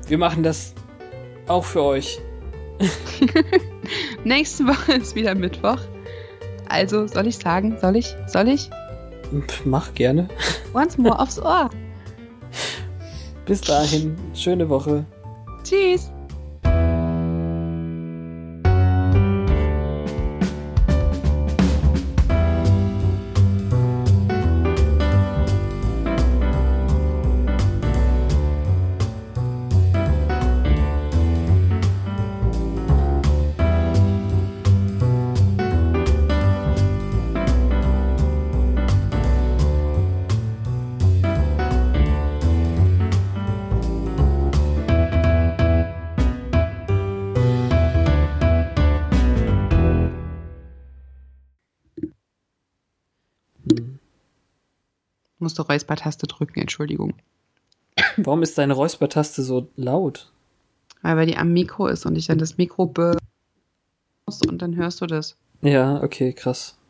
Wir 0.08 0.18
machen 0.18 0.42
das 0.42 0.74
auch 1.46 1.64
für 1.64 1.82
euch. 1.82 2.18
Nächste 4.24 4.64
Woche 4.66 4.94
ist 4.94 5.14
wieder 5.14 5.34
Mittwoch. 5.34 5.78
Also 6.68 7.06
soll 7.06 7.26
ich 7.26 7.36
sagen, 7.36 7.76
soll 7.80 7.96
ich, 7.96 8.16
soll 8.26 8.48
ich? 8.48 8.70
Mach 9.64 9.92
gerne. 9.94 10.28
Once 10.74 10.96
more 10.98 11.18
aufs 11.18 11.38
Ohr. 11.38 11.70
Bis 13.44 13.60
dahin, 13.60 14.16
schöne 14.34 14.68
Woche. 14.68 15.04
Tschüss. 15.62 16.10
Musst 55.56 55.68
du 55.68 55.72
Räuspertaste 55.72 56.26
drücken, 56.26 56.60
Entschuldigung. 56.60 57.14
Warum 58.18 58.42
ist 58.42 58.58
deine 58.58 58.74
Räuspertaste 58.74 59.42
so 59.42 59.68
laut? 59.76 60.30
Weil 61.00 61.24
die 61.24 61.38
am 61.38 61.54
Mikro 61.54 61.86
ist 61.86 62.04
und 62.04 62.16
ich 62.16 62.26
dann 62.26 62.36
das 62.36 62.58
Mikro 62.58 62.84
be 62.84 63.16
und 64.46 64.60
dann 64.60 64.76
hörst 64.76 65.00
du 65.00 65.06
das. 65.06 65.36
Ja, 65.62 66.02
okay, 66.02 66.34
krass. 66.34 66.76